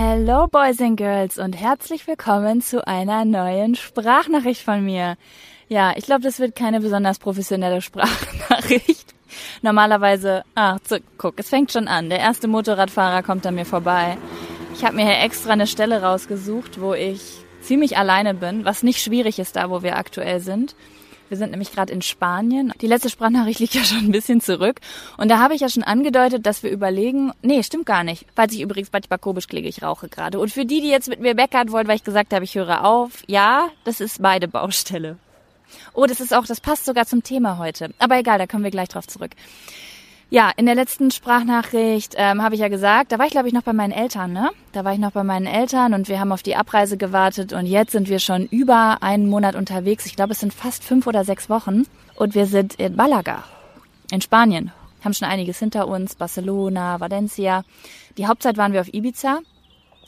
Hello 0.00 0.46
Boys 0.46 0.80
and 0.80 0.96
Girls 0.96 1.38
und 1.38 1.54
herzlich 1.54 2.06
willkommen 2.06 2.62
zu 2.62 2.86
einer 2.86 3.24
neuen 3.24 3.74
Sprachnachricht 3.74 4.62
von 4.62 4.84
mir. 4.84 5.16
Ja, 5.66 5.92
ich 5.96 6.04
glaube, 6.04 6.20
das 6.20 6.38
wird 6.38 6.54
keine 6.54 6.80
besonders 6.80 7.18
professionelle 7.18 7.82
Sprachnachricht. 7.82 9.12
Normalerweise, 9.60 10.44
ah, 10.54 10.78
zu, 10.84 11.00
guck, 11.16 11.40
es 11.40 11.48
fängt 11.48 11.72
schon 11.72 11.88
an. 11.88 12.10
Der 12.10 12.20
erste 12.20 12.46
Motorradfahrer 12.46 13.24
kommt 13.24 13.44
an 13.44 13.56
mir 13.56 13.64
vorbei. 13.64 14.16
Ich 14.72 14.84
habe 14.84 14.94
mir 14.94 15.04
hier 15.04 15.18
extra 15.18 15.50
eine 15.50 15.66
Stelle 15.66 16.00
rausgesucht, 16.00 16.80
wo 16.80 16.94
ich 16.94 17.20
ziemlich 17.60 17.98
alleine 17.98 18.34
bin, 18.34 18.64
was 18.64 18.84
nicht 18.84 19.02
schwierig 19.02 19.40
ist 19.40 19.56
da, 19.56 19.68
wo 19.68 19.82
wir 19.82 19.96
aktuell 19.96 20.38
sind. 20.38 20.76
Wir 21.28 21.36
sind 21.36 21.50
nämlich 21.50 21.72
gerade 21.72 21.92
in 21.92 22.02
Spanien. 22.02 22.72
Die 22.80 22.86
letzte 22.86 23.10
Sprachnachricht 23.10 23.60
liegt 23.60 23.74
ja 23.74 23.84
schon 23.84 23.98
ein 23.98 24.12
bisschen 24.12 24.40
zurück. 24.40 24.80
Und 25.16 25.28
da 25.30 25.38
habe 25.38 25.54
ich 25.54 25.60
ja 25.60 25.68
schon 25.68 25.82
angedeutet, 25.82 26.46
dass 26.46 26.62
wir 26.62 26.70
überlegen, 26.70 27.32
nee, 27.42 27.62
stimmt 27.62 27.86
gar 27.86 28.04
nicht. 28.04 28.26
Falls 28.34 28.54
ich 28.54 28.60
übrigens 28.60 28.90
manchmal 28.92 29.18
komisch 29.18 29.46
klinge, 29.46 29.68
ich 29.68 29.82
rauche 29.82 30.08
gerade. 30.08 30.38
Und 30.38 30.50
für 30.50 30.64
die, 30.64 30.80
die 30.80 30.88
jetzt 30.88 31.08
mit 31.08 31.20
mir 31.20 31.34
meckern 31.34 31.70
wollen, 31.70 31.86
weil 31.86 31.96
ich 31.96 32.04
gesagt 32.04 32.32
habe, 32.32 32.44
ich 32.44 32.54
höre 32.54 32.84
auf, 32.84 33.22
ja, 33.26 33.68
das 33.84 34.00
ist 34.00 34.20
meine 34.20 34.48
Baustelle. 34.48 35.16
Oh, 35.92 36.06
das 36.06 36.20
ist 36.20 36.32
auch, 36.32 36.46
das 36.46 36.60
passt 36.60 36.86
sogar 36.86 37.06
zum 37.06 37.22
Thema 37.22 37.58
heute. 37.58 37.92
Aber 37.98 38.18
egal, 38.18 38.38
da 38.38 38.46
kommen 38.46 38.64
wir 38.64 38.70
gleich 38.70 38.88
drauf 38.88 39.06
zurück. 39.06 39.32
Ja, 40.30 40.50
in 40.58 40.66
der 40.66 40.74
letzten 40.74 41.10
Sprachnachricht 41.10 42.14
ähm, 42.18 42.42
habe 42.42 42.54
ich 42.54 42.60
ja 42.60 42.68
gesagt, 42.68 43.12
da 43.12 43.18
war 43.18 43.24
ich 43.24 43.30
glaube 43.30 43.48
ich 43.48 43.54
noch 43.54 43.62
bei 43.62 43.72
meinen 43.72 43.92
Eltern, 43.92 44.34
ne? 44.34 44.50
Da 44.72 44.84
war 44.84 44.92
ich 44.92 44.98
noch 44.98 45.12
bei 45.12 45.24
meinen 45.24 45.46
Eltern 45.46 45.94
und 45.94 46.08
wir 46.08 46.20
haben 46.20 46.32
auf 46.32 46.42
die 46.42 46.54
Abreise 46.54 46.98
gewartet 46.98 47.54
und 47.54 47.64
jetzt 47.64 47.92
sind 47.92 48.10
wir 48.10 48.18
schon 48.18 48.44
über 48.44 48.98
einen 49.00 49.30
Monat 49.30 49.54
unterwegs. 49.54 50.04
Ich 50.04 50.16
glaube, 50.16 50.32
es 50.32 50.40
sind 50.40 50.52
fast 50.52 50.84
fünf 50.84 51.06
oder 51.06 51.24
sechs 51.24 51.48
Wochen 51.48 51.84
und 52.14 52.34
wir 52.34 52.44
sind 52.44 52.74
in 52.74 52.94
Malaga, 52.94 53.44
in 54.10 54.20
Spanien. 54.20 54.70
Haben 55.02 55.14
schon 55.14 55.28
einiges 55.28 55.60
hinter 55.60 55.88
uns, 55.88 56.14
Barcelona, 56.14 57.00
Valencia. 57.00 57.64
Die 58.18 58.26
Hauptzeit 58.26 58.58
waren 58.58 58.74
wir 58.74 58.82
auf 58.82 58.92
Ibiza 58.92 59.40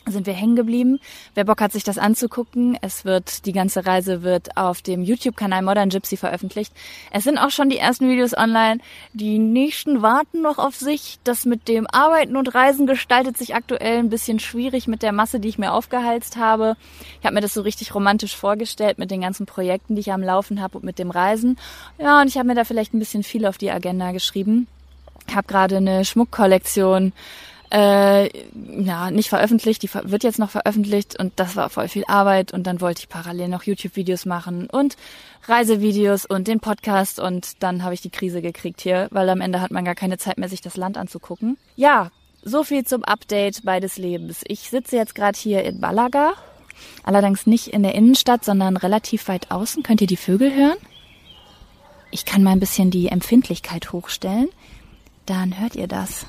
sind 0.06 0.26
wir 0.26 0.32
hängen 0.32 0.56
geblieben. 0.56 0.98
Wer 1.34 1.44
Bock 1.44 1.60
hat, 1.60 1.72
sich 1.72 1.84
das 1.84 1.98
anzugucken, 1.98 2.78
es 2.80 3.04
wird, 3.04 3.44
die 3.46 3.52
ganze 3.52 3.86
Reise 3.86 4.22
wird 4.22 4.56
auf 4.56 4.82
dem 4.82 5.02
YouTube-Kanal 5.02 5.62
Modern 5.62 5.90
Gypsy 5.90 6.16
veröffentlicht. 6.16 6.72
Es 7.10 7.24
sind 7.24 7.38
auch 7.38 7.50
schon 7.50 7.68
die 7.68 7.78
ersten 7.78 8.08
Videos 8.08 8.36
online. 8.36 8.80
Die 9.12 9.38
nächsten 9.38 10.02
warten 10.02 10.42
noch 10.42 10.58
auf 10.58 10.74
sich. 10.74 11.18
Das 11.24 11.44
mit 11.44 11.68
dem 11.68 11.86
Arbeiten 11.86 12.36
und 12.36 12.54
Reisen 12.54 12.86
gestaltet 12.86 13.36
sich 13.36 13.54
aktuell 13.54 13.98
ein 13.98 14.08
bisschen 14.08 14.40
schwierig 14.40 14.88
mit 14.88 15.02
der 15.02 15.12
Masse, 15.12 15.38
die 15.38 15.48
ich 15.48 15.58
mir 15.58 15.72
aufgeheizt 15.72 16.36
habe. 16.36 16.76
Ich 17.20 17.26
habe 17.26 17.34
mir 17.34 17.42
das 17.42 17.54
so 17.54 17.60
richtig 17.60 17.94
romantisch 17.94 18.36
vorgestellt 18.36 18.98
mit 18.98 19.10
den 19.10 19.20
ganzen 19.20 19.46
Projekten, 19.46 19.94
die 19.94 20.00
ich 20.00 20.12
am 20.12 20.22
Laufen 20.22 20.62
habe 20.62 20.78
und 20.78 20.84
mit 20.84 20.98
dem 20.98 21.10
Reisen. 21.10 21.58
Ja, 21.98 22.20
und 22.20 22.28
ich 22.28 22.38
habe 22.38 22.46
mir 22.46 22.54
da 22.54 22.64
vielleicht 22.64 22.94
ein 22.94 22.98
bisschen 22.98 23.22
viel 23.22 23.44
auf 23.46 23.58
die 23.58 23.70
Agenda 23.70 24.12
geschrieben. 24.12 24.66
Ich 25.28 25.36
habe 25.36 25.46
gerade 25.46 25.76
eine 25.76 26.04
Schmuckkollektion 26.04 27.12
äh, 27.72 28.28
ja, 28.82 29.10
nicht 29.10 29.28
veröffentlicht, 29.28 29.82
die 29.82 29.90
wird 29.92 30.24
jetzt 30.24 30.38
noch 30.38 30.50
veröffentlicht 30.50 31.18
und 31.18 31.32
das 31.36 31.54
war 31.54 31.70
voll 31.70 31.88
viel 31.88 32.04
Arbeit 32.06 32.52
und 32.52 32.66
dann 32.66 32.80
wollte 32.80 33.00
ich 33.00 33.08
parallel 33.08 33.48
noch 33.48 33.62
YouTube-Videos 33.62 34.26
machen 34.26 34.68
und 34.68 34.96
Reisevideos 35.46 36.26
und 36.26 36.48
den 36.48 36.58
Podcast 36.58 37.20
und 37.20 37.62
dann 37.62 37.84
habe 37.84 37.94
ich 37.94 38.00
die 38.00 38.10
Krise 38.10 38.42
gekriegt 38.42 38.80
hier, 38.80 39.08
weil 39.12 39.28
am 39.28 39.40
Ende 39.40 39.60
hat 39.60 39.70
man 39.70 39.84
gar 39.84 39.94
keine 39.94 40.18
Zeit 40.18 40.38
mehr, 40.38 40.48
sich 40.48 40.60
das 40.60 40.76
Land 40.76 40.98
anzugucken. 40.98 41.58
Ja, 41.76 42.10
so 42.42 42.64
viel 42.64 42.84
zum 42.84 43.04
Update 43.04 43.64
beides 43.64 43.98
Lebens. 43.98 44.42
Ich 44.48 44.70
sitze 44.70 44.96
jetzt 44.96 45.14
gerade 45.14 45.38
hier 45.38 45.62
in 45.62 45.78
Malaga, 45.78 46.32
allerdings 47.04 47.46
nicht 47.46 47.68
in 47.68 47.84
der 47.84 47.94
Innenstadt, 47.94 48.44
sondern 48.44 48.76
relativ 48.76 49.28
weit 49.28 49.50
außen. 49.52 49.84
Könnt 49.84 50.00
ihr 50.00 50.06
die 50.08 50.16
Vögel 50.16 50.54
hören? 50.54 50.78
Ich 52.10 52.24
kann 52.24 52.42
mal 52.42 52.50
ein 52.50 52.60
bisschen 52.60 52.90
die 52.90 53.08
Empfindlichkeit 53.08 53.92
hochstellen. 53.92 54.48
Dann 55.26 55.60
hört 55.60 55.76
ihr 55.76 55.86
das. 55.86 56.26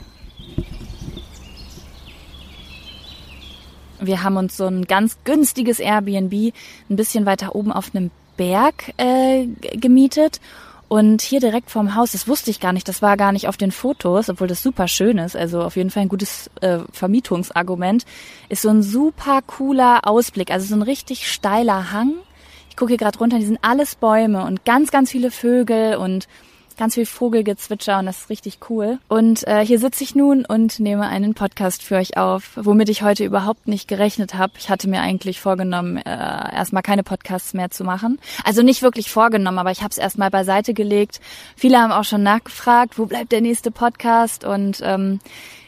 Wir 4.02 4.24
haben 4.24 4.38
uns 4.38 4.58
so 4.58 4.66
ein 4.66 4.86
ganz 4.86 5.18
günstiges 5.24 5.80
Airbnb 5.80 6.54
ein 6.90 6.96
bisschen 6.96 7.26
weiter 7.26 7.56
oben 7.56 7.72
auf 7.72 7.94
einem 7.94 8.10
Berg 8.36 8.94
äh, 8.98 9.46
gemietet. 9.76 10.42
Und 10.88 11.22
hier 11.22 11.40
direkt 11.40 11.70
vorm 11.72 11.96
Haus, 11.96 12.12
das 12.12 12.28
wusste 12.28 12.52
ich 12.52 12.60
gar 12.60 12.74
nicht, 12.74 12.86
das 12.86 13.02
war 13.02 13.16
gar 13.16 13.32
nicht 13.32 13.48
auf 13.48 13.56
den 13.56 13.72
Fotos, 13.72 14.28
obwohl 14.28 14.48
das 14.48 14.62
super 14.62 14.90
schön 14.90 15.20
ist, 15.20 15.38
also 15.38 15.62
auf 15.62 15.78
jeden 15.78 15.90
Fall 15.90 16.02
ein 16.02 16.10
gutes 16.10 16.50
äh, 16.60 16.80
Vermietungsargument, 16.92 18.04
ist 18.50 18.64
so 18.64 18.68
ein 18.68 18.84
super 18.84 19.42
cooler 19.48 20.02
Ausblick, 20.06 20.52
also 20.52 20.66
so 20.66 20.76
ein 20.76 20.82
richtig 20.82 21.32
steiler 21.32 21.94
Hang. 21.94 22.16
Ich 22.70 22.76
gucke 22.76 22.90
hier 22.90 22.98
gerade 22.98 23.18
runter, 23.20 23.40
die 23.40 23.46
sind 23.46 23.60
alles 23.62 23.96
Bäume 23.96 24.44
und 24.44 24.66
ganz, 24.66 24.92
ganz 24.92 25.12
viele 25.12 25.32
Vögel 25.32 25.96
und 25.96 26.28
ganz 26.78 26.96
viel 26.96 27.06
Vogelgezwitscher 27.06 28.00
und 28.00 28.06
das 28.06 28.22
ist 28.22 28.30
richtig 28.30 28.60
cool. 28.70 29.00
Und 29.08 29.48
äh, 29.48 29.66
hier 29.66 29.80
sitze 29.80 30.04
ich 30.04 30.16
nun 30.16 30.46
und 30.46 30.80
nehme 30.80 31.08
einen 31.08 31.34
Podcast 31.34 31.84
für 31.84 31.96
euch 31.96 32.18
auf, 32.18 32.52
womit 32.56 32.90
ich 32.90 33.04
heute 33.04 33.24
überhaupt 33.24 33.68
nicht 33.68 33.88
gerechnet 33.88 34.36
habe. 34.36 34.54
Ich 34.58 34.70
hatte 34.70 34.90
mir 34.90 35.02
eigentlich 35.02 35.40
vorgenommen, 35.40 35.98
äh, 35.98 36.02
erstmal 36.10 36.84
keine 36.84 37.04
Podcasts 37.04 37.54
mehr 37.54 37.72
zu 37.72 37.84
machen. 37.84 38.20
Also 38.44 38.62
nicht 38.62 38.82
wirklich 38.82 39.12
vorgenommen, 39.12 39.60
aber 39.60 39.72
ich 39.72 39.82
habe 39.82 39.92
es 39.92 39.98
erstmal 39.98 40.30
beiseite 40.30 40.74
gelegt. 40.74 41.20
Viele 41.56 41.80
haben 41.80 41.92
auch 41.92 42.06
schon 42.06 42.24
nachgefragt, 42.24 42.98
wo 42.98 43.06
bleibt 43.06 43.32
der 43.32 43.42
nächste 43.42 43.72
Podcast? 43.72 44.44
Und 44.44 44.82
ähm, 44.84 45.20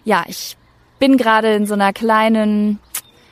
ja, 0.04 0.24
ich 0.28 0.58
bin 1.00 1.18
gerade 1.18 1.54
in 1.54 1.66
so 1.66 1.74
einer 1.74 1.94
kleinen, 1.94 2.80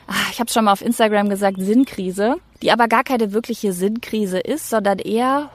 ach, 0.08 0.32
ich 0.32 0.40
habe 0.40 0.52
schon 0.52 0.66
mal 0.66 0.74
auf 0.74 0.82
Instagram 0.82 1.30
gesagt, 1.30 1.58
Sinnkrise, 1.60 2.36
die 2.62 2.72
aber 2.72 2.88
gar 2.88 3.04
keine 3.04 3.34
wirkliche 3.34 3.74
Sinnkrise 3.74 4.40
ist, 4.40 4.70
sondern 4.70 5.00
eher 5.00 5.50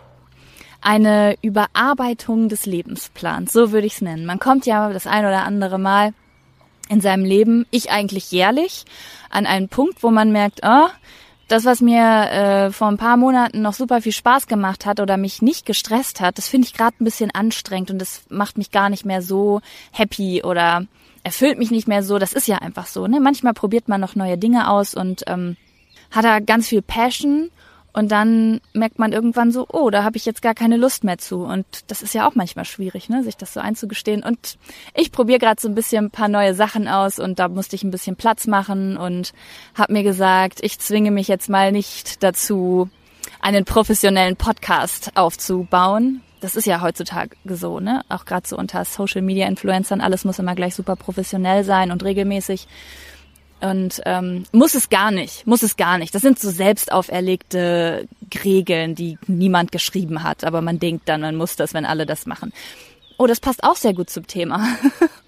eine 0.86 1.36
Überarbeitung 1.42 2.48
des 2.48 2.64
Lebensplans, 2.64 3.52
so 3.52 3.72
würde 3.72 3.88
ich 3.88 3.94
es 3.94 4.02
nennen. 4.02 4.24
Man 4.24 4.38
kommt 4.38 4.66
ja 4.66 4.92
das 4.92 5.08
ein 5.08 5.26
oder 5.26 5.42
andere 5.42 5.80
Mal 5.80 6.14
in 6.88 7.00
seinem 7.00 7.24
Leben, 7.24 7.66
ich 7.72 7.90
eigentlich 7.90 8.30
jährlich, 8.30 8.84
an 9.28 9.46
einen 9.46 9.68
Punkt, 9.68 10.04
wo 10.04 10.12
man 10.12 10.30
merkt, 10.30 10.60
oh, 10.62 10.86
das, 11.48 11.64
was 11.64 11.80
mir 11.80 12.30
äh, 12.30 12.70
vor 12.70 12.86
ein 12.86 12.98
paar 12.98 13.16
Monaten 13.16 13.62
noch 13.62 13.74
super 13.74 14.00
viel 14.00 14.12
Spaß 14.12 14.46
gemacht 14.46 14.86
hat 14.86 15.00
oder 15.00 15.16
mich 15.16 15.42
nicht 15.42 15.66
gestresst 15.66 16.20
hat, 16.20 16.38
das 16.38 16.46
finde 16.46 16.68
ich 16.68 16.74
gerade 16.74 16.94
ein 17.00 17.04
bisschen 17.04 17.32
anstrengend 17.32 17.90
und 17.90 17.98
das 17.98 18.22
macht 18.28 18.56
mich 18.56 18.70
gar 18.70 18.88
nicht 18.88 19.04
mehr 19.04 19.22
so 19.22 19.62
happy 19.90 20.44
oder 20.44 20.86
erfüllt 21.24 21.58
mich 21.58 21.72
nicht 21.72 21.88
mehr 21.88 22.04
so. 22.04 22.20
Das 22.20 22.32
ist 22.32 22.46
ja 22.46 22.58
einfach 22.58 22.86
so. 22.86 23.08
Ne? 23.08 23.18
Manchmal 23.18 23.54
probiert 23.54 23.88
man 23.88 24.00
noch 24.00 24.14
neue 24.14 24.38
Dinge 24.38 24.70
aus 24.70 24.94
und 24.94 25.24
ähm, 25.26 25.56
hat 26.12 26.24
da 26.24 26.38
ganz 26.38 26.68
viel 26.68 26.82
Passion 26.82 27.50
und 27.96 28.12
dann 28.12 28.60
merkt 28.74 28.98
man 28.98 29.12
irgendwann 29.12 29.50
so, 29.52 29.66
oh, 29.72 29.88
da 29.88 30.04
habe 30.04 30.18
ich 30.18 30.26
jetzt 30.26 30.42
gar 30.42 30.52
keine 30.52 30.76
Lust 30.76 31.02
mehr 31.02 31.16
zu. 31.16 31.44
Und 31.44 31.64
das 31.86 32.02
ist 32.02 32.12
ja 32.12 32.28
auch 32.28 32.34
manchmal 32.34 32.66
schwierig, 32.66 33.08
ne, 33.08 33.24
sich 33.24 33.38
das 33.38 33.54
so 33.54 33.60
einzugestehen. 33.60 34.22
Und 34.22 34.58
ich 34.94 35.12
probiere 35.12 35.38
gerade 35.38 35.58
so 35.58 35.66
ein 35.66 35.74
bisschen 35.74 36.04
ein 36.04 36.10
paar 36.10 36.28
neue 36.28 36.54
Sachen 36.54 36.88
aus 36.88 37.18
und 37.18 37.38
da 37.38 37.48
musste 37.48 37.74
ich 37.74 37.84
ein 37.84 37.90
bisschen 37.90 38.14
Platz 38.14 38.46
machen 38.46 38.98
und 38.98 39.32
habe 39.74 39.94
mir 39.94 40.02
gesagt, 40.02 40.58
ich 40.60 40.78
zwinge 40.78 41.10
mich 41.10 41.26
jetzt 41.26 41.48
mal 41.48 41.72
nicht 41.72 42.22
dazu, 42.22 42.90
einen 43.40 43.64
professionellen 43.64 44.36
Podcast 44.36 45.12
aufzubauen. 45.14 46.20
Das 46.40 46.54
ist 46.54 46.66
ja 46.66 46.82
heutzutage 46.82 47.34
so, 47.46 47.80
ne? 47.80 48.02
Auch 48.10 48.26
gerade 48.26 48.46
so 48.46 48.58
unter 48.58 48.84
Social 48.84 49.22
Media 49.22 49.48
Influencern, 49.48 50.02
alles 50.02 50.26
muss 50.26 50.38
immer 50.38 50.54
gleich 50.54 50.74
super 50.74 50.96
professionell 50.96 51.64
sein 51.64 51.90
und 51.90 52.04
regelmäßig. 52.04 52.68
Und 53.60 54.02
ähm, 54.04 54.44
muss 54.52 54.74
es 54.74 54.90
gar 54.90 55.10
nicht, 55.10 55.46
muss 55.46 55.62
es 55.62 55.76
gar 55.76 55.96
nicht. 55.96 56.14
Das 56.14 56.22
sind 56.22 56.38
so 56.38 56.50
selbst 56.50 56.92
auferlegte 56.92 58.06
Regeln, 58.44 58.94
die 58.94 59.18
niemand 59.26 59.72
geschrieben 59.72 60.22
hat, 60.22 60.44
aber 60.44 60.60
man 60.60 60.78
denkt 60.78 61.08
dann, 61.08 61.22
man 61.22 61.36
muss 61.36 61.56
das, 61.56 61.72
wenn 61.72 61.86
alle 61.86 62.04
das 62.04 62.26
machen. 62.26 62.52
Oh, 63.18 63.26
das 63.26 63.40
passt 63.40 63.64
auch 63.64 63.76
sehr 63.76 63.94
gut 63.94 64.10
zum 64.10 64.26
Thema. 64.26 64.66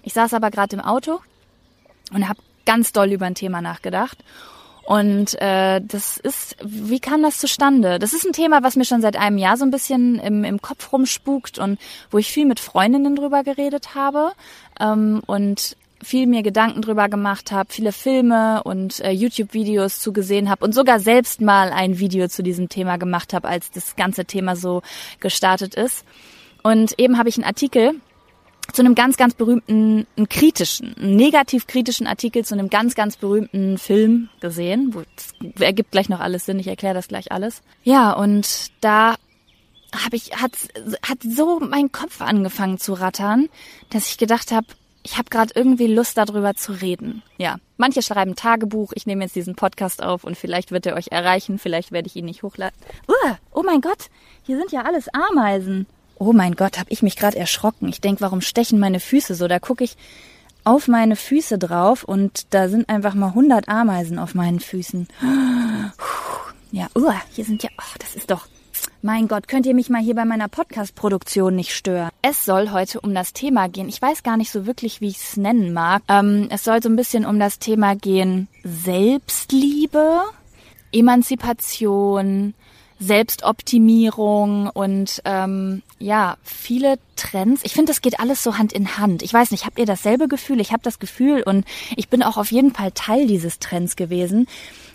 Ich 0.01 0.13
saß 0.13 0.33
aber 0.33 0.49
gerade 0.49 0.75
im 0.75 0.81
Auto 0.81 1.19
und 2.13 2.27
habe 2.27 2.39
ganz 2.65 2.93
doll 2.93 3.11
über 3.11 3.27
ein 3.27 3.35
Thema 3.35 3.61
nachgedacht. 3.61 4.17
Und 4.89 5.39
äh, 5.39 5.81
das 5.81 6.17
ist, 6.17 6.55
wie 6.63 6.99
kam 6.99 7.21
das 7.21 7.37
zustande? 7.37 7.99
Das 7.99 8.13
ist 8.13 8.25
ein 8.25 8.33
Thema, 8.33 8.63
was 8.63 8.75
mir 8.75 8.85
schon 8.85 9.01
seit 9.01 9.17
einem 9.17 9.37
Jahr 9.37 9.55
so 9.55 9.63
ein 9.63 9.69
bisschen 9.69 10.17
im, 10.17 10.43
im 10.43 10.61
Kopf 10.63 10.91
rumspukt 10.91 11.59
und 11.59 11.77
wo 12.09 12.17
ich 12.17 12.31
viel 12.31 12.47
mit 12.47 12.59
Freundinnen 12.59 13.15
drüber 13.15 13.43
geredet 13.43 13.93
habe. 13.93 14.31
Ähm, 14.79 15.21
und 15.27 15.77
viel 16.03 16.27
mir 16.27 16.43
Gedanken 16.43 16.81
drüber 16.81 17.09
gemacht 17.09 17.51
habe, 17.51 17.71
viele 17.71 17.91
Filme 17.91 18.63
und 18.63 18.99
äh, 19.01 19.11
YouTube-Videos 19.11 19.99
zugesehen 19.99 20.49
habe 20.49 20.65
und 20.65 20.73
sogar 20.73 20.99
selbst 20.99 21.41
mal 21.41 21.71
ein 21.71 21.99
Video 21.99 22.27
zu 22.27 22.43
diesem 22.43 22.69
Thema 22.69 22.97
gemacht 22.97 23.33
habe, 23.33 23.47
als 23.47 23.71
das 23.71 23.95
ganze 23.95 24.25
Thema 24.25 24.55
so 24.55 24.81
gestartet 25.19 25.75
ist. 25.75 26.05
Und 26.63 26.99
eben 26.99 27.17
habe 27.17 27.29
ich 27.29 27.37
einen 27.37 27.45
Artikel 27.45 27.93
zu 28.73 28.81
einem 28.81 28.95
ganz, 28.95 29.17
ganz 29.17 29.33
berühmten, 29.33 30.05
einen 30.15 30.29
kritischen, 30.29 30.95
einen 30.97 31.15
negativ 31.15 31.67
kritischen 31.67 32.07
Artikel 32.07 32.45
zu 32.45 32.53
einem 32.53 32.69
ganz, 32.69 32.95
ganz 32.95 33.17
berühmten 33.17 33.77
Film 33.77 34.29
gesehen. 34.41 34.93
Wo, 34.93 35.01
das 35.15 35.61
ergibt 35.61 35.91
gleich 35.91 36.09
noch 36.09 36.19
alles 36.19 36.45
Sinn, 36.45 36.59
ich 36.59 36.67
erkläre 36.67 36.93
das 36.93 37.07
gleich 37.07 37.31
alles. 37.31 37.61
Ja, 37.83 38.11
und 38.11 38.71
da 38.81 39.15
habe 40.05 40.15
ich, 40.15 40.35
hat, 40.35 40.51
hat 41.01 41.17
so 41.23 41.59
mein 41.59 41.91
Kopf 41.91 42.21
angefangen 42.21 42.77
zu 42.77 42.93
rattern, 42.93 43.49
dass 43.89 44.09
ich 44.09 44.17
gedacht 44.17 44.51
habe, 44.51 44.67
ich 45.09 45.17
habe 45.17 45.29
gerade 45.29 45.51
irgendwie 45.55 45.87
Lust 45.87 46.17
darüber 46.17 46.53
zu 46.53 46.71
reden. 46.71 47.23
Ja, 47.39 47.57
manche 47.77 48.03
schreiben 48.03 48.35
Tagebuch, 48.35 48.91
ich 48.93 49.07
nehme 49.07 49.23
jetzt 49.23 49.35
diesen 49.35 49.55
Podcast 49.55 50.03
auf 50.03 50.23
und 50.23 50.37
vielleicht 50.37 50.71
wird 50.71 50.85
er 50.85 50.95
euch 50.95 51.07
erreichen, 51.09 51.57
vielleicht 51.57 51.91
werde 51.91 52.07
ich 52.07 52.15
ihn 52.15 52.25
nicht 52.25 52.43
hochladen. 52.43 52.77
Uh, 53.07 53.33
oh 53.51 53.63
mein 53.63 53.81
Gott, 53.81 54.09
hier 54.43 54.57
sind 54.57 54.71
ja 54.71 54.83
alles 54.83 55.07
Ameisen. 55.09 55.87
Oh 56.19 56.31
mein 56.31 56.55
Gott, 56.55 56.77
habe 56.77 56.91
ich 56.91 57.01
mich 57.01 57.15
gerade 57.15 57.37
erschrocken. 57.37 57.87
Ich 57.87 58.01
denk, 58.01 58.21
warum 58.21 58.41
stechen 58.41 58.77
meine 58.77 58.99
Füße 58.99 59.33
so? 59.33 59.47
Da 59.47 59.57
gucke 59.57 59.83
ich 59.83 59.97
auf 60.63 60.87
meine 60.87 61.15
Füße 61.15 61.57
drauf 61.57 62.03
und 62.03 62.53
da 62.53 62.69
sind 62.69 62.87
einfach 62.87 63.15
mal 63.15 63.29
100 63.29 63.67
Ameisen 63.67 64.19
auf 64.19 64.35
meinen 64.35 64.59
Füßen. 64.59 65.07
Ja, 66.71 66.85
uh, 66.95 67.11
hier 67.33 67.45
sind 67.45 67.63
ja, 67.63 67.69
oh, 67.79 67.95
das 67.97 68.13
ist 68.13 68.29
doch, 68.29 68.45
mein 69.01 69.27
Gott, 69.27 69.47
könnt 69.47 69.65
ihr 69.65 69.73
mich 69.73 69.89
mal 69.89 70.01
hier 70.01 70.15
bei 70.15 70.25
meiner 70.25 70.47
Podcast-Produktion 70.47 71.55
nicht 71.55 71.73
stören? 71.73 72.09
Es 72.21 72.45
soll 72.45 72.71
heute 72.71 72.99
um 73.01 73.13
das 73.13 73.33
Thema 73.33 73.69
gehen. 73.69 73.89
Ich 73.89 74.01
weiß 74.01 74.23
gar 74.23 74.37
nicht 74.37 74.51
so 74.51 74.65
wirklich, 74.65 75.01
wie 75.01 75.07
ich 75.07 75.17
es 75.17 75.37
nennen 75.37 75.73
mag. 75.73 76.03
Ähm, 76.07 76.47
es 76.49 76.63
soll 76.63 76.81
so 76.83 76.89
ein 76.89 76.95
bisschen 76.95 77.25
um 77.25 77.39
das 77.39 77.59
Thema 77.59 77.95
gehen 77.95 78.47
Selbstliebe, 78.63 80.21
Emanzipation, 80.91 82.53
Selbstoptimierung 82.99 84.67
und 84.67 85.21
ähm, 85.23 85.81
ja, 85.99 86.35
viele 86.43 86.99
Trends. 87.15 87.61
Ich 87.63 87.73
finde, 87.73 87.91
das 87.91 88.01
geht 88.01 88.19
alles 88.19 88.43
so 88.43 88.57
Hand 88.57 88.73
in 88.73 88.97
Hand. 88.97 89.23
Ich 89.23 89.33
weiß 89.33 89.51
nicht, 89.51 89.65
habt 89.65 89.79
ihr 89.79 89.85
dasselbe 89.85 90.27
Gefühl? 90.27 90.59
Ich 90.59 90.73
habe 90.73 90.83
das 90.83 90.99
Gefühl 90.99 91.43
und 91.43 91.65
ich 91.95 92.09
bin 92.09 92.23
auch 92.23 92.35
auf 92.35 92.51
jeden 92.51 92.73
Fall 92.73 92.91
Teil 92.91 93.27
dieses 93.27 93.59
Trends 93.59 93.95
gewesen 93.95 94.47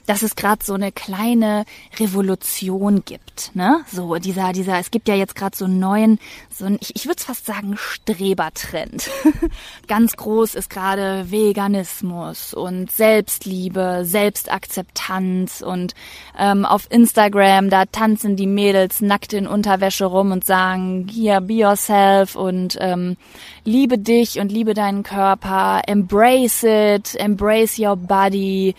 dass 0.07 0.23
es 0.23 0.37
gerade 0.37 0.65
so 0.65 0.75
eine 0.75 0.93
kleine 0.93 1.65
Revolution 1.99 3.05
gibt, 3.05 3.55
ne? 3.55 3.85
So 3.91 4.17
dieser 4.17 4.53
dieser 4.53 4.79
es 4.79 4.91
gibt 4.91 5.09
ja 5.09 5.15
jetzt 5.15 5.35
gerade 5.35 5.57
so 5.57 5.65
einen 5.65 5.79
neuen 5.79 6.19
so 6.51 6.67
ein 6.67 6.79
ich, 6.81 6.97
ich 6.97 7.07
würde 7.07 7.23
fast 7.23 7.47
sagen 7.47 7.77
Strebertrend. 7.77 9.11
Ganz 9.89 10.17
groß 10.17 10.55
ist 10.55 10.71
gerade 10.71 11.31
Veganismus 11.31 12.55
und 12.55 12.91
Selbstliebe, 12.91 14.03
Selbstakzeptanz 14.05 15.63
und 15.63 15.95
ähm, 16.39 16.65
auf 16.65 16.87
Instagram 16.91 17.71
da 17.71 17.85
tanzen 17.87 18.37
die 18.37 18.47
Mädels 18.47 19.01
nackt 19.01 19.33
in 19.33 19.47
Unterwäsche 19.47 20.05
rum 20.05 20.33
und 20.33 20.45
sagen 20.45 21.09
hier 21.11 21.41
be 21.41 21.55
yourself 21.55 22.35
und 22.35 22.77
ähm, 22.81 23.17
liebe 23.65 23.99
dich 23.99 24.39
und 24.39 24.53
liebe 24.53 24.75
deinen 24.75 25.03
Körper, 25.03 25.83
embrace 25.87 26.65
it, 26.65 27.15
embrace 27.15 27.79
your 27.79 27.97
body 27.97 28.75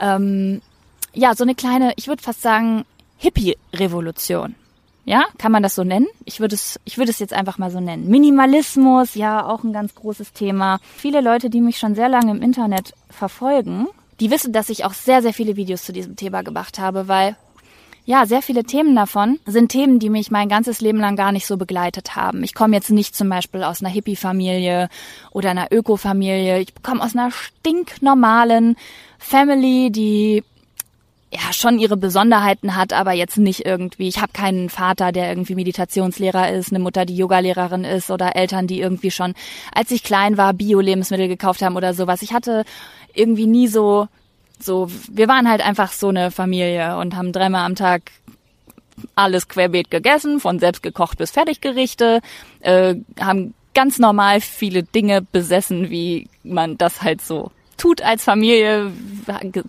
ähm, 0.00 0.60
ja, 1.16 1.34
so 1.34 1.44
eine 1.44 1.54
kleine, 1.54 1.92
ich 1.96 2.08
würde 2.08 2.22
fast 2.22 2.42
sagen, 2.42 2.84
Hippie-Revolution. 3.16 4.54
Ja, 5.06 5.24
kann 5.38 5.52
man 5.52 5.62
das 5.62 5.74
so 5.74 5.84
nennen? 5.84 6.08
Ich 6.24 6.40
würde 6.40 6.56
es, 6.56 6.80
ich 6.84 6.98
würde 6.98 7.10
es 7.10 7.20
jetzt 7.20 7.32
einfach 7.32 7.58
mal 7.58 7.70
so 7.70 7.80
nennen. 7.80 8.08
Minimalismus, 8.08 9.14
ja, 9.14 9.46
auch 9.46 9.62
ein 9.64 9.72
ganz 9.72 9.94
großes 9.94 10.32
Thema. 10.32 10.78
Viele 10.96 11.20
Leute, 11.20 11.48
die 11.48 11.60
mich 11.60 11.78
schon 11.78 11.94
sehr 11.94 12.08
lange 12.08 12.32
im 12.32 12.42
Internet 12.42 12.92
verfolgen, 13.08 13.86
die 14.20 14.30
wissen, 14.30 14.52
dass 14.52 14.68
ich 14.68 14.84
auch 14.84 14.92
sehr, 14.92 15.22
sehr 15.22 15.32
viele 15.32 15.56
Videos 15.56 15.84
zu 15.84 15.92
diesem 15.92 16.16
Thema 16.16 16.42
gemacht 16.42 16.78
habe, 16.78 17.08
weil 17.08 17.36
ja, 18.04 18.26
sehr 18.26 18.42
viele 18.42 18.64
Themen 18.64 18.94
davon 18.94 19.40
sind 19.46 19.70
Themen, 19.70 19.98
die 19.98 20.10
mich 20.10 20.30
mein 20.30 20.48
ganzes 20.48 20.80
Leben 20.80 20.98
lang 20.98 21.16
gar 21.16 21.32
nicht 21.32 21.46
so 21.46 21.56
begleitet 21.56 22.14
haben. 22.14 22.44
Ich 22.44 22.54
komme 22.54 22.74
jetzt 22.74 22.90
nicht 22.90 23.16
zum 23.16 23.28
Beispiel 23.28 23.64
aus 23.64 23.80
einer 23.80 23.90
Hippie-Familie 23.90 24.88
oder 25.32 25.50
einer 25.50 25.72
Öko-Familie. 25.72 26.60
Ich 26.60 26.74
komme 26.82 27.02
aus 27.02 27.16
einer 27.16 27.30
stinknormalen 27.30 28.76
Family, 29.18 29.90
die 29.90 30.44
ja 31.36 31.52
schon 31.52 31.78
ihre 31.78 31.96
Besonderheiten 31.96 32.76
hat, 32.76 32.92
aber 32.92 33.12
jetzt 33.12 33.38
nicht 33.38 33.64
irgendwie. 33.64 34.08
Ich 34.08 34.20
habe 34.20 34.32
keinen 34.32 34.70
Vater, 34.70 35.12
der 35.12 35.28
irgendwie 35.28 35.54
Meditationslehrer 35.54 36.50
ist, 36.52 36.70
eine 36.70 36.78
Mutter, 36.78 37.04
die 37.04 37.16
Yogalehrerin 37.16 37.84
ist 37.84 38.10
oder 38.10 38.36
Eltern, 38.36 38.66
die 38.66 38.80
irgendwie 38.80 39.10
schon, 39.10 39.34
als 39.72 39.90
ich 39.90 40.02
klein 40.02 40.36
war, 40.36 40.52
Bio-Lebensmittel 40.52 41.28
gekauft 41.28 41.62
haben 41.62 41.76
oder 41.76 41.94
sowas. 41.94 42.22
Ich 42.22 42.32
hatte 42.32 42.64
irgendwie 43.14 43.46
nie 43.46 43.68
so 43.68 44.08
so, 44.58 44.88
wir 45.10 45.28
waren 45.28 45.50
halt 45.50 45.60
einfach 45.60 45.92
so 45.92 46.08
eine 46.08 46.30
Familie 46.30 46.96
und 46.96 47.14
haben 47.14 47.32
dreimal 47.32 47.66
am 47.66 47.74
Tag 47.74 48.10
alles 49.14 49.48
querbeet 49.48 49.90
gegessen, 49.90 50.40
von 50.40 50.58
selbst 50.58 50.82
gekocht 50.82 51.18
bis 51.18 51.30
Fertiggerichte, 51.30 52.20
äh, 52.60 52.94
haben 53.20 53.52
ganz 53.74 53.98
normal 53.98 54.40
viele 54.40 54.82
Dinge 54.82 55.20
besessen, 55.20 55.90
wie 55.90 56.28
man 56.42 56.78
das 56.78 57.02
halt 57.02 57.20
so 57.20 57.50
tut 57.76 58.00
als 58.00 58.24
Familie, 58.24 58.90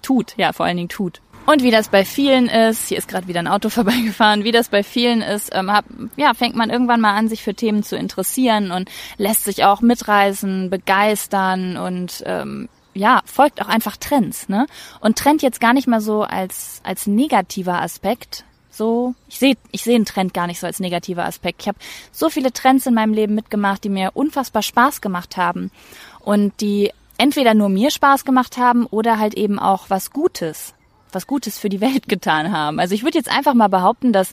tut, 0.01 0.35
ja, 0.37 0.53
vor 0.53 0.65
allen 0.65 0.77
Dingen 0.77 0.89
tut. 0.89 1.21
Und 1.47 1.63
wie 1.63 1.71
das 1.71 1.87
bei 1.87 2.03
vielen 2.03 2.49
ist, 2.49 2.89
hier 2.89 2.97
ist 2.97 3.07
gerade 3.07 3.29
wieder 3.29 3.39
ein 3.39 3.47
Auto 3.47 3.69
vorbeigefahren, 3.79 4.43
wie 4.43 4.51
das 4.51 4.67
bei 4.67 4.83
vielen 4.83 5.21
ist, 5.21 5.49
ähm, 5.53 5.71
hab, 5.71 5.85
ja, 6.17 6.33
fängt 6.33 6.57
man 6.57 6.69
irgendwann 6.69 6.99
mal 6.99 7.15
an, 7.15 7.29
sich 7.29 7.41
für 7.41 7.55
Themen 7.55 7.83
zu 7.83 7.95
interessieren 7.95 8.71
und 8.71 8.89
lässt 9.17 9.45
sich 9.45 9.63
auch 9.63 9.79
mitreißen, 9.79 10.69
begeistern 10.69 11.77
und 11.77 12.21
ähm, 12.25 12.67
ja, 12.93 13.21
folgt 13.23 13.61
auch 13.61 13.69
einfach 13.69 13.95
Trends, 13.95 14.49
ne? 14.49 14.67
Und 14.99 15.17
Trend 15.17 15.41
jetzt 15.41 15.61
gar 15.61 15.73
nicht 15.73 15.87
mal 15.87 16.01
so 16.01 16.23
als, 16.23 16.81
als 16.83 17.07
negativer 17.07 17.81
Aspekt. 17.81 18.43
So, 18.69 19.15
ich 19.29 19.39
sehe 19.39 19.55
ich 19.71 19.83
sehe 19.83 19.95
einen 19.95 20.05
Trend 20.05 20.33
gar 20.33 20.47
nicht 20.47 20.59
so 20.59 20.67
als 20.67 20.81
negativer 20.81 21.23
Aspekt. 21.23 21.61
Ich 21.61 21.67
habe 21.69 21.79
so 22.11 22.29
viele 22.29 22.51
Trends 22.51 22.85
in 22.87 22.93
meinem 22.93 23.13
Leben 23.13 23.35
mitgemacht, 23.35 23.85
die 23.85 23.89
mir 23.89 24.11
unfassbar 24.15 24.63
Spaß 24.63 24.99
gemacht 24.99 25.37
haben 25.37 25.71
und 26.19 26.59
die 26.59 26.91
entweder 27.17 27.53
nur 27.53 27.69
mir 27.69 27.89
Spaß 27.89 28.25
gemacht 28.25 28.57
haben 28.57 28.85
oder 28.85 29.17
halt 29.17 29.35
eben 29.35 29.59
auch 29.59 29.89
was 29.89 30.11
Gutes, 30.11 30.73
was 31.11 31.27
Gutes 31.27 31.57
für 31.57 31.69
die 31.69 31.81
Welt 31.81 32.07
getan 32.07 32.51
haben. 32.51 32.79
Also 32.79 32.95
ich 32.95 33.03
würde 33.03 33.17
jetzt 33.17 33.31
einfach 33.31 33.53
mal 33.53 33.67
behaupten, 33.67 34.13
dass 34.13 34.31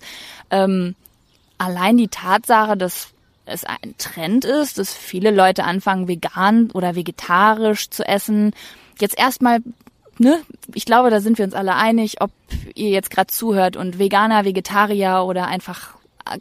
ähm, 0.50 0.94
allein 1.58 1.96
die 1.96 2.08
Tatsache, 2.08 2.76
dass 2.76 3.08
es 3.46 3.64
ein 3.64 3.94
Trend 3.98 4.44
ist, 4.44 4.78
dass 4.78 4.94
viele 4.94 5.30
Leute 5.30 5.64
anfangen, 5.64 6.08
vegan 6.08 6.70
oder 6.72 6.94
vegetarisch 6.94 7.90
zu 7.90 8.06
essen. 8.06 8.52
Jetzt 8.98 9.18
erstmal, 9.18 9.60
ne, 10.18 10.40
ich 10.72 10.86
glaube, 10.86 11.10
da 11.10 11.20
sind 11.20 11.38
wir 11.38 11.44
uns 11.44 11.54
alle 11.54 11.74
einig, 11.74 12.20
ob 12.22 12.30
ihr 12.74 12.90
jetzt 12.90 13.10
gerade 13.10 13.26
zuhört 13.26 13.76
und 13.76 13.98
Veganer, 13.98 14.44
Vegetarier 14.44 15.24
oder 15.26 15.46
einfach 15.46 15.94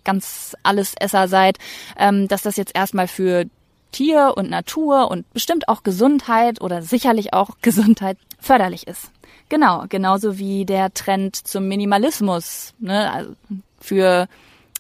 ganz 0.04 0.56
alles 0.64 0.94
Esser 1.00 1.28
seid, 1.28 1.58
ähm, 1.98 2.28
dass 2.28 2.42
das 2.42 2.56
jetzt 2.56 2.76
erstmal 2.76 3.08
für 3.08 3.46
Tier 3.92 4.34
und 4.36 4.50
Natur 4.50 5.12
und 5.12 5.32
bestimmt 5.34 5.68
auch 5.68 5.84
Gesundheit 5.84 6.62
oder 6.62 6.82
sicherlich 6.82 7.34
auch 7.34 7.52
Gesundheit 7.62 8.18
förderlich 8.40 8.88
ist. 8.88 9.12
Genau, 9.50 9.86
genauso 9.90 10.38
wie 10.38 10.66
der 10.66 10.94
Trend 10.94 11.36
zum 11.36 11.68
Minimalismus, 11.68 12.74
ne, 12.80 13.12
also 13.12 13.34
für 13.80 14.28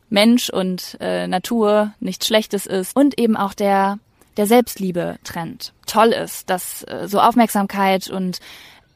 Mensch 0.09 0.49
und 0.49 0.97
äh, 0.99 1.27
Natur 1.27 1.93
nichts 1.99 2.27
Schlechtes 2.27 2.65
ist 2.65 2.95
und 2.95 3.19
eben 3.19 3.35
auch 3.35 3.53
der 3.53 3.99
der 4.37 4.47
Selbstliebe-Trend 4.47 5.73
toll 5.85 6.07
ist, 6.07 6.49
dass 6.49 6.83
äh, 6.83 7.07
so 7.07 7.19
Aufmerksamkeit 7.19 8.09
und 8.09 8.39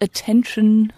Attention 0.01 0.93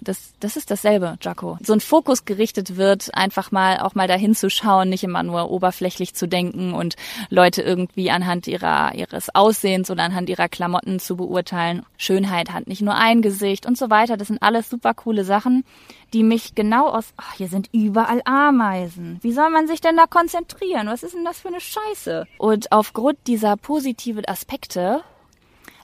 das, 0.00 0.32
das 0.40 0.56
ist 0.56 0.70
dasselbe, 0.70 1.16
Jaco. 1.20 1.58
So 1.62 1.72
ein 1.72 1.80
Fokus 1.80 2.24
gerichtet 2.24 2.76
wird, 2.76 3.14
einfach 3.14 3.52
mal 3.52 3.80
auch 3.80 3.94
mal 3.94 4.08
dahin 4.08 4.34
zu 4.34 4.50
schauen, 4.50 4.88
nicht 4.88 5.04
immer 5.04 5.22
nur 5.22 5.50
oberflächlich 5.50 6.14
zu 6.14 6.26
denken 6.26 6.74
und 6.74 6.96
Leute 7.28 7.62
irgendwie 7.62 8.10
anhand 8.10 8.46
ihrer, 8.46 8.94
ihres 8.94 9.34
Aussehens 9.34 9.90
oder 9.90 10.02
anhand 10.02 10.28
ihrer 10.28 10.48
Klamotten 10.48 10.98
zu 10.98 11.16
beurteilen. 11.16 11.84
Schönheit 11.96 12.52
hat 12.52 12.66
nicht 12.66 12.82
nur 12.82 12.94
ein 12.94 13.22
Gesicht 13.22 13.66
und 13.66 13.76
so 13.76 13.90
weiter. 13.90 14.16
Das 14.16 14.28
sind 14.28 14.42
alles 14.42 14.70
super 14.70 14.94
coole 14.94 15.24
Sachen, 15.24 15.64
die 16.12 16.22
mich 16.22 16.54
genau 16.54 16.88
aus, 16.88 17.12
ach, 17.16 17.34
hier 17.34 17.48
sind 17.48 17.68
überall 17.72 18.22
Ameisen. 18.24 19.18
Wie 19.22 19.32
soll 19.32 19.50
man 19.50 19.66
sich 19.66 19.80
denn 19.80 19.96
da 19.96 20.06
konzentrieren? 20.06 20.88
Was 20.88 21.02
ist 21.02 21.14
denn 21.14 21.24
das 21.24 21.40
für 21.40 21.48
eine 21.48 21.60
Scheiße? 21.60 22.26
Und 22.38 22.72
aufgrund 22.72 23.18
dieser 23.26 23.56
positiven 23.56 24.26
Aspekte 24.26 25.02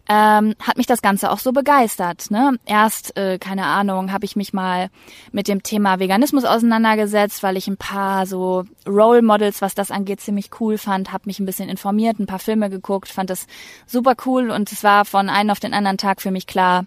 ähm, 0.09 0.55
hat 0.61 0.77
mich 0.77 0.87
das 0.87 1.03
Ganze 1.03 1.31
auch 1.31 1.39
so 1.39 1.53
begeistert. 1.53 2.31
Ne? 2.31 2.59
Erst, 2.65 3.17
äh, 3.17 3.39
keine 3.39 3.65
Ahnung, 3.65 4.13
habe 4.13 4.25
ich 4.25 4.37
mich 4.37 4.53
mal 4.53 4.89
mit 5.33 5.49
dem 5.49 5.63
Thema 5.63 5.99
Veganismus 5.99 6.45
auseinandergesetzt, 6.45 7.43
weil 7.43 7.57
ich 7.57 7.67
ein 7.67 7.77
paar 7.77 8.27
so 8.27 8.65
Role 8.87 9.23
Models, 9.23 9.63
was 9.63 9.75
das 9.75 9.91
angeht, 9.91 10.21
ziemlich 10.21 10.51
cool 10.61 10.79
fand, 10.79 11.13
habe 11.13 11.25
mich 11.27 11.41
ein 11.41 11.47
bisschen 11.47 11.69
informiert, 11.69 12.19
ein 12.19 12.27
paar 12.27 12.39
Filme 12.39 12.71
geguckt, 12.71 13.09
fand 13.09 13.31
das 13.31 13.47
super 13.87 14.15
cool 14.27 14.51
und 14.51 14.71
es 14.71 14.85
war 14.85 15.05
von 15.05 15.29
einem 15.29 15.51
auf 15.51 15.61
den 15.61 15.75
anderen 15.75 15.99
Tag 15.99 16.21
für 16.21 16.31
mich 16.31 16.47
klar, 16.47 16.85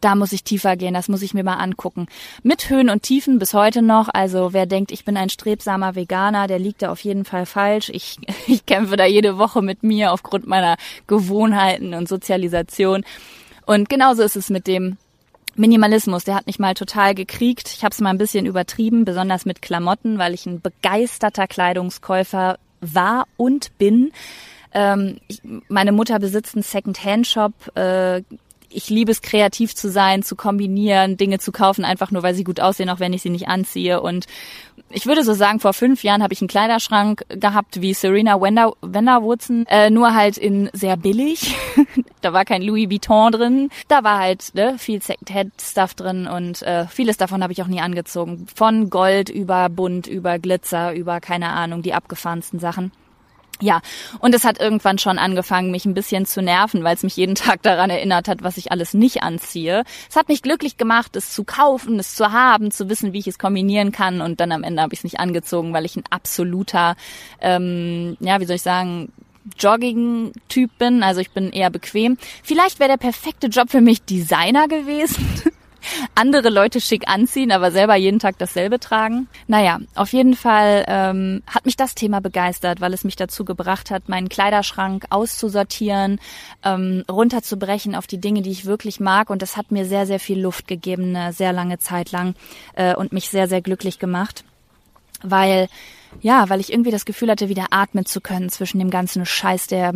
da 0.00 0.14
muss 0.14 0.32
ich 0.32 0.44
tiefer 0.44 0.76
gehen, 0.76 0.94
das 0.94 1.08
muss 1.08 1.22
ich 1.22 1.34
mir 1.34 1.44
mal 1.44 1.56
angucken. 1.56 2.06
Mit 2.42 2.70
Höhen 2.70 2.90
und 2.90 3.02
Tiefen 3.02 3.38
bis 3.38 3.54
heute 3.54 3.82
noch. 3.82 4.08
Also 4.12 4.52
wer 4.52 4.66
denkt, 4.66 4.92
ich 4.92 5.04
bin 5.04 5.16
ein 5.16 5.30
strebsamer 5.30 5.94
Veganer, 5.94 6.46
der 6.46 6.58
liegt 6.58 6.82
da 6.82 6.90
auf 6.90 7.00
jeden 7.00 7.24
Fall 7.24 7.46
falsch. 7.46 7.90
Ich, 7.90 8.18
ich 8.46 8.66
kämpfe 8.66 8.96
da 8.96 9.04
jede 9.04 9.38
Woche 9.38 9.62
mit 9.62 9.82
mir 9.82 10.12
aufgrund 10.12 10.46
meiner 10.46 10.76
Gewohnheiten 11.06 11.94
und 11.94 12.08
Sozialisation. 12.08 13.04
Und 13.66 13.88
genauso 13.88 14.22
ist 14.22 14.36
es 14.36 14.50
mit 14.50 14.66
dem 14.66 14.96
Minimalismus, 15.56 16.24
der 16.24 16.36
hat 16.36 16.46
mich 16.46 16.58
mal 16.58 16.74
total 16.74 17.14
gekriegt. 17.14 17.72
Ich 17.74 17.84
habe 17.84 17.92
es 17.92 18.00
mal 18.00 18.10
ein 18.10 18.18
bisschen 18.18 18.46
übertrieben, 18.46 19.04
besonders 19.04 19.44
mit 19.44 19.62
Klamotten, 19.62 20.18
weil 20.18 20.32
ich 20.32 20.46
ein 20.46 20.60
begeisterter 20.60 21.46
Kleidungskäufer 21.46 22.58
war 22.80 23.26
und 23.36 23.76
bin. 23.78 24.12
Ähm, 24.72 25.18
ich, 25.28 25.40
meine 25.68 25.92
Mutter 25.92 26.18
besitzt 26.18 26.54
einen 26.54 26.62
Second-Hand-Shop, 26.62 27.76
äh, 27.76 28.22
ich 28.70 28.88
liebe 28.88 29.10
es, 29.10 29.22
kreativ 29.22 29.74
zu 29.74 29.90
sein, 29.90 30.22
zu 30.22 30.36
kombinieren, 30.36 31.16
Dinge 31.16 31.38
zu 31.38 31.52
kaufen, 31.52 31.84
einfach 31.84 32.10
nur 32.10 32.22
weil 32.22 32.34
sie 32.34 32.44
gut 32.44 32.60
aussehen, 32.60 32.88
auch 32.90 33.00
wenn 33.00 33.12
ich 33.12 33.22
sie 33.22 33.30
nicht 33.30 33.48
anziehe. 33.48 34.00
Und 34.00 34.26
ich 34.90 35.06
würde 35.06 35.24
so 35.24 35.34
sagen, 35.34 35.60
vor 35.60 35.72
fünf 35.72 36.02
Jahren 36.02 36.22
habe 36.22 36.32
ich 36.32 36.40
einen 36.40 36.48
Kleiderschrank 36.48 37.24
gehabt 37.28 37.80
wie 37.80 37.94
Serena 37.94 38.40
Wender, 38.40 38.72
Wenderwurzen, 38.80 39.66
äh, 39.66 39.90
nur 39.90 40.14
halt 40.14 40.38
in 40.38 40.70
sehr 40.72 40.96
billig. 40.96 41.54
da 42.20 42.32
war 42.32 42.44
kein 42.44 42.62
Louis 42.62 42.90
Vuitton 42.90 43.32
drin. 43.32 43.70
Da 43.88 44.02
war 44.04 44.18
halt 44.18 44.54
ne, 44.54 44.76
viel 44.78 45.02
Secondhand-Stuff 45.02 45.94
drin 45.94 46.26
und 46.26 46.62
äh, 46.62 46.86
vieles 46.86 47.16
davon 47.16 47.42
habe 47.42 47.52
ich 47.52 47.62
auch 47.62 47.68
nie 47.68 47.80
angezogen. 47.80 48.46
Von 48.54 48.90
Gold 48.90 49.28
über 49.28 49.68
Bunt, 49.68 50.06
über 50.06 50.38
Glitzer, 50.38 50.94
über 50.94 51.20
keine 51.20 51.50
Ahnung, 51.50 51.82
die 51.82 51.94
abgefahrensten 51.94 52.58
Sachen. 52.58 52.92
Ja, 53.60 53.80
und 54.20 54.34
es 54.34 54.44
hat 54.44 54.60
irgendwann 54.60 54.98
schon 54.98 55.18
angefangen, 55.18 55.70
mich 55.70 55.84
ein 55.84 55.94
bisschen 55.94 56.26
zu 56.26 56.42
nerven, 56.42 56.82
weil 56.82 56.94
es 56.94 57.02
mich 57.02 57.16
jeden 57.16 57.34
Tag 57.34 57.62
daran 57.62 57.90
erinnert 57.90 58.28
hat, 58.28 58.42
was 58.42 58.56
ich 58.56 58.72
alles 58.72 58.94
nicht 58.94 59.22
anziehe. 59.22 59.84
Es 60.08 60.16
hat 60.16 60.28
mich 60.28 60.42
glücklich 60.42 60.76
gemacht, 60.76 61.16
es 61.16 61.30
zu 61.30 61.44
kaufen, 61.44 61.98
es 61.98 62.14
zu 62.14 62.32
haben, 62.32 62.70
zu 62.70 62.88
wissen, 62.88 63.12
wie 63.12 63.18
ich 63.18 63.26
es 63.26 63.38
kombinieren 63.38 63.92
kann. 63.92 64.20
Und 64.20 64.40
dann 64.40 64.52
am 64.52 64.62
Ende 64.62 64.82
habe 64.82 64.94
ich 64.94 65.00
es 65.00 65.04
nicht 65.04 65.20
angezogen, 65.20 65.72
weil 65.72 65.84
ich 65.84 65.96
ein 65.96 66.04
absoluter, 66.10 66.96
ähm, 67.40 68.16
ja, 68.20 68.40
wie 68.40 68.46
soll 68.46 68.56
ich 68.56 68.62
sagen, 68.62 69.12
Jogging-Typ 69.58 70.70
bin. 70.78 71.02
Also 71.02 71.20
ich 71.20 71.30
bin 71.30 71.50
eher 71.50 71.70
bequem. 71.70 72.16
Vielleicht 72.42 72.78
wäre 72.78 72.90
der 72.90 72.96
perfekte 72.96 73.48
Job 73.48 73.70
für 73.70 73.80
mich 73.80 74.02
Designer 74.02 74.68
gewesen. 74.68 75.26
andere 76.14 76.50
Leute 76.50 76.80
schick 76.80 77.08
anziehen, 77.08 77.52
aber 77.52 77.70
selber 77.70 77.94
jeden 77.96 78.18
Tag 78.18 78.38
dasselbe 78.38 78.80
tragen. 78.80 79.28
Naja, 79.46 79.80
auf 79.94 80.12
jeden 80.12 80.34
Fall 80.34 80.84
ähm, 80.88 81.42
hat 81.46 81.66
mich 81.66 81.76
das 81.76 81.94
Thema 81.94 82.20
begeistert, 82.20 82.80
weil 82.80 82.92
es 82.92 83.04
mich 83.04 83.16
dazu 83.16 83.44
gebracht 83.44 83.90
hat, 83.90 84.08
meinen 84.08 84.28
Kleiderschrank 84.28 85.06
auszusortieren, 85.10 86.20
ähm, 86.64 87.04
runterzubrechen 87.10 87.94
auf 87.94 88.06
die 88.06 88.20
Dinge, 88.20 88.42
die 88.42 88.50
ich 88.50 88.66
wirklich 88.66 89.00
mag. 89.00 89.30
Und 89.30 89.42
das 89.42 89.56
hat 89.56 89.70
mir 89.70 89.84
sehr, 89.84 90.06
sehr 90.06 90.20
viel 90.20 90.40
Luft 90.40 90.68
gegeben, 90.68 91.16
eine 91.16 91.32
sehr 91.32 91.52
lange 91.52 91.78
Zeit 91.78 92.12
lang 92.12 92.34
äh, 92.74 92.94
und 92.94 93.12
mich 93.12 93.28
sehr, 93.28 93.48
sehr 93.48 93.60
glücklich 93.60 93.98
gemacht, 93.98 94.44
weil 95.22 95.68
ja, 96.20 96.48
weil 96.48 96.60
ich 96.60 96.72
irgendwie 96.72 96.90
das 96.90 97.04
Gefühl 97.04 97.30
hatte, 97.30 97.48
wieder 97.48 97.66
atmen 97.70 98.04
zu 98.04 98.20
können 98.20 98.50
zwischen 98.50 98.78
dem 98.78 98.90
ganzen 98.90 99.24
Scheiß, 99.24 99.68
der 99.68 99.92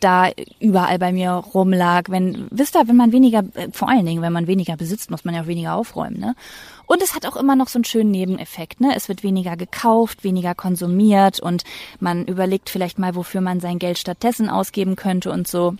da 0.00 0.30
überall 0.60 0.98
bei 0.98 1.12
mir 1.12 1.30
rumlag. 1.32 2.04
Wenn, 2.08 2.46
wisst 2.50 2.76
ihr, 2.76 2.88
wenn 2.88 2.96
man 2.96 3.12
weniger, 3.12 3.44
äh, 3.54 3.68
vor 3.72 3.88
allen 3.88 4.04
Dingen, 4.04 4.22
wenn 4.22 4.32
man 4.32 4.46
weniger 4.46 4.76
besitzt, 4.76 5.10
muss 5.10 5.24
man 5.24 5.34
ja 5.34 5.42
auch 5.42 5.46
weniger 5.46 5.74
aufräumen, 5.74 6.18
ne? 6.18 6.34
Und 6.86 7.00
es 7.02 7.14
hat 7.14 7.26
auch 7.26 7.36
immer 7.36 7.56
noch 7.56 7.68
so 7.68 7.78
einen 7.78 7.84
schönen 7.84 8.10
Nebeneffekt, 8.10 8.80
ne? 8.80 8.92
Es 8.94 9.08
wird 9.08 9.22
weniger 9.22 9.56
gekauft, 9.56 10.24
weniger 10.24 10.54
konsumiert 10.54 11.40
und 11.40 11.64
man 12.00 12.26
überlegt 12.26 12.68
vielleicht 12.68 12.98
mal, 12.98 13.14
wofür 13.14 13.40
man 13.40 13.60
sein 13.60 13.78
Geld 13.78 13.98
stattdessen 13.98 14.50
ausgeben 14.50 14.96
könnte 14.96 15.30
und 15.30 15.48
so 15.48 15.76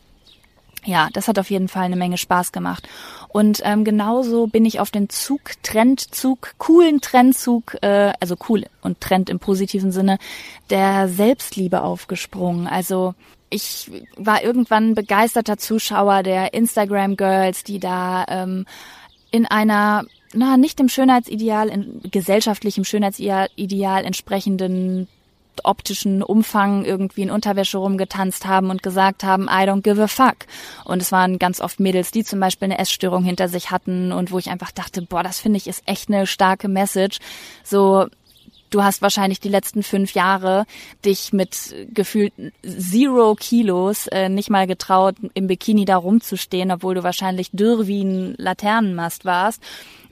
ja, 0.84 1.08
das 1.12 1.28
hat 1.28 1.38
auf 1.38 1.50
jeden 1.50 1.68
Fall 1.68 1.84
eine 1.84 1.96
Menge 1.96 2.18
Spaß 2.18 2.52
gemacht. 2.52 2.88
Und 3.32 3.62
ähm, 3.64 3.84
genauso 3.84 4.46
bin 4.46 4.66
ich 4.66 4.78
auf 4.78 4.90
den 4.90 5.08
Zug, 5.08 5.40
Trendzug, 5.62 6.52
coolen 6.58 7.00
Trendzug, 7.00 7.78
äh, 7.80 8.12
also 8.20 8.36
cool 8.48 8.66
und 8.82 9.00
Trend 9.00 9.30
im 9.30 9.38
positiven 9.38 9.90
Sinne, 9.90 10.18
der 10.68 11.08
Selbstliebe 11.08 11.82
aufgesprungen. 11.82 12.66
Also 12.66 13.14
ich 13.48 13.90
war 14.16 14.44
irgendwann 14.44 14.94
begeisterter 14.94 15.56
Zuschauer 15.56 16.22
der 16.22 16.52
Instagram 16.52 17.16
Girls, 17.16 17.64
die 17.64 17.78
da 17.78 18.26
ähm, 18.28 18.66
in 19.30 19.46
einer 19.46 20.04
na, 20.34 20.56
nicht 20.56 20.78
dem 20.78 20.88
Schönheitsideal, 20.88 21.68
in 21.68 22.00
gesellschaftlichem 22.10 22.84
Schönheitsideal 22.84 24.04
entsprechenden 24.04 25.08
optischen 25.64 26.22
Umfang 26.22 26.84
irgendwie 26.84 27.22
in 27.22 27.30
Unterwäsche 27.30 27.78
rumgetanzt 27.78 28.46
haben 28.46 28.70
und 28.70 28.82
gesagt 28.82 29.24
haben, 29.24 29.44
I 29.44 29.66
don't 29.68 29.82
give 29.82 30.02
a 30.02 30.06
fuck. 30.06 30.46
Und 30.84 31.02
es 31.02 31.12
waren 31.12 31.38
ganz 31.38 31.60
oft 31.60 31.80
Mädels, 31.80 32.10
die 32.10 32.24
zum 32.24 32.40
Beispiel 32.40 32.66
eine 32.66 32.78
Essstörung 32.78 33.24
hinter 33.24 33.48
sich 33.48 33.70
hatten 33.70 34.12
und 34.12 34.32
wo 34.32 34.38
ich 34.38 34.50
einfach 34.50 34.72
dachte, 34.72 35.02
boah, 35.02 35.22
das 35.22 35.40
finde 35.40 35.58
ich 35.58 35.66
ist 35.66 35.82
echt 35.86 36.08
eine 36.08 36.26
starke 36.26 36.68
Message. 36.68 37.18
So, 37.64 38.06
du 38.74 38.82
hast 38.82 39.02
wahrscheinlich 39.02 39.40
die 39.40 39.48
letzten 39.48 39.82
fünf 39.82 40.14
Jahre 40.14 40.66
dich 41.04 41.32
mit 41.32 41.74
gefühlt 41.92 42.32
zero 42.64 43.34
Kilos 43.34 44.06
äh, 44.08 44.28
nicht 44.28 44.50
mal 44.50 44.66
getraut, 44.66 45.16
im 45.34 45.46
Bikini 45.46 45.84
da 45.84 45.96
rumzustehen, 45.96 46.70
obwohl 46.70 46.94
du 46.94 47.02
wahrscheinlich 47.02 47.50
dürr 47.52 47.86
wie 47.86 48.02
ein 48.02 48.34
Laternenmast 48.36 49.24
warst 49.24 49.62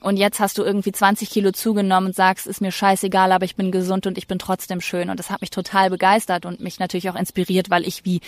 und 0.01 0.17
jetzt 0.17 0.39
hast 0.39 0.57
du 0.57 0.63
irgendwie 0.63 0.91
20 0.91 1.29
Kilo 1.29 1.51
zugenommen 1.51 2.07
und 2.07 2.15
sagst, 2.15 2.47
ist 2.47 2.59
mir 2.59 2.71
scheißegal, 2.71 3.31
aber 3.31 3.45
ich 3.45 3.55
bin 3.55 3.71
gesund 3.71 4.07
und 4.07 4.17
ich 4.17 4.27
bin 4.27 4.39
trotzdem 4.39 4.81
schön. 4.81 5.11
Und 5.11 5.19
das 5.19 5.29
hat 5.29 5.41
mich 5.41 5.51
total 5.51 5.91
begeistert 5.91 6.47
und 6.47 6.59
mich 6.59 6.79
natürlich 6.79 7.07
auch 7.11 7.15
inspiriert, 7.15 7.69
weil 7.69 7.87
ich 7.87 8.03
wie 8.03 8.19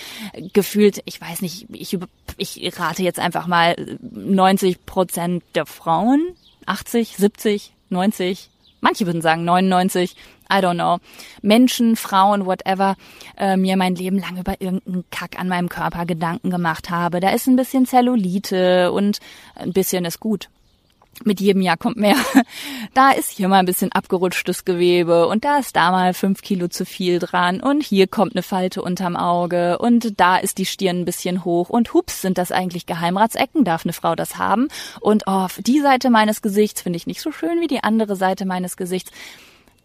gefühlt, 0.53 1.01
ich 1.05 1.19
weiß 1.19 1.41
nicht, 1.41 1.65
ich, 1.71 1.97
ich 2.37 2.79
rate 2.79 3.01
jetzt 3.01 3.19
einfach 3.19 3.47
mal 3.47 3.75
90 4.01 4.85
Prozent 4.85 5.43
der 5.55 5.65
Frauen, 5.65 6.35
80, 6.67 7.17
70, 7.17 7.73
90, 7.89 8.51
manche 8.83 9.05
würden 9.05 9.21
sagen 9.21 9.45
99, 9.45 10.15
I 10.51 10.55
don't 10.57 10.75
know, 10.75 10.99
Menschen, 11.41 11.95
Frauen, 11.95 12.45
whatever, 12.45 12.95
äh, 13.37 13.57
mir 13.57 13.77
mein 13.77 13.95
Leben 13.95 14.19
lang 14.19 14.37
über 14.37 14.61
irgendeinen 14.61 15.05
Kack 15.09 15.39
an 15.39 15.47
meinem 15.47 15.69
Körper 15.69 16.05
Gedanken 16.05 16.51
gemacht 16.51 16.89
habe. 16.89 17.19
Da 17.19 17.29
ist 17.29 17.47
ein 17.47 17.55
bisschen 17.55 17.85
Zellulite 17.87 18.91
und 18.91 19.19
ein 19.55 19.73
bisschen 19.73 20.05
ist 20.05 20.19
gut 20.19 20.49
mit 21.25 21.39
jedem 21.39 21.61
Jahr 21.61 21.77
kommt 21.77 21.97
mehr. 21.97 22.15
Da 22.93 23.09
ist 23.11 23.31
hier 23.31 23.47
mal 23.47 23.57
ein 23.57 23.65
bisschen 23.65 23.91
abgerutschtes 23.91 24.65
Gewebe 24.65 25.27
und 25.27 25.45
da 25.45 25.57
ist 25.57 25.75
da 25.75 25.89
mal 25.89 26.13
fünf 26.13 26.43
Kilo 26.43 26.67
zu 26.67 26.85
viel 26.85 27.17
dran 27.17 27.59
und 27.59 27.81
hier 27.81 28.05
kommt 28.05 28.35
eine 28.35 28.43
Falte 28.43 28.83
unterm 28.83 29.15
Auge 29.15 29.79
und 29.79 30.19
da 30.19 30.37
ist 30.37 30.59
die 30.59 30.67
Stirn 30.67 30.99
ein 30.99 31.05
bisschen 31.05 31.43
hoch 31.43 31.69
und 31.69 31.93
hups, 31.95 32.21
sind 32.21 32.37
das 32.37 32.51
eigentlich 32.51 32.85
Geheimratsecken? 32.85 33.63
Darf 33.63 33.83
eine 33.83 33.93
Frau 33.93 34.15
das 34.15 34.37
haben? 34.37 34.67
Und 34.99 35.23
oh, 35.25 35.47
die 35.59 35.79
Seite 35.79 36.11
meines 36.11 36.43
Gesichts 36.43 36.81
finde 36.81 36.97
ich 36.97 37.07
nicht 37.07 37.21
so 37.21 37.31
schön 37.31 37.61
wie 37.61 37.67
die 37.67 37.83
andere 37.83 38.15
Seite 38.15 38.45
meines 38.45 38.77
Gesichts. 38.77 39.11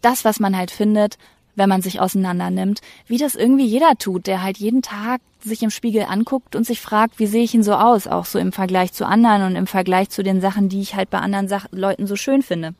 Das, 0.01 0.23
was 0.23 0.39
man 0.39 0.55
halt 0.55 0.69
findet, 0.69 1.17
wenn 1.59 1.69
man 1.69 1.83
sich 1.83 1.99
auseinander 1.99 2.49
nimmt, 2.49 2.81
wie 3.05 3.17
das 3.17 3.35
irgendwie 3.35 3.67
jeder 3.67 3.95
tut, 3.99 4.25
der 4.25 4.41
halt 4.41 4.57
jeden 4.57 4.81
Tag 4.81 5.21
sich 5.43 5.61
im 5.61 5.69
Spiegel 5.69 6.05
anguckt 6.09 6.55
und 6.55 6.65
sich 6.65 6.81
fragt, 6.81 7.19
wie 7.19 7.27
sehe 7.27 7.43
ich 7.43 7.53
ihn 7.53 7.63
so 7.63 7.73
aus, 7.73 8.07
auch 8.07 8.25
so 8.25 8.39
im 8.39 8.51
Vergleich 8.51 8.93
zu 8.93 9.05
anderen 9.05 9.43
und 9.43 9.55
im 9.55 9.67
Vergleich 9.67 10.09
zu 10.09 10.23
den 10.23 10.41
Sachen, 10.41 10.69
die 10.69 10.81
ich 10.81 10.95
halt 10.95 11.09
bei 11.09 11.19
anderen 11.19 11.47
Sach 11.47 11.67
Leuten 11.71 12.07
so 12.07 12.15
schön 12.15 12.41
finde. 12.41 12.73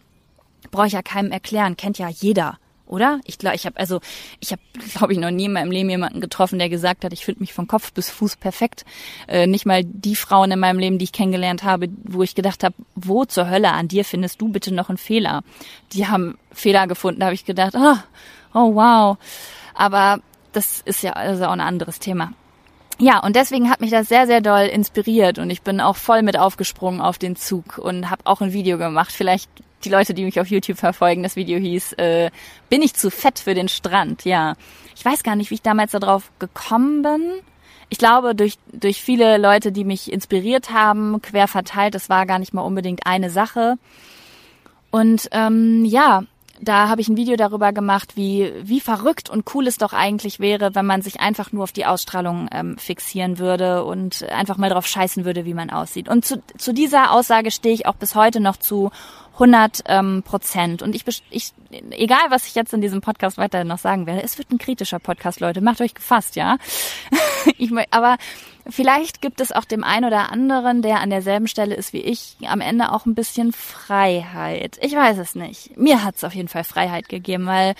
Brauche 0.72 0.88
ich 0.88 0.94
ja 0.94 1.02
keinem 1.02 1.32
erklären, 1.32 1.78
kennt 1.78 2.00
ja 2.00 2.10
jeder, 2.10 2.58
oder? 2.90 3.22
Ich 3.24 3.38
glaube, 3.38 3.56
ich 3.56 3.66
habe 3.66 3.78
also, 3.78 4.02
ich 4.40 4.52
habe, 4.52 4.62
glaube 4.96 5.14
ich, 5.14 5.20
noch 5.20 5.32
nie 5.32 5.46
in 5.46 5.54
meinem 5.54 5.72
Leben 5.72 5.90
jemanden 5.90 6.20
getroffen, 6.20 6.60
der 6.60 6.70
gesagt 6.70 7.06
hat, 7.06 7.14
ich 7.14 7.24
finde 7.24 7.42
mich 7.42 7.54
von 7.54 7.68
Kopf 7.68 7.94
bis 7.94 8.10
Fuß 8.10 8.36
perfekt. 8.38 8.84
Äh, 9.28 9.48
nicht 9.48 9.66
mal 9.66 9.84
die 9.86 10.16
Frauen 10.16 10.52
in 10.52 10.60
meinem 10.60 10.80
Leben, 10.80 10.98
die 10.98 11.06
ich 11.06 11.12
kennengelernt 11.14 11.64
habe, 11.64 11.88
wo 12.04 12.24
ich 12.24 12.36
gedacht 12.36 12.64
habe, 12.64 12.76
wo 12.96 13.26
zur 13.26 13.50
Hölle 13.50 13.72
an 13.72 13.88
dir 13.88 14.04
findest 14.04 14.42
du 14.42 14.50
bitte 14.50 14.74
noch 14.74 14.90
einen 14.90 14.98
Fehler? 14.98 15.44
Die 15.94 16.08
haben 16.08 16.38
Fehler 16.52 16.88
gefunden, 16.88 17.22
da 17.22 17.28
habe 17.28 17.36
ich 17.36 17.46
gedacht, 17.46 17.74
oh, 17.78 17.96
oh 18.54 18.76
wow. 18.76 19.18
Aber 19.74 20.20
das 20.52 20.82
ist 20.82 21.04
ja 21.04 21.14
also 21.14 21.46
auch 21.46 21.52
ein 21.52 21.62
anderes 21.62 22.00
Thema. 22.00 22.34
Ja, 23.02 23.20
und 23.20 23.38
deswegen 23.38 23.70
hat 23.70 23.80
mich 23.80 23.92
das 23.92 24.10
sehr, 24.10 24.28
sehr 24.28 24.42
doll 24.42 24.66
inspiriert 24.66 25.40
und 25.40 25.50
ich 25.50 25.62
bin 25.62 25.80
auch 25.80 25.96
voll 25.96 26.22
mit 26.22 26.38
aufgesprungen 26.38 27.00
auf 27.00 27.18
den 27.18 27.38
Zug 27.38 27.78
und 27.78 28.10
habe 28.10 28.24
auch 28.26 28.42
ein 28.42 28.52
Video 28.52 28.78
gemacht. 28.78 29.14
Vielleicht 29.14 29.50
die 29.86 29.90
Leute, 29.90 30.14
die 30.14 30.26
mich 30.26 30.40
auf 30.42 30.48
YouTube 30.48 30.78
verfolgen, 30.78 31.24
das 31.24 31.38
Video 31.38 31.58
hieß, 31.58 31.94
äh, 31.94 32.30
bin 32.70 32.82
ich 32.82 32.96
zu 32.96 33.10
fett 33.10 33.40
für 33.40 33.54
den 33.54 33.70
Strand? 33.70 34.26
Ja. 34.26 34.56
Ich 34.98 35.06
weiß 35.06 35.24
gar 35.24 35.38
nicht, 35.38 35.50
wie 35.50 35.56
ich 35.56 35.62
damals 35.62 35.94
darauf 35.94 36.30
gekommen 36.40 37.02
bin. 37.02 37.40
Ich 37.88 37.98
glaube, 37.98 38.36
durch, 38.36 38.56
durch 38.74 39.02
viele 39.02 39.38
Leute, 39.38 39.72
die 39.72 39.86
mich 39.86 40.12
inspiriert 40.12 40.72
haben, 40.72 41.22
quer 41.22 41.48
verteilt, 41.48 41.96
das 41.96 42.10
war 42.10 42.26
gar 42.26 42.38
nicht 42.38 42.54
mal 42.54 42.62
unbedingt 42.62 43.06
eine 43.06 43.30
Sache. 43.30 43.78
Und 44.92 45.30
ähm, 45.32 45.86
ja, 45.86 46.24
da 46.62 46.90
habe 46.90 47.02
ich 47.02 47.08
ein 47.08 47.18
Video 47.18 47.36
darüber 47.36 47.72
gemacht, 47.72 48.16
wie, 48.16 48.52
wie 48.62 48.80
verrückt 48.80 49.30
und 49.30 49.54
cool 49.54 49.68
es 49.68 49.78
doch 49.78 49.94
eigentlich 49.94 50.40
wäre, 50.40 50.76
wenn 50.76 50.86
man 50.86 51.02
sich 51.02 51.20
einfach 51.20 51.52
nur 51.52 51.64
auf 51.64 51.72
die 51.72 51.86
Ausstrahlung 51.86 52.50
ähm, 52.52 52.78
fixieren 52.78 53.40
würde 53.40 53.84
und 53.84 54.24
einfach 54.30 54.58
mal 54.58 54.70
drauf 54.70 54.86
scheißen 54.86 55.26
würde, 55.26 55.46
wie 55.46 55.54
man 55.54 55.70
aussieht. 55.70 56.10
Und 56.10 56.26
zu, 56.26 56.42
zu 56.58 56.74
dieser 56.74 57.12
Aussage 57.12 57.52
stehe 57.52 57.74
ich 57.74 57.86
auch 57.86 57.96
bis 57.96 58.16
heute 58.16 58.40
noch 58.40 58.58
zu 58.58 58.92
100 59.34 59.84
ähm, 59.86 60.24
Prozent. 60.24 60.82
Und 60.82 60.96
ich, 60.96 61.06
ich, 61.30 61.54
egal 61.92 62.30
was 62.30 62.46
ich 62.46 62.56
jetzt 62.56 62.74
in 62.74 62.82
diesem 62.82 63.00
Podcast 63.00 63.38
weiter 63.38 63.64
noch 63.64 63.80
sagen 63.80 64.06
werde, 64.06 64.22
es 64.22 64.38
wird 64.38 64.52
ein 64.52 64.58
kritischer 64.58 65.00
Podcast, 65.00 65.40
Leute. 65.40 65.62
Macht 65.62 65.80
euch 65.80 65.94
gefasst, 65.94 66.36
ja. 66.36 66.58
ich, 67.58 67.72
aber 67.92 68.18
vielleicht 68.70 69.22
gibt 69.22 69.42
es 69.42 69.52
auch 69.52 69.66
dem 69.66 69.84
einen 69.84 70.06
oder 70.06 70.32
anderen, 70.32 70.82
der 70.82 71.00
an 71.00 71.10
derselben 71.10 71.48
Stelle 71.48 71.76
ist 71.76 71.94
wie 71.94 72.02
ich, 72.02 72.36
am 72.46 72.62
Ende 72.62 72.92
auch 72.92 73.06
ein 73.06 73.16
bisschen 73.16 73.54
Freiheit. 73.54 74.78
Ich 74.82 74.94
weiß 74.94 75.18
es 75.18 75.36
nicht. 75.36 75.78
Mir 75.78 76.04
hat 76.04 76.16
es 76.16 76.24
auf 76.24 76.34
jeden 76.34 76.48
Fall 76.48 76.64
Freiheit 76.64 77.10
gegeben, 77.10 77.46
weil 77.46 77.76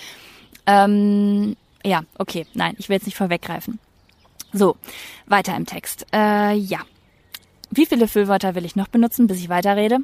ähm, 0.66 1.56
ja, 1.84 2.02
okay, 2.18 2.46
nein, 2.54 2.74
ich 2.78 2.88
will 2.88 2.96
jetzt 2.96 3.06
nicht 3.06 3.16
vorweggreifen. 3.16 3.78
So, 4.52 4.76
weiter 5.26 5.56
im 5.56 5.66
Text. 5.66 6.06
Äh, 6.12 6.54
ja. 6.54 6.80
Wie 7.70 7.86
viele 7.86 8.08
Füllwörter 8.08 8.54
will 8.54 8.64
ich 8.64 8.74
noch 8.74 8.88
benutzen, 8.88 9.28
bis 9.28 9.38
ich 9.38 9.48
weiterrede? 9.48 9.98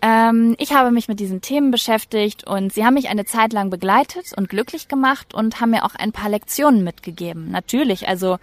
Ähm, 0.00 0.54
ich 0.58 0.72
habe 0.72 0.90
mich 0.90 1.08
mit 1.08 1.18
diesen 1.18 1.40
Themen 1.40 1.70
beschäftigt 1.70 2.46
und 2.46 2.72
sie 2.72 2.84
haben 2.84 2.94
mich 2.94 3.08
eine 3.08 3.24
Zeit 3.24 3.52
lang 3.52 3.70
begleitet 3.70 4.32
und 4.36 4.48
glücklich 4.48 4.86
gemacht 4.86 5.34
und 5.34 5.60
haben 5.60 5.70
mir 5.70 5.84
auch 5.84 5.94
ein 5.94 6.12
paar 6.12 6.28
Lektionen 6.28 6.84
mitgegeben. 6.84 7.50
Natürlich, 7.50 8.06
also 8.06 8.38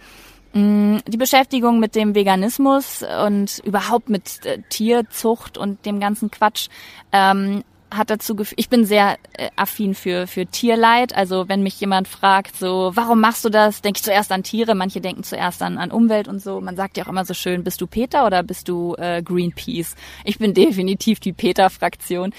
die 0.54 1.16
Beschäftigung 1.16 1.80
mit 1.80 1.94
dem 1.94 2.14
Veganismus 2.14 3.02
und 3.24 3.60
überhaupt 3.64 4.10
mit 4.10 4.44
äh, 4.44 4.58
Tierzucht 4.68 5.56
und 5.56 5.86
dem 5.86 5.98
ganzen 5.98 6.30
Quatsch 6.30 6.68
ähm, 7.10 7.64
hat 7.92 8.10
dazu 8.10 8.34
geführt, 8.34 8.58
ich 8.58 8.68
bin 8.68 8.84
sehr 8.84 9.18
äh, 9.34 9.50
affin 9.56 9.94
für, 9.94 10.26
für 10.26 10.46
Tierleid. 10.46 11.14
Also 11.14 11.48
wenn 11.48 11.62
mich 11.62 11.78
jemand 11.80 12.08
fragt, 12.08 12.56
so, 12.56 12.92
warum 12.94 13.20
machst 13.20 13.44
du 13.44 13.48
das? 13.48 13.82
Denke 13.82 13.98
ich 13.98 14.04
zuerst 14.04 14.32
an 14.32 14.42
Tiere, 14.42 14.74
manche 14.74 15.00
denken 15.00 15.22
zuerst 15.22 15.62
an, 15.62 15.78
an 15.78 15.90
Umwelt 15.90 16.28
und 16.28 16.40
so. 16.40 16.60
Man 16.60 16.76
sagt 16.76 16.96
ja 16.96 17.04
auch 17.04 17.08
immer 17.08 17.24
so 17.24 17.34
schön, 17.34 17.64
bist 17.64 17.80
du 17.80 17.86
Peter 17.86 18.26
oder 18.26 18.42
bist 18.42 18.68
du 18.68 18.94
äh, 18.96 19.22
Greenpeace? 19.22 19.94
Ich 20.24 20.38
bin 20.38 20.54
definitiv 20.62 21.20
die 21.20 21.32
Peter-Fraktion. 21.32 22.32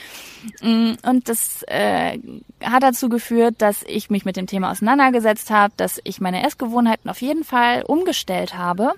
Mm, 0.61 0.93
und 1.07 1.29
das 1.29 1.63
äh, 1.67 2.19
hat 2.61 2.83
dazu 2.83 3.09
geführt, 3.09 3.55
dass 3.59 3.83
ich 3.83 4.09
mich 4.09 4.25
mit 4.25 4.35
dem 4.35 4.47
Thema 4.47 4.71
auseinandergesetzt 4.71 5.49
habe, 5.51 5.73
dass 5.77 6.01
ich 6.03 6.19
meine 6.19 6.45
Essgewohnheiten 6.45 7.09
auf 7.09 7.21
jeden 7.21 7.43
Fall 7.43 7.83
umgestellt 7.83 8.57
habe 8.57 8.93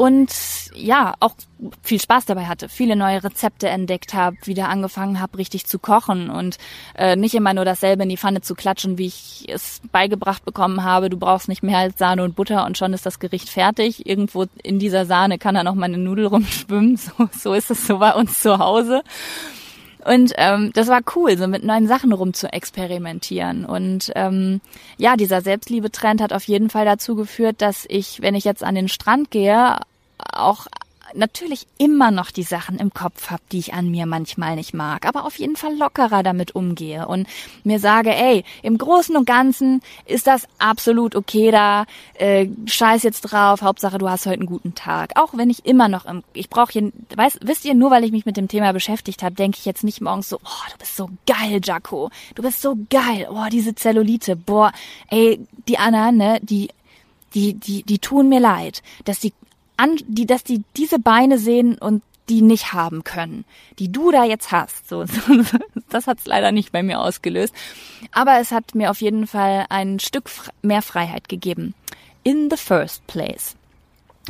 und 0.00 0.30
ja, 0.74 1.12
auch 1.20 1.34
viel 1.82 2.00
Spaß 2.00 2.24
dabei 2.24 2.46
hatte, 2.46 2.70
viele 2.70 2.96
neue 2.96 3.22
Rezepte 3.22 3.68
entdeckt 3.68 4.14
habe, 4.14 4.34
wieder 4.44 4.70
angefangen 4.70 5.20
habe, 5.20 5.36
richtig 5.36 5.66
zu 5.66 5.78
kochen 5.78 6.30
und 6.30 6.56
äh, 6.94 7.16
nicht 7.16 7.34
immer 7.34 7.52
nur 7.52 7.66
dasselbe 7.66 8.04
in 8.04 8.08
die 8.08 8.16
Pfanne 8.16 8.40
zu 8.40 8.54
klatschen, 8.54 8.96
wie 8.96 9.08
ich 9.08 9.44
es 9.46 9.82
beigebracht 9.92 10.46
bekommen 10.46 10.84
habe. 10.84 11.10
Du 11.10 11.18
brauchst 11.18 11.48
nicht 11.50 11.62
mehr 11.62 11.76
als 11.76 11.98
Sahne 11.98 12.24
und 12.24 12.34
Butter 12.34 12.64
und 12.64 12.78
schon 12.78 12.94
ist 12.94 13.04
das 13.04 13.18
Gericht 13.18 13.50
fertig. 13.50 14.06
Irgendwo 14.06 14.46
in 14.62 14.78
dieser 14.78 15.04
Sahne 15.04 15.36
kann 15.36 15.54
da 15.54 15.64
noch 15.64 15.74
mal 15.74 15.84
eine 15.84 15.98
Nudel 15.98 16.28
rumschwimmen. 16.28 16.98
So, 17.18 17.28
so 17.38 17.52
ist 17.52 17.70
es 17.70 17.86
so 17.86 17.98
bei 17.98 18.14
uns 18.14 18.40
zu 18.40 18.58
Hause. 18.58 19.02
Und 20.04 20.32
ähm, 20.36 20.70
das 20.74 20.88
war 20.88 21.00
cool, 21.14 21.36
so 21.36 21.46
mit 21.46 21.64
neuen 21.64 21.86
Sachen 21.86 22.12
rum 22.12 22.32
zu 22.32 22.52
experimentieren. 22.52 23.64
Und 23.64 24.10
ähm, 24.14 24.60
ja, 24.96 25.16
dieser 25.16 25.42
Selbstliebe-Trend 25.42 26.22
hat 26.22 26.32
auf 26.32 26.44
jeden 26.44 26.70
Fall 26.70 26.84
dazu 26.84 27.14
geführt, 27.16 27.56
dass 27.58 27.84
ich, 27.88 28.22
wenn 28.22 28.34
ich 28.34 28.44
jetzt 28.44 28.64
an 28.64 28.74
den 28.74 28.88
Strand 28.88 29.30
gehe, 29.30 29.76
auch 30.32 30.66
natürlich 31.14 31.66
immer 31.78 32.10
noch 32.10 32.30
die 32.30 32.42
Sachen 32.42 32.78
im 32.78 32.92
Kopf 32.92 33.30
habe, 33.30 33.42
die 33.52 33.58
ich 33.58 33.74
an 33.74 33.90
mir 33.90 34.06
manchmal 34.06 34.56
nicht 34.56 34.74
mag, 34.74 35.06
aber 35.06 35.24
auf 35.24 35.38
jeden 35.38 35.56
Fall 35.56 35.76
lockerer 35.76 36.22
damit 36.22 36.54
umgehe 36.54 37.06
und 37.06 37.26
mir 37.64 37.78
sage, 37.78 38.14
ey, 38.14 38.44
im 38.62 38.78
Großen 38.78 39.16
und 39.16 39.26
Ganzen 39.26 39.82
ist 40.06 40.26
das 40.26 40.46
absolut 40.58 41.16
okay 41.16 41.50
da, 41.50 41.86
äh, 42.14 42.48
scheiß 42.66 43.02
jetzt 43.02 43.22
drauf, 43.22 43.62
Hauptsache 43.62 43.98
du 43.98 44.08
hast 44.08 44.26
heute 44.26 44.40
einen 44.40 44.46
guten 44.46 44.74
Tag. 44.74 45.12
Auch 45.16 45.36
wenn 45.36 45.50
ich 45.50 45.66
immer 45.66 45.88
noch 45.88 46.06
im, 46.06 46.22
ich 46.32 46.48
brauche 46.48 46.72
hier, 46.72 46.92
weiß, 47.14 47.40
wisst 47.42 47.64
ihr, 47.64 47.74
nur 47.74 47.90
weil 47.90 48.04
ich 48.04 48.12
mich 48.12 48.26
mit 48.26 48.36
dem 48.36 48.48
Thema 48.48 48.72
beschäftigt 48.72 49.22
habe, 49.22 49.34
denke 49.34 49.58
ich 49.58 49.64
jetzt 49.64 49.84
nicht 49.84 50.00
morgens 50.00 50.28
so, 50.28 50.36
oh, 50.36 50.70
du 50.72 50.78
bist 50.78 50.96
so 50.96 51.10
geil, 51.26 51.60
Jaco, 51.62 52.10
du 52.34 52.42
bist 52.42 52.62
so 52.62 52.76
geil, 52.88 53.28
oh, 53.30 53.46
diese 53.50 53.74
Zellulite, 53.74 54.36
boah, 54.36 54.72
ey, 55.08 55.40
die 55.68 55.78
Anna, 55.78 56.12
ne, 56.12 56.38
die 56.42 56.68
die, 57.32 57.54
die, 57.54 57.84
die 57.84 58.00
tun 58.00 58.28
mir 58.28 58.40
leid, 58.40 58.82
dass 59.04 59.20
die 59.20 59.32
an, 59.80 59.96
die, 60.06 60.26
dass 60.26 60.44
die 60.44 60.62
diese 60.76 60.98
Beine 60.98 61.38
sehen 61.38 61.78
und 61.78 62.02
die 62.28 62.42
nicht 62.42 62.72
haben 62.72 63.02
können, 63.02 63.44
die 63.78 63.90
du 63.90 64.12
da 64.12 64.24
jetzt 64.24 64.52
hast. 64.52 64.88
So, 64.88 65.04
das 65.88 66.06
hat's 66.06 66.26
leider 66.26 66.52
nicht 66.52 66.70
bei 66.70 66.82
mir 66.82 67.00
ausgelöst. 67.00 67.54
Aber 68.12 68.38
es 68.40 68.52
hat 68.52 68.74
mir 68.74 68.90
auf 68.90 69.00
jeden 69.00 69.26
Fall 69.26 69.66
ein 69.68 69.98
Stück 69.98 70.30
mehr 70.62 70.82
Freiheit 70.82 71.28
gegeben. 71.28 71.74
In 72.22 72.48
the 72.50 72.56
first 72.56 73.06
place. 73.06 73.56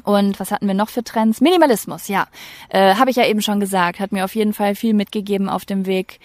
Und 0.04 0.40
was 0.40 0.50
hatten 0.50 0.66
wir 0.66 0.74
noch 0.74 0.88
für 0.88 1.04
Trends? 1.04 1.40
Minimalismus, 1.40 2.08
ja. 2.08 2.26
Äh, 2.70 2.94
Habe 2.94 3.10
ich 3.10 3.16
ja 3.16 3.26
eben 3.26 3.42
schon 3.42 3.60
gesagt. 3.60 4.00
Hat 4.00 4.12
mir 4.12 4.24
auf 4.24 4.34
jeden 4.34 4.54
Fall 4.54 4.74
viel 4.74 4.94
mitgegeben 4.94 5.48
auf 5.48 5.64
dem 5.64 5.84
Weg 5.84 6.20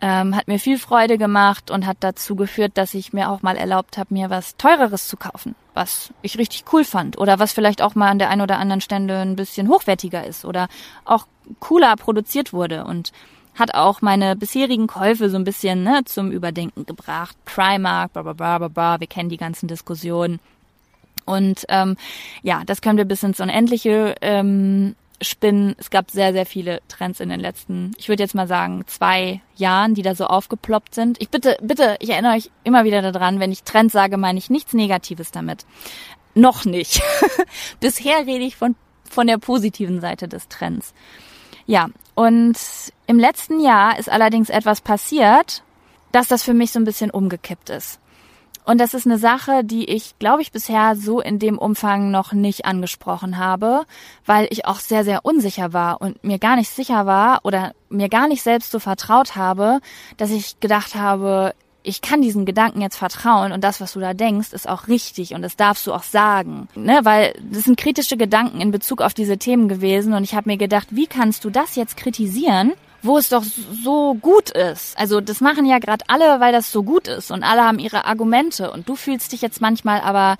ähm, 0.00 0.36
hat 0.36 0.48
mir 0.48 0.58
viel 0.58 0.78
Freude 0.78 1.18
gemacht 1.18 1.70
und 1.70 1.86
hat 1.86 1.98
dazu 2.00 2.36
geführt, 2.36 2.72
dass 2.74 2.94
ich 2.94 3.12
mir 3.12 3.30
auch 3.30 3.42
mal 3.42 3.56
erlaubt 3.56 3.96
habe, 3.96 4.12
mir 4.12 4.30
was 4.30 4.56
Teureres 4.56 5.08
zu 5.08 5.16
kaufen, 5.16 5.54
was 5.72 6.12
ich 6.22 6.38
richtig 6.38 6.64
cool 6.72 6.84
fand 6.84 7.18
oder 7.18 7.38
was 7.38 7.52
vielleicht 7.52 7.82
auch 7.82 7.94
mal 7.94 8.10
an 8.10 8.18
der 8.18 8.30
einen 8.30 8.42
oder 8.42 8.58
anderen 8.58 8.80
Stelle 8.80 9.20
ein 9.20 9.36
bisschen 9.36 9.68
hochwertiger 9.68 10.26
ist 10.26 10.44
oder 10.44 10.68
auch 11.04 11.26
cooler 11.60 11.96
produziert 11.96 12.52
wurde 12.52 12.84
und 12.84 13.12
hat 13.54 13.74
auch 13.74 14.02
meine 14.02 14.36
bisherigen 14.36 14.86
Käufe 14.86 15.30
so 15.30 15.36
ein 15.36 15.44
bisschen 15.44 15.84
ne, 15.84 16.02
zum 16.04 16.32
Überdenken 16.32 16.86
gebracht. 16.86 17.36
Primark, 17.44 18.12
bla 18.12 18.22
bla 18.22 18.32
bla 18.32 18.58
bla 18.58 18.68
bla, 18.68 19.00
wir 19.00 19.06
kennen 19.06 19.28
die 19.28 19.36
ganzen 19.36 19.68
Diskussionen. 19.68 20.40
Und 21.24 21.64
ähm, 21.68 21.96
ja, 22.42 22.62
das 22.66 22.82
können 22.82 22.98
wir 22.98 23.04
bis 23.04 23.22
ins 23.22 23.40
Unendliche 23.40 24.14
ähm, 24.20 24.94
spinnen. 25.24 25.74
Es 25.78 25.90
gab 25.90 26.10
sehr, 26.10 26.32
sehr 26.32 26.46
viele 26.46 26.80
Trends 26.88 27.20
in 27.20 27.28
den 27.28 27.40
letzten, 27.40 27.92
ich 27.96 28.08
würde 28.08 28.22
jetzt 28.22 28.34
mal 28.34 28.46
sagen, 28.46 28.84
zwei 28.86 29.40
Jahren, 29.56 29.94
die 29.94 30.02
da 30.02 30.14
so 30.14 30.26
aufgeploppt 30.26 30.94
sind. 30.94 31.20
Ich 31.20 31.30
bitte, 31.30 31.56
bitte, 31.62 31.96
ich 32.00 32.10
erinnere 32.10 32.34
euch 32.34 32.50
immer 32.62 32.84
wieder 32.84 33.02
daran, 33.02 33.40
wenn 33.40 33.52
ich 33.52 33.64
Trends 33.64 33.92
sage, 33.92 34.16
meine 34.16 34.38
ich 34.38 34.50
nichts 34.50 34.72
Negatives 34.72 35.30
damit. 35.30 35.66
Noch 36.34 36.64
nicht. 36.64 37.02
Bisher 37.80 38.26
rede 38.26 38.44
ich 38.44 38.56
von, 38.56 38.76
von 39.08 39.26
der 39.26 39.38
positiven 39.38 40.00
Seite 40.00 40.28
des 40.28 40.48
Trends. 40.48 40.94
Ja, 41.66 41.88
und 42.14 42.58
im 43.06 43.18
letzten 43.18 43.60
Jahr 43.60 43.98
ist 43.98 44.10
allerdings 44.10 44.50
etwas 44.50 44.80
passiert, 44.80 45.62
dass 46.12 46.28
das 46.28 46.42
für 46.42 46.54
mich 46.54 46.70
so 46.70 46.78
ein 46.78 46.84
bisschen 46.84 47.10
umgekippt 47.10 47.70
ist. 47.70 47.98
Und 48.64 48.78
das 48.80 48.94
ist 48.94 49.06
eine 49.06 49.18
Sache, 49.18 49.62
die 49.62 49.84
ich, 49.84 50.18
glaube 50.18 50.42
ich, 50.42 50.50
bisher 50.50 50.96
so 50.96 51.20
in 51.20 51.38
dem 51.38 51.58
Umfang 51.58 52.10
noch 52.10 52.32
nicht 52.32 52.64
angesprochen 52.64 53.36
habe, 53.36 53.84
weil 54.24 54.46
ich 54.50 54.64
auch 54.66 54.80
sehr, 54.80 55.04
sehr 55.04 55.24
unsicher 55.24 55.72
war 55.72 56.00
und 56.00 56.24
mir 56.24 56.38
gar 56.38 56.56
nicht 56.56 56.70
sicher 56.70 57.04
war 57.04 57.40
oder 57.44 57.72
mir 57.90 58.08
gar 58.08 58.26
nicht 58.26 58.42
selbst 58.42 58.70
so 58.70 58.78
vertraut 58.78 59.36
habe, 59.36 59.80
dass 60.16 60.30
ich 60.30 60.60
gedacht 60.60 60.94
habe, 60.94 61.54
ich 61.84 62.00
kann 62.00 62.22
diesen 62.22 62.46
Gedanken 62.46 62.80
jetzt 62.80 62.96
vertrauen 62.96 63.52
und 63.52 63.62
das, 63.62 63.80
was 63.80 63.92
du 63.92 64.00
da 64.00 64.14
denkst, 64.14 64.54
ist 64.54 64.66
auch 64.66 64.88
richtig 64.88 65.34
und 65.34 65.42
das 65.42 65.56
darfst 65.56 65.86
du 65.86 65.92
auch 65.92 66.02
sagen. 66.02 66.68
Ne? 66.74 67.00
Weil 67.02 67.34
das 67.42 67.64
sind 67.64 67.76
kritische 67.76 68.16
Gedanken 68.16 68.62
in 68.62 68.70
Bezug 68.70 69.02
auf 69.02 69.12
diese 69.12 69.36
Themen 69.36 69.68
gewesen 69.68 70.14
und 70.14 70.24
ich 70.24 70.34
habe 70.34 70.48
mir 70.48 70.56
gedacht, 70.56 70.88
wie 70.90 71.06
kannst 71.06 71.44
du 71.44 71.50
das 71.50 71.76
jetzt 71.76 71.98
kritisieren 71.98 72.72
wo 73.04 73.18
es 73.18 73.28
doch 73.28 73.44
so 73.44 74.14
gut 74.14 74.50
ist. 74.50 74.98
Also 74.98 75.20
das 75.20 75.40
machen 75.40 75.66
ja 75.66 75.78
gerade 75.78 76.04
alle, 76.08 76.40
weil 76.40 76.52
das 76.52 76.72
so 76.72 76.82
gut 76.82 77.06
ist 77.06 77.30
und 77.30 77.42
alle 77.42 77.62
haben 77.62 77.78
ihre 77.78 78.06
Argumente 78.06 78.70
und 78.70 78.88
du 78.88 78.96
fühlst 78.96 79.32
dich 79.32 79.42
jetzt 79.42 79.60
manchmal 79.60 80.00
aber 80.00 80.36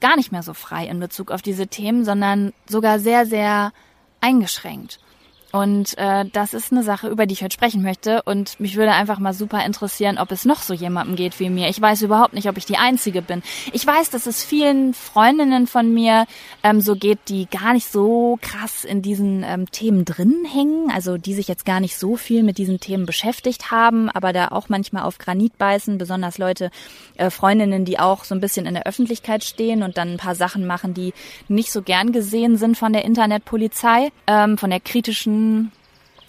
gar 0.00 0.16
nicht 0.16 0.32
mehr 0.32 0.42
so 0.42 0.54
frei 0.54 0.86
in 0.86 1.00
Bezug 1.00 1.30
auf 1.30 1.42
diese 1.42 1.66
Themen, 1.66 2.04
sondern 2.04 2.52
sogar 2.68 2.98
sehr, 2.98 3.26
sehr 3.26 3.72
eingeschränkt. 4.20 5.00
Und 5.50 5.96
äh, 5.96 6.26
das 6.30 6.52
ist 6.52 6.72
eine 6.72 6.82
Sache, 6.82 7.08
über 7.08 7.24
die 7.24 7.32
ich 7.32 7.42
heute 7.42 7.54
sprechen 7.54 7.82
möchte. 7.82 8.22
Und 8.22 8.60
mich 8.60 8.76
würde 8.76 8.92
einfach 8.92 9.18
mal 9.18 9.32
super 9.32 9.64
interessieren, 9.64 10.18
ob 10.18 10.30
es 10.30 10.44
noch 10.44 10.60
so 10.60 10.74
jemandem 10.74 11.16
geht 11.16 11.40
wie 11.40 11.48
mir. 11.48 11.68
Ich 11.68 11.80
weiß 11.80 12.02
überhaupt 12.02 12.34
nicht, 12.34 12.48
ob 12.48 12.58
ich 12.58 12.66
die 12.66 12.76
Einzige 12.76 13.22
bin. 13.22 13.42
Ich 13.72 13.86
weiß, 13.86 14.10
dass 14.10 14.26
es 14.26 14.44
vielen 14.44 14.92
Freundinnen 14.92 15.66
von 15.66 15.92
mir 15.92 16.26
ähm, 16.62 16.82
so 16.82 16.96
geht, 16.96 17.18
die 17.28 17.46
gar 17.46 17.72
nicht 17.72 17.90
so 17.90 18.38
krass 18.42 18.84
in 18.84 19.00
diesen 19.00 19.42
ähm, 19.42 19.70
Themen 19.70 20.04
drin 20.04 20.44
hängen. 20.52 20.90
Also 20.90 21.16
die 21.16 21.32
sich 21.32 21.48
jetzt 21.48 21.64
gar 21.64 21.80
nicht 21.80 21.96
so 21.96 22.16
viel 22.16 22.42
mit 22.42 22.58
diesen 22.58 22.78
Themen 22.78 23.06
beschäftigt 23.06 23.70
haben, 23.70 24.10
aber 24.10 24.34
da 24.34 24.48
auch 24.48 24.68
manchmal 24.68 25.04
auf 25.04 25.16
Granit 25.16 25.56
beißen. 25.56 25.96
Besonders 25.96 26.36
Leute, 26.36 26.70
äh, 27.16 27.30
Freundinnen, 27.30 27.86
die 27.86 27.98
auch 27.98 28.24
so 28.24 28.34
ein 28.34 28.40
bisschen 28.40 28.66
in 28.66 28.74
der 28.74 28.86
Öffentlichkeit 28.86 29.44
stehen 29.44 29.82
und 29.82 29.96
dann 29.96 30.12
ein 30.12 30.16
paar 30.18 30.34
Sachen 30.34 30.66
machen, 30.66 30.92
die 30.92 31.14
nicht 31.48 31.72
so 31.72 31.80
gern 31.80 32.12
gesehen 32.12 32.58
sind 32.58 32.76
von 32.76 32.92
der 32.92 33.06
Internetpolizei, 33.06 34.10
ähm, 34.26 34.58
von 34.58 34.68
der 34.68 34.80
kritischen 34.80 35.37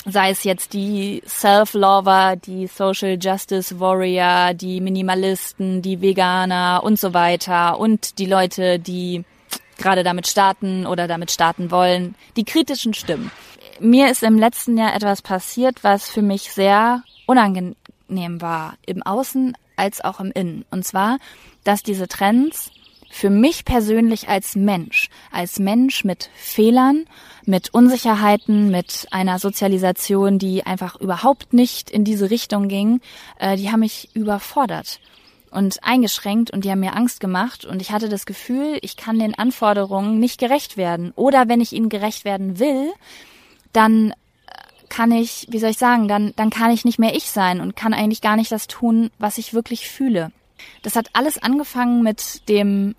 sei 0.06 0.32
es 0.32 0.44
jetzt 0.44 0.74
die 0.74 1.22
Self-Lover, 1.28 2.36
die 2.36 2.68
Social 2.68 3.18
Justice 3.20 3.80
Warrior, 3.80 4.54
die 4.54 4.82
Minimalisten, 4.82 5.82
die 5.82 6.02
Veganer 6.02 6.82
und 6.84 7.00
so 7.00 7.14
weiter 7.14 7.80
und 7.80 8.18
die 8.18 8.26
Leute, 8.26 8.80
die 8.80 9.24
gerade 9.78 10.04
damit 10.04 10.28
starten 10.28 10.86
oder 10.86 11.08
damit 11.08 11.32
starten 11.32 11.72
wollen, 11.72 12.16
die 12.36 12.44
kritischen 12.44 12.94
Stimmen. 12.94 13.32
Mir 13.80 14.12
ist 14.12 14.24
im 14.24 14.38
letzten 14.38 14.78
Jahr 14.78 14.94
etwas 14.94 15.22
passiert, 15.22 15.84
was 15.84 16.10
für 16.10 16.22
mich 16.22 16.52
sehr 16.52 17.04
unangenehm 17.26 18.42
war, 18.42 18.76
im 18.86 19.04
Außen 19.04 19.56
als 19.78 20.02
auch 20.02 20.20
im 20.20 20.32
Innen. 20.32 20.66
Und 20.70 20.86
zwar, 20.86 21.18
dass 21.64 21.82
diese 21.84 22.08
Trends 22.08 22.72
für 23.10 23.30
mich 23.30 23.66
persönlich 23.66 24.30
als 24.30 24.56
Mensch, 24.56 25.10
als 25.32 25.60
Mensch 25.60 26.04
mit 26.04 26.30
Fehlern, 26.36 27.06
mit 27.46 27.74
Unsicherheiten, 27.74 28.70
mit 28.70 29.08
einer 29.12 29.40
Sozialisation, 29.40 30.40
die 30.40 30.66
einfach 30.66 30.96
überhaupt 30.96 31.54
nicht 31.54 31.90
in 31.90 32.04
diese 32.04 32.30
Richtung 32.30 32.68
ging, 32.68 33.02
äh, 33.40 33.58
die 33.58 33.72
haben 33.72 33.82
mich 33.82 34.10
überfordert 34.14 35.00
und 35.52 35.84
eingeschränkt 35.84 36.52
und 36.52 36.64
die 36.64 36.72
haben 36.72 36.80
mir 36.80 36.96
Angst 36.96 37.20
gemacht 37.20 37.66
und 37.66 37.82
ich 37.82 37.92
hatte 37.92 38.10
das 38.10 38.26
Gefühl, 38.26 38.78
ich 38.82 38.98
kann 38.98 39.20
den 39.20 39.36
Anforderungen 39.36 40.20
nicht 40.20 40.40
gerecht 40.40 40.78
werden. 40.78 41.12
Oder 41.16 41.48
wenn 41.48 41.62
ich 41.62 41.74
ihnen 41.74 41.90
gerecht 41.90 42.26
werden 42.26 42.60
will, 42.60 42.92
dann 43.74 44.12
äh, 44.12 44.14
kann 44.90 45.12
ich, 45.12 45.48
wie 45.50 45.60
soll 45.60 45.72
ich 45.72 45.78
sagen, 45.78 46.08
dann, 46.08 46.34
dann 46.36 46.50
kann 46.50 46.72
ich 46.72 46.86
nicht 46.86 47.00
mehr 47.00 47.16
ich 47.16 47.32
sein 47.32 47.62
und 47.62 47.76
kann 47.76 47.94
eigentlich 47.94 48.22
gar 48.22 48.36
nicht 48.36 48.52
das 48.52 48.68
tun, 48.68 49.10
was 49.18 49.38
ich 49.38 49.54
wirklich 49.54 49.90
fühle. 49.90 50.32
Das 50.82 50.96
hat 50.96 51.10
alles 51.14 51.42
angefangen 51.42 52.04
mit 52.04 52.48
dem 52.50 52.96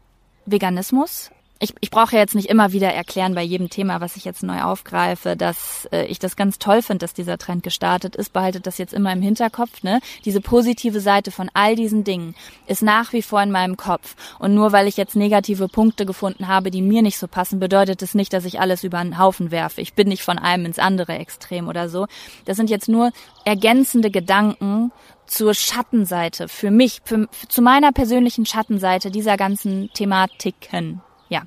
Veganismus. 0.51 1.31
Ich, 1.63 1.75
ich 1.81 1.91
brauche 1.91 2.15
ja 2.15 2.21
jetzt 2.21 2.35
nicht 2.35 2.49
immer 2.49 2.73
wieder 2.73 2.93
erklären 2.93 3.35
bei 3.35 3.43
jedem 3.43 3.69
Thema, 3.69 4.01
was 4.01 4.17
ich 4.17 4.25
jetzt 4.25 4.43
neu 4.43 4.63
aufgreife, 4.63 5.37
dass 5.37 5.87
äh, 5.93 6.07
ich 6.07 6.19
das 6.19 6.35
ganz 6.35 6.59
toll 6.59 6.81
finde, 6.81 7.05
dass 7.05 7.13
dieser 7.13 7.37
Trend 7.37 7.63
gestartet 7.63 8.17
ist. 8.17 8.33
Behaltet 8.33 8.67
das 8.67 8.79
jetzt 8.79 8.95
immer 8.95 9.13
im 9.13 9.21
Hinterkopf. 9.21 9.83
Ne? 9.83 10.01
Diese 10.25 10.41
positive 10.41 11.01
Seite 11.01 11.31
von 11.31 11.51
all 11.53 11.77
diesen 11.77 12.03
Dingen 12.03 12.35
ist 12.67 12.83
nach 12.83 13.13
wie 13.13 13.21
vor 13.21 13.43
in 13.43 13.51
meinem 13.51 13.77
Kopf. 13.77 14.17
Und 14.39 14.55
nur 14.55 14.73
weil 14.73 14.89
ich 14.89 14.97
jetzt 14.97 15.17
negative 15.17 15.69
Punkte 15.69 16.07
gefunden 16.07 16.49
habe, 16.49 16.71
die 16.71 16.81
mir 16.81 17.03
nicht 17.03 17.19
so 17.19 17.29
passen, 17.29 17.61
bedeutet 17.61 18.01
es 18.03 18.11
das 18.11 18.15
nicht, 18.15 18.33
dass 18.33 18.47
ich 18.47 18.59
alles 18.59 18.83
über 18.83 18.99
einen 18.99 19.19
Haufen 19.19 19.51
werfe. 19.51 19.83
Ich 19.83 19.93
bin 19.93 20.09
nicht 20.09 20.23
von 20.23 20.39
einem 20.39 20.65
ins 20.65 20.79
andere 20.79 21.19
Extrem 21.19 21.69
oder 21.69 21.91
so. 21.91 22.07
Das 22.47 22.57
sind 22.57 22.71
jetzt 22.71 22.89
nur 22.89 23.13
ergänzende 23.45 24.11
Gedanken 24.11 24.93
zur 25.27 25.53
Schattenseite 25.53 26.49
für 26.49 26.71
mich, 26.71 27.03
für, 27.05 27.29
zu 27.49 27.61
meiner 27.61 27.93
persönlichen 27.93 28.47
Schattenseite 28.47 29.11
dieser 29.11 29.37
ganzen 29.37 29.91
Thematiken. 29.93 31.03
Ja. 31.31 31.45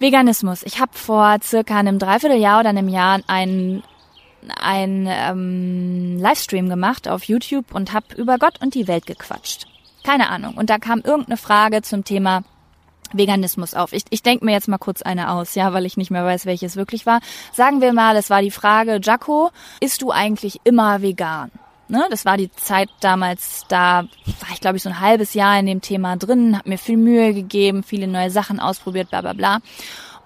Veganismus. 0.00 0.64
Ich 0.64 0.80
habe 0.80 0.92
vor 0.92 1.36
circa 1.42 1.78
einem 1.78 2.00
Dreivierteljahr 2.00 2.60
oder 2.60 2.70
einem 2.70 2.88
Jahr 2.88 3.20
einen 3.28 3.84
ein 4.60 5.08
ähm, 5.08 6.18
Livestream 6.18 6.68
gemacht 6.68 7.08
auf 7.08 7.24
YouTube 7.24 7.74
und 7.74 7.92
habe 7.92 8.14
über 8.16 8.38
Gott 8.38 8.60
und 8.60 8.74
die 8.74 8.86
Welt 8.86 9.06
gequatscht. 9.06 9.66
Keine 10.04 10.28
Ahnung. 10.30 10.54
Und 10.54 10.70
da 10.70 10.78
kam 10.78 11.00
irgendeine 11.00 11.36
Frage 11.36 11.82
zum 11.82 12.04
Thema 12.04 12.44
Veganismus 13.12 13.74
auf. 13.74 13.92
Ich, 13.92 14.04
ich 14.10 14.22
denke 14.22 14.44
mir 14.44 14.52
jetzt 14.52 14.68
mal 14.68 14.78
kurz 14.78 15.02
eine 15.02 15.30
aus, 15.30 15.54
ja, 15.54 15.72
weil 15.72 15.86
ich 15.86 15.96
nicht 15.96 16.10
mehr 16.10 16.24
weiß, 16.24 16.46
welches 16.46 16.76
wirklich 16.76 17.06
war. 17.06 17.20
Sagen 17.52 17.80
wir 17.80 17.92
mal, 17.92 18.16
es 18.16 18.30
war 18.30 18.42
die 18.42 18.50
Frage, 18.50 19.00
Jaco, 19.02 19.50
isst 19.80 20.02
du 20.02 20.10
eigentlich 20.10 20.60
immer 20.64 21.02
vegan? 21.02 21.50
Ne, 21.88 22.04
das 22.10 22.24
war 22.24 22.36
die 22.36 22.50
Zeit 22.50 22.88
damals, 23.00 23.64
da 23.68 24.02
war 24.02 24.48
ich 24.52 24.60
glaube 24.60 24.76
ich 24.76 24.82
so 24.82 24.88
ein 24.88 25.00
halbes 25.00 25.34
Jahr 25.34 25.58
in 25.58 25.66
dem 25.66 25.80
Thema 25.80 26.16
drin, 26.16 26.58
habe 26.58 26.68
mir 26.68 26.78
viel 26.78 26.96
Mühe 26.96 27.32
gegeben, 27.32 27.84
viele 27.84 28.08
neue 28.08 28.30
Sachen 28.30 28.58
ausprobiert, 28.58 29.10
bla 29.10 29.20
bla 29.20 29.34
bla. 29.34 29.58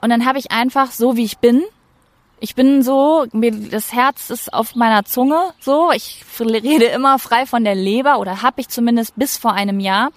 Und 0.00 0.08
dann 0.08 0.24
habe 0.24 0.38
ich 0.38 0.50
einfach 0.50 0.90
so 0.90 1.16
wie 1.16 1.24
ich 1.24 1.36
bin, 1.38 1.62
ich 2.40 2.54
bin 2.54 2.82
so, 2.82 3.26
mir, 3.32 3.52
das 3.52 3.92
Herz 3.92 4.30
ist 4.30 4.54
auf 4.54 4.74
meiner 4.74 5.04
Zunge, 5.04 5.52
so, 5.60 5.92
ich 5.92 6.24
rede 6.40 6.86
immer 6.86 7.18
frei 7.18 7.44
von 7.44 7.64
der 7.64 7.74
Leber 7.74 8.18
oder 8.18 8.40
habe 8.40 8.62
ich 8.62 8.68
zumindest 8.68 9.14
bis 9.16 9.36
vor 9.36 9.52
einem 9.52 9.78
Jahr 9.78 10.10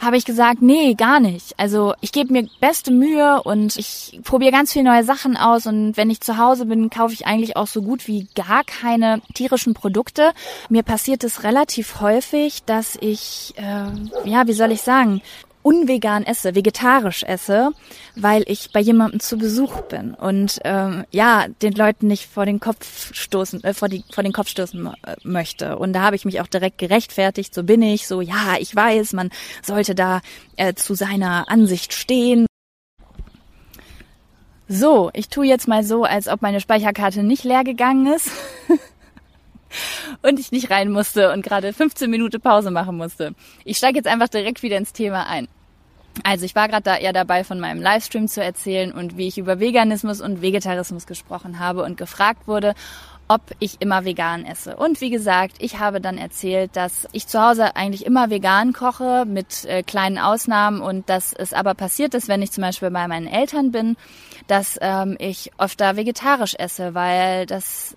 habe 0.00 0.16
ich 0.16 0.24
gesagt, 0.24 0.62
nee, 0.62 0.94
gar 0.94 1.20
nicht. 1.20 1.58
Also 1.58 1.94
ich 2.00 2.12
gebe 2.12 2.32
mir 2.32 2.48
beste 2.60 2.90
Mühe 2.90 3.42
und 3.42 3.76
ich 3.76 4.20
probiere 4.24 4.52
ganz 4.52 4.72
viele 4.72 4.84
neue 4.84 5.04
Sachen 5.04 5.36
aus 5.36 5.66
und 5.66 5.96
wenn 5.96 6.10
ich 6.10 6.20
zu 6.20 6.38
Hause 6.38 6.66
bin, 6.66 6.90
kaufe 6.90 7.14
ich 7.14 7.26
eigentlich 7.26 7.56
auch 7.56 7.66
so 7.66 7.82
gut 7.82 8.06
wie 8.06 8.28
gar 8.34 8.64
keine 8.64 9.20
tierischen 9.34 9.74
Produkte. 9.74 10.32
Mir 10.68 10.82
passiert 10.82 11.24
es 11.24 11.44
relativ 11.44 12.00
häufig, 12.00 12.62
dass 12.64 12.96
ich, 13.00 13.54
äh, 13.56 14.28
ja, 14.28 14.46
wie 14.46 14.52
soll 14.52 14.72
ich 14.72 14.82
sagen, 14.82 15.22
unvegan 15.66 16.22
esse, 16.22 16.54
vegetarisch 16.54 17.24
esse, 17.24 17.72
weil 18.14 18.44
ich 18.46 18.70
bei 18.72 18.78
jemandem 18.78 19.18
zu 19.18 19.36
Besuch 19.36 19.80
bin 19.82 20.14
und 20.14 20.60
ähm, 20.62 21.04
ja 21.10 21.46
den 21.60 21.72
Leuten 21.72 22.06
nicht 22.06 22.26
vor 22.26 22.46
den 22.46 22.60
Kopf 22.60 23.12
stoßen, 23.12 23.64
äh, 23.64 23.74
vor, 23.74 23.88
die, 23.88 24.04
vor 24.12 24.22
den 24.22 24.32
Kopf 24.32 24.46
stoßen 24.48 24.86
äh, 24.86 25.16
möchte. 25.24 25.76
Und 25.76 25.92
da 25.92 26.02
habe 26.02 26.14
ich 26.14 26.24
mich 26.24 26.40
auch 26.40 26.46
direkt 26.46 26.78
gerechtfertigt. 26.78 27.52
So 27.52 27.64
bin 27.64 27.82
ich. 27.82 28.06
So 28.06 28.20
ja, 28.20 28.54
ich 28.60 28.76
weiß, 28.76 29.12
man 29.14 29.30
sollte 29.60 29.96
da 29.96 30.20
äh, 30.56 30.74
zu 30.74 30.94
seiner 30.94 31.50
Ansicht 31.50 31.92
stehen. 31.92 32.46
So, 34.68 35.10
ich 35.14 35.28
tue 35.28 35.46
jetzt 35.46 35.66
mal 35.66 35.82
so, 35.82 36.04
als 36.04 36.28
ob 36.28 36.42
meine 36.42 36.60
Speicherkarte 36.60 37.24
nicht 37.24 37.42
leer 37.42 37.64
gegangen 37.64 38.06
ist. 38.14 38.30
und 40.22 40.38
ich 40.38 40.52
nicht 40.52 40.70
rein 40.70 40.92
musste 40.92 41.32
und 41.32 41.42
gerade 41.42 41.72
15 41.72 42.08
Minuten 42.08 42.40
Pause 42.40 42.70
machen 42.70 42.96
musste. 42.96 43.34
Ich 43.64 43.78
steige 43.78 43.98
jetzt 43.98 44.06
einfach 44.06 44.28
direkt 44.28 44.62
wieder 44.62 44.76
ins 44.76 44.92
Thema 44.92 45.26
ein. 45.26 45.48
Also 46.22 46.44
ich 46.44 46.54
war 46.54 46.68
gerade 46.68 46.82
da 46.82 46.96
eher 46.96 47.12
dabei, 47.12 47.44
von 47.44 47.60
meinem 47.60 47.80
Livestream 47.80 48.28
zu 48.28 48.42
erzählen 48.42 48.92
und 48.92 49.16
wie 49.16 49.28
ich 49.28 49.38
über 49.38 49.60
Veganismus 49.60 50.20
und 50.20 50.42
Vegetarismus 50.42 51.06
gesprochen 51.06 51.58
habe 51.58 51.82
und 51.82 51.96
gefragt 51.96 52.46
wurde, 52.48 52.74
ob 53.28 53.40
ich 53.58 53.80
immer 53.80 54.04
vegan 54.04 54.44
esse. 54.44 54.76
Und 54.76 55.00
wie 55.00 55.10
gesagt, 55.10 55.56
ich 55.58 55.78
habe 55.78 56.00
dann 56.00 56.16
erzählt, 56.16 56.76
dass 56.76 57.08
ich 57.12 57.26
zu 57.26 57.42
Hause 57.42 57.74
eigentlich 57.74 58.06
immer 58.06 58.30
vegan 58.30 58.72
koche 58.72 59.24
mit 59.26 59.64
äh, 59.64 59.82
kleinen 59.82 60.18
Ausnahmen 60.18 60.80
und 60.80 61.08
dass 61.08 61.32
es 61.32 61.52
aber 61.52 61.74
passiert 61.74 62.14
ist, 62.14 62.28
wenn 62.28 62.42
ich 62.42 62.52
zum 62.52 62.62
Beispiel 62.62 62.90
bei 62.90 63.08
meinen 63.08 63.26
Eltern 63.26 63.72
bin, 63.72 63.96
dass 64.46 64.78
ähm, 64.80 65.16
ich 65.18 65.50
öfter 65.58 65.96
vegetarisch 65.96 66.54
esse, 66.56 66.94
weil 66.94 67.46
das 67.46 67.96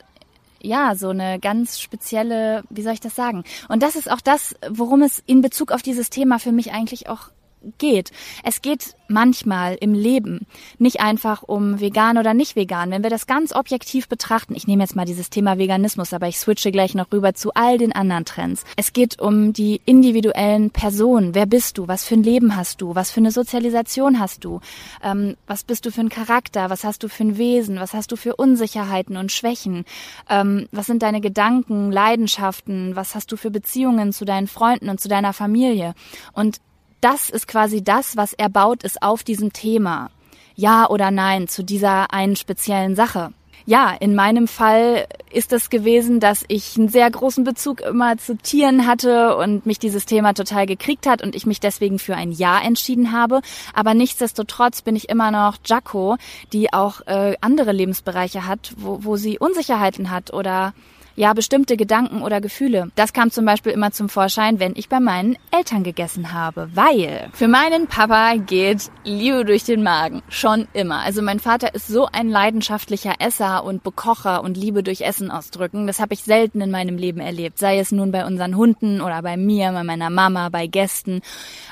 ja, 0.62 0.94
so 0.96 1.10
eine 1.10 1.40
ganz 1.40 1.80
spezielle, 1.80 2.64
wie 2.70 2.82
soll 2.82 2.94
ich 2.94 3.00
das 3.00 3.16
sagen? 3.16 3.46
Und 3.70 3.82
das 3.82 3.96
ist 3.96 4.12
auch 4.12 4.20
das, 4.20 4.56
worum 4.70 5.04
es 5.04 5.24
in 5.26 5.42
Bezug 5.42 5.72
auf 5.72 5.82
dieses 5.82 6.10
Thema 6.10 6.38
für 6.38 6.52
mich 6.52 6.74
eigentlich 6.74 7.08
auch 7.08 7.30
geht. 7.78 8.12
Es 8.44 8.62
geht 8.62 8.96
manchmal 9.08 9.76
im 9.76 9.94
Leben 9.94 10.46
nicht 10.78 11.02
einfach 11.02 11.44
um 11.44 11.80
vegan 11.80 12.18
oder 12.18 12.34
nicht 12.34 12.56
vegan. 12.56 12.92
Wenn 12.92 13.04
wir 13.04 13.10
das 13.10 13.28
ganz 13.28 13.54
objektiv 13.54 14.08
betrachten, 14.08 14.56
ich 14.56 14.68
nehme 14.68 14.84
jetzt 14.84 14.96
mal 14.96 15.06
dieses 15.06 15.30
Thema 15.30 15.58
Veganismus, 15.58 16.14
aber 16.14 16.28
ich 16.28 16.40
switche 16.40 16.72
gleich 16.72 16.94
noch 16.94 17.12
rüber 17.12 17.34
zu 17.34 17.52
all 17.54 17.78
den 17.78 17.92
anderen 17.92 18.26
Trends. 18.26 18.64
Es 18.78 18.94
geht 18.94 19.20
um 19.20 19.52
die 19.52 19.82
individuellen 19.86 20.70
Personen. 20.70 21.36
Wer 21.36 21.46
bist 21.46 21.78
du? 21.78 21.88
Was 21.88 22.06
für 22.06 22.16
ein 22.16 22.24
Leben 22.24 22.56
hast 22.56 22.82
du? 22.82 22.96
Was 22.96 23.12
für 23.12 23.20
eine 23.20 23.32
Sozialisation 23.32 24.20
hast 24.20 24.46
du? 24.46 24.62
Ähm, 25.04 25.36
was 25.48 25.64
bist 25.64 25.86
du 25.86 25.92
für 25.92 26.02
ein 26.02 26.10
Charakter? 26.10 26.70
Was 26.70 26.84
hast 26.84 27.04
du 27.04 27.10
für 27.10 27.24
ein 27.24 27.38
Wesen? 27.38 27.80
Was 27.80 27.94
hast 27.94 28.12
du 28.12 28.16
für 28.16 28.36
Unsicherheiten 28.36 29.18
und 29.18 29.32
Schwächen? 29.32 29.86
Ähm, 30.30 30.68
was 30.72 30.86
sind 30.86 31.02
deine 31.02 31.22
Gedanken, 31.22 31.92
Leidenschaften? 31.92 32.96
Was 32.96 33.16
hast 33.16 33.32
du 33.32 33.38
für 33.38 33.52
Beziehungen 33.52 34.14
zu 34.14 34.26
deinen 34.26 34.48
Freunden 34.48 34.90
und 34.90 35.00
zu 35.00 35.08
deiner 35.08 35.34
Familie? 35.34 35.94
Und 36.34 36.60
das 37.02 37.30
ist 37.30 37.48
quasi 37.48 37.84
das, 37.84 38.18
was 38.18 38.34
erbaut 38.34 38.84
ist 38.84 39.02
auf 39.02 39.24
diesem 39.24 39.54
Thema. 39.54 40.10
Ja 40.56 40.90
oder 40.90 41.12
nein 41.12 41.48
zu 41.48 41.64
dieser 41.64 42.14
einen 42.14 42.36
speziellen 42.36 42.96
Sache. 42.96 43.32
Ja, 43.66 43.96
in 44.00 44.16
meinem 44.16 44.48
Fall 44.48 45.06
ist 45.32 45.54
es 45.54 45.70
gewesen, 45.70 46.20
dass 46.20 46.44
ich 46.48 46.76
einen 46.76 46.90
sehr 46.90 47.10
großen 47.10 47.44
Bezug 47.44 47.82
immer 47.82 48.18
zu 48.18 48.36
Tieren 48.36 48.88
hatte 48.88 49.36
und 49.38 49.66
mich 49.66 49.78
dieses 49.78 50.06
Thema 50.06 50.34
total 50.34 50.66
gekriegt 50.66 51.06
hat 51.06 51.22
und 51.22 51.36
ich 51.36 51.46
mich 51.46 51.60
deswegen 51.60 52.00
für 52.00 52.16
ein 52.16 52.32
Ja 52.32 52.60
entschieden 52.60 53.12
habe. 53.12 53.42
Aber 53.74 53.94
nichtsdestotrotz 53.94 54.82
bin 54.82 54.96
ich 54.96 55.08
immer 55.10 55.30
noch 55.30 55.58
Jaco, 55.64 56.18
die 56.52 56.74
auch 56.74 57.02
äh, 57.06 57.36
andere 57.42 57.72
Lebensbereiche 57.72 58.48
hat, 58.48 58.74
wo, 58.78 59.04
wo 59.04 59.18
sie 59.18 59.38
Unsicherheiten 59.38 60.10
hat 60.10 60.34
oder 60.34 60.74
ja, 61.20 61.34
bestimmte 61.34 61.76
Gedanken 61.76 62.22
oder 62.22 62.40
Gefühle. 62.40 62.92
Das 62.96 63.12
kam 63.12 63.30
zum 63.30 63.44
Beispiel 63.44 63.74
immer 63.74 63.92
zum 63.92 64.08
Vorschein, 64.08 64.62
wenn 64.62 64.72
ich 64.78 64.88
bei 64.88 65.02
meinen 65.02 65.38
Eltern 65.52 65.84
gegessen 65.84 66.32
habe, 66.32 66.70
weil 66.74 67.28
für 67.34 67.50
meinen 67.50 67.88
Papa 67.88 68.36
geht 68.38 68.90
Liebe 69.04 69.44
durch 69.44 69.66
den 69.66 69.84
Magen. 69.84 70.22
Schon 70.30 70.70
immer. 70.72 71.00
Also 71.00 71.22
mein 71.22 71.42
Vater 71.42 71.76
ist 71.76 71.90
so 71.90 72.08
ein 72.10 72.30
leidenschaftlicher 72.30 73.16
Esser 73.20 73.66
und 73.66 73.84
Bekocher 73.84 74.42
und 74.42 74.56
Liebe 74.56 74.82
durch 74.82 75.02
Essen 75.02 75.30
ausdrücken. 75.30 75.88
Das 75.88 76.00
habe 76.00 76.14
ich 76.14 76.24
selten 76.24 76.62
in 76.62 76.72
meinem 76.72 76.98
Leben 76.98 77.20
erlebt. 77.20 77.60
Sei 77.60 77.80
es 77.80 77.92
nun 77.92 78.14
bei 78.14 78.26
unseren 78.26 78.56
Hunden 78.56 79.02
oder 79.02 79.22
bei 79.22 79.36
mir, 79.36 79.74
bei 79.74 79.84
meiner 79.84 80.10
Mama, 80.10 80.48
bei 80.48 80.68
Gästen. 80.68 81.20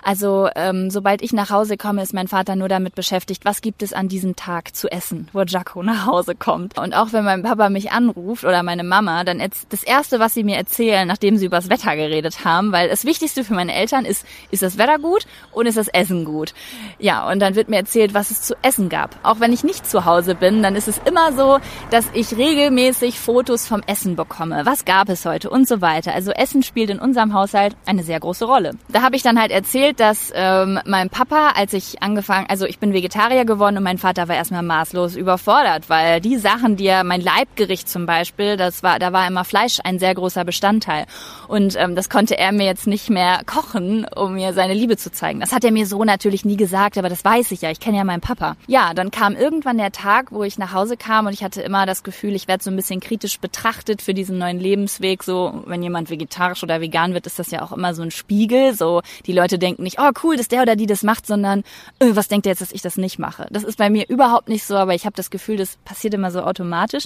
Also 0.03 0.49
ähm, 0.57 0.89
sobald 0.89 1.21
ich 1.21 1.31
nach 1.31 1.51
Hause 1.51 1.77
komme, 1.77 2.01
ist 2.01 2.13
mein 2.13 2.27
Vater 2.27 2.57
nur 2.57 2.67
damit 2.67 2.95
beschäftigt, 2.95 3.45
was 3.45 3.61
gibt 3.61 3.81
es 3.81 3.93
an 3.93 4.09
diesem 4.09 4.35
Tag 4.35 4.75
zu 4.75 4.91
essen, 4.91 5.29
wo 5.31 5.43
Jaco 5.43 5.83
nach 5.83 6.05
Hause 6.05 6.35
kommt. 6.35 6.77
Und 6.77 6.93
auch 6.93 7.13
wenn 7.13 7.23
mein 7.23 7.43
Papa 7.43 7.69
mich 7.69 7.93
anruft 7.93 8.43
oder 8.43 8.61
meine 8.61 8.83
Mama, 8.83 9.23
dann 9.23 9.36
dann 9.39 9.49
das 9.69 9.83
erste, 9.83 10.19
was 10.19 10.33
sie 10.33 10.43
mir 10.43 10.57
erzählen, 10.57 11.07
nachdem 11.07 11.37
sie 11.37 11.45
übers 11.45 11.69
Wetter 11.69 11.95
geredet 11.95 12.45
haben, 12.45 12.71
weil 12.71 12.89
das 12.89 13.05
Wichtigste 13.05 13.43
für 13.43 13.53
meine 13.53 13.73
Eltern 13.73 14.05
ist, 14.05 14.25
ist 14.51 14.63
das 14.63 14.77
Wetter 14.77 14.99
gut 14.99 15.25
und 15.51 15.65
ist 15.65 15.77
das 15.77 15.87
Essen 15.87 16.25
gut. 16.25 16.53
Ja, 16.99 17.29
und 17.29 17.39
dann 17.39 17.55
wird 17.55 17.69
mir 17.69 17.77
erzählt, 17.77 18.13
was 18.13 18.31
es 18.31 18.41
zu 18.41 18.55
essen 18.61 18.89
gab. 18.89 19.15
Auch 19.23 19.39
wenn 19.39 19.53
ich 19.53 19.63
nicht 19.63 19.89
zu 19.89 20.05
Hause 20.05 20.35
bin, 20.35 20.63
dann 20.63 20.75
ist 20.75 20.87
es 20.87 20.99
immer 21.05 21.33
so, 21.33 21.59
dass 21.89 22.05
ich 22.13 22.37
regelmäßig 22.37 23.19
Fotos 23.19 23.67
vom 23.67 23.81
Essen 23.87 24.15
bekomme. 24.15 24.65
Was 24.65 24.85
gab 24.85 25.09
es 25.09 25.25
heute 25.25 25.49
und 25.49 25.67
so 25.67 25.81
weiter. 25.81 26.13
Also 26.13 26.31
Essen 26.31 26.63
spielt 26.63 26.89
in 26.89 26.99
unserem 26.99 27.33
Haushalt 27.33 27.75
eine 27.85 28.03
sehr 28.03 28.19
große 28.19 28.45
Rolle. 28.45 28.71
Da 28.89 29.01
habe 29.01 29.15
ich 29.15 29.23
dann 29.23 29.39
halt 29.39 29.51
erzählt, 29.51 29.99
dass 29.99 30.31
ähm, 30.33 30.79
mein 30.85 31.09
Papa, 31.09 31.53
als 31.55 31.73
ich 31.73 32.01
angefangen, 32.01 32.47
also 32.49 32.65
ich 32.65 32.79
bin 32.79 32.93
Vegetarier 32.93 33.45
geworden 33.45 33.77
und 33.77 33.83
mein 33.83 33.97
Vater 33.97 34.27
war 34.27 34.35
erstmal 34.35 34.63
maßlos 34.63 35.15
überfordert, 35.15 35.89
weil 35.89 36.21
die 36.21 36.37
Sachen, 36.37 36.75
die 36.75 36.87
er, 36.87 37.03
mein 37.03 37.21
Leibgericht 37.21 37.89
zum 37.89 38.05
Beispiel, 38.05 38.57
das 38.57 38.83
war, 38.83 38.99
da 38.99 39.13
war 39.13 39.16
immer 39.25 39.45
Fleisch 39.45 39.79
ein 39.83 39.99
sehr 39.99 40.13
großer 40.13 40.43
Bestandteil. 40.43 41.05
Und 41.47 41.77
ähm, 41.77 41.95
das 41.95 42.09
konnte 42.09 42.37
er 42.37 42.51
mir 42.51 42.65
jetzt 42.65 42.87
nicht 42.87 43.09
mehr 43.09 43.41
kochen, 43.45 44.05
um 44.15 44.33
mir 44.33 44.53
seine 44.53 44.73
Liebe 44.73 44.97
zu 44.97 45.11
zeigen. 45.11 45.39
Das 45.39 45.53
hat 45.53 45.63
er 45.63 45.71
mir 45.71 45.87
so 45.87 46.03
natürlich 46.03 46.43
nie 46.43 46.57
gesagt, 46.57 46.97
aber 46.97 47.07
das 47.07 47.23
weiß 47.23 47.51
ich 47.51 47.61
ja. 47.61 47.71
Ich 47.71 47.79
kenne 47.79 47.97
ja 47.97 48.03
meinen 48.03 48.21
Papa. 48.21 48.57
Ja, 48.67 48.93
dann 48.93 49.11
kam 49.11 49.35
irgendwann 49.35 49.77
der 49.77 49.91
Tag, 49.91 50.31
wo 50.31 50.43
ich 50.43 50.57
nach 50.57 50.73
Hause 50.73 50.97
kam 50.97 51.25
und 51.27 51.33
ich 51.33 51.43
hatte 51.43 51.61
immer 51.61 51.85
das 51.85 52.03
Gefühl, 52.03 52.35
ich 52.35 52.47
werde 52.47 52.63
so 52.63 52.69
ein 52.69 52.75
bisschen 52.75 52.99
kritisch 52.99 53.39
betrachtet 53.39 54.01
für 54.01 54.13
diesen 54.13 54.37
neuen 54.37 54.59
Lebensweg. 54.59 55.23
So, 55.23 55.63
wenn 55.65 55.81
jemand 55.81 56.09
vegetarisch 56.09 56.63
oder 56.63 56.81
vegan 56.81 57.13
wird, 57.13 57.25
ist 57.25 57.39
das 57.39 57.51
ja 57.51 57.61
auch 57.61 57.71
immer 57.71 57.93
so 57.93 58.01
ein 58.01 58.11
Spiegel. 58.11 58.73
So, 58.73 59.01
die 59.25 59.33
Leute 59.33 59.57
denken 59.57 59.83
nicht, 59.83 59.99
oh 59.99 60.09
cool, 60.23 60.35
dass 60.35 60.49
der 60.49 60.63
oder 60.63 60.75
die 60.75 60.85
das 60.85 61.03
macht, 61.03 61.25
sondern 61.25 61.63
äh, 61.99 62.11
was 62.13 62.27
denkt 62.27 62.45
er 62.45 62.51
jetzt, 62.51 62.61
dass 62.61 62.71
ich 62.71 62.81
das 62.81 62.97
nicht 62.97 63.19
mache? 63.19 63.47
Das 63.51 63.63
ist 63.63 63.77
bei 63.77 63.89
mir 63.89 64.07
überhaupt 64.09 64.49
nicht 64.49 64.65
so, 64.65 64.75
aber 64.75 64.93
ich 64.93 65.05
habe 65.05 65.15
das 65.15 65.29
Gefühl, 65.29 65.57
das 65.57 65.77
passiert 65.85 66.13
immer 66.13 66.31
so 66.31 66.41
automatisch. 66.41 67.05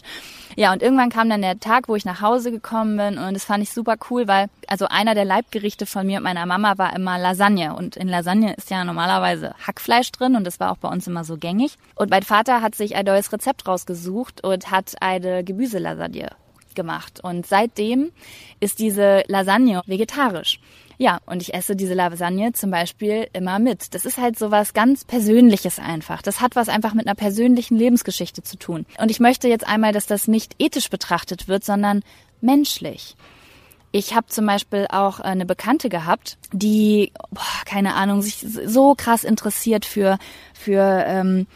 Ja, 0.56 0.74
und 0.74 0.82
irgendwann 0.82 1.10
kam 1.10 1.30
dann 1.30 1.42
der 1.42 1.60
Tag, 1.60 1.88
wo 1.88 1.96
ich 1.96 2.01
ich 2.02 2.06
nach 2.06 2.22
Hause 2.22 2.52
gekommen 2.52 2.98
bin 2.98 3.18
und 3.18 3.34
das 3.34 3.46
fand 3.46 3.64
ich 3.64 3.72
super 3.72 3.96
cool, 4.10 4.28
weil 4.28 4.48
also 4.68 4.88
einer 4.88 5.14
der 5.14 5.26
Leibgerichte 5.26 5.86
von 5.86 6.06
mir 6.06 6.18
und 6.18 6.24
meiner 6.24 6.46
Mama 6.46 6.78
war 6.78 6.96
immer 6.96 7.20
Lasagne 7.20 7.76
und 7.76 7.96
in 7.96 8.08
Lasagne 8.08 8.56
ist 8.56 8.72
ja 8.72 8.84
normalerweise 8.84 9.54
Hackfleisch 9.66 10.12
drin 10.12 10.36
und 10.36 10.44
das 10.44 10.60
war 10.60 10.72
auch 10.72 10.78
bei 10.78 10.90
uns 10.90 11.08
immer 11.08 11.24
so 11.24 11.38
gängig. 11.38 11.76
Und 11.96 12.10
mein 12.10 12.24
Vater 12.24 12.62
hat 12.62 12.76
sich 12.76 12.96
ein 12.96 13.06
neues 13.06 13.32
Rezept 13.32 13.68
rausgesucht 13.68 14.44
und 14.44 14.72
hat 14.72 14.96
eine 15.00 15.44
Gemüselasagne 15.44 16.30
gemacht 16.74 17.20
und 17.22 17.46
seitdem 17.46 18.12
ist 18.60 18.80
diese 18.80 19.24
Lasagne 19.28 19.82
vegetarisch. 19.86 20.60
Ja, 21.02 21.18
und 21.26 21.42
ich 21.42 21.56
esse 21.56 21.76
diese 21.76 21.96
Lasagne 21.96 22.54
zum 22.54 22.70
Beispiel 22.70 23.28
immer 23.34 23.58
mit. 23.58 23.96
Das 23.96 24.06
ist 24.06 24.20
halt 24.20 24.38
so 24.38 24.52
was 24.52 24.76
ganz 24.76 25.04
Persönliches 25.04 25.80
einfach. 25.80 26.22
Das 26.22 26.42
hat 26.42 26.56
was 26.56 26.70
einfach 26.70 26.94
mit 26.94 27.08
einer 27.08 27.16
persönlichen 27.16 27.76
Lebensgeschichte 27.76 28.44
zu 28.44 28.56
tun. 28.56 28.86
Und 29.00 29.10
ich 29.10 29.20
möchte 29.20 29.48
jetzt 29.48 29.66
einmal, 29.66 29.94
dass 29.94 30.06
das 30.06 30.28
nicht 30.28 30.54
ethisch 30.60 30.92
betrachtet 30.92 31.48
wird, 31.48 31.66
sondern 31.66 32.04
menschlich. 32.40 33.16
Ich 33.92 34.14
habe 34.14 34.28
zum 34.28 34.46
Beispiel 34.46 34.86
auch 34.92 35.20
eine 35.20 35.48
Bekannte 35.48 35.90
gehabt, 35.90 36.38
die, 36.54 37.12
boah, 37.32 37.66
keine 37.66 37.96
Ahnung, 37.96 38.22
sich 38.22 38.46
so 38.68 38.94
krass 38.96 39.24
interessiert 39.24 39.86
für, 39.86 40.20
für 40.54 41.04
ähm, 41.08 41.48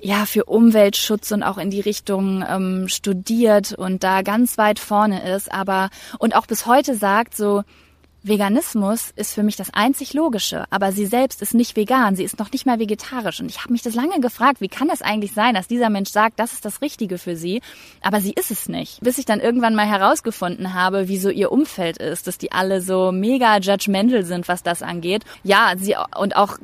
ja, 0.00 0.24
für 0.24 0.46
Umweltschutz 0.46 1.30
und 1.30 1.42
auch 1.42 1.58
in 1.58 1.68
die 1.68 1.80
Richtung 1.80 2.42
ähm, 2.48 2.88
studiert 2.88 3.74
und 3.74 4.02
da 4.02 4.22
ganz 4.22 4.56
weit 4.56 4.78
vorne 4.78 5.30
ist, 5.30 5.52
aber 5.52 5.90
und 6.18 6.34
auch 6.36 6.46
bis 6.46 6.64
heute 6.64 6.94
sagt 6.94 7.36
so, 7.36 7.64
Veganismus 8.26 9.12
ist 9.16 9.34
für 9.34 9.42
mich 9.42 9.56
das 9.56 9.74
einzig 9.74 10.14
Logische, 10.14 10.64
aber 10.70 10.92
sie 10.92 11.04
selbst 11.04 11.42
ist 11.42 11.52
nicht 11.52 11.76
vegan, 11.76 12.16
sie 12.16 12.24
ist 12.24 12.38
noch 12.38 12.50
nicht 12.50 12.64
mal 12.64 12.78
vegetarisch. 12.78 13.40
Und 13.40 13.50
ich 13.50 13.60
habe 13.60 13.72
mich 13.72 13.82
das 13.82 13.94
lange 13.94 14.18
gefragt, 14.18 14.62
wie 14.62 14.68
kann 14.68 14.88
es 14.88 15.02
eigentlich 15.02 15.32
sein, 15.32 15.54
dass 15.54 15.68
dieser 15.68 15.90
Mensch 15.90 16.08
sagt, 16.08 16.40
das 16.40 16.54
ist 16.54 16.64
das 16.64 16.80
Richtige 16.80 17.18
für 17.18 17.36
sie, 17.36 17.60
aber 18.00 18.22
sie 18.22 18.32
ist 18.32 18.50
es 18.50 18.66
nicht. 18.66 18.98
Bis 19.02 19.18
ich 19.18 19.26
dann 19.26 19.40
irgendwann 19.40 19.74
mal 19.74 19.86
herausgefunden 19.86 20.72
habe, 20.72 21.06
wie 21.08 21.18
so 21.18 21.28
ihr 21.28 21.52
Umfeld 21.52 21.98
ist, 21.98 22.26
dass 22.26 22.38
die 22.38 22.50
alle 22.50 22.80
so 22.80 23.12
mega 23.12 23.58
judgmental 23.58 24.24
sind, 24.24 24.48
was 24.48 24.62
das 24.62 24.82
angeht. 24.82 25.24
Ja, 25.42 25.74
sie 25.76 25.94
und 26.18 26.34
auch 26.34 26.56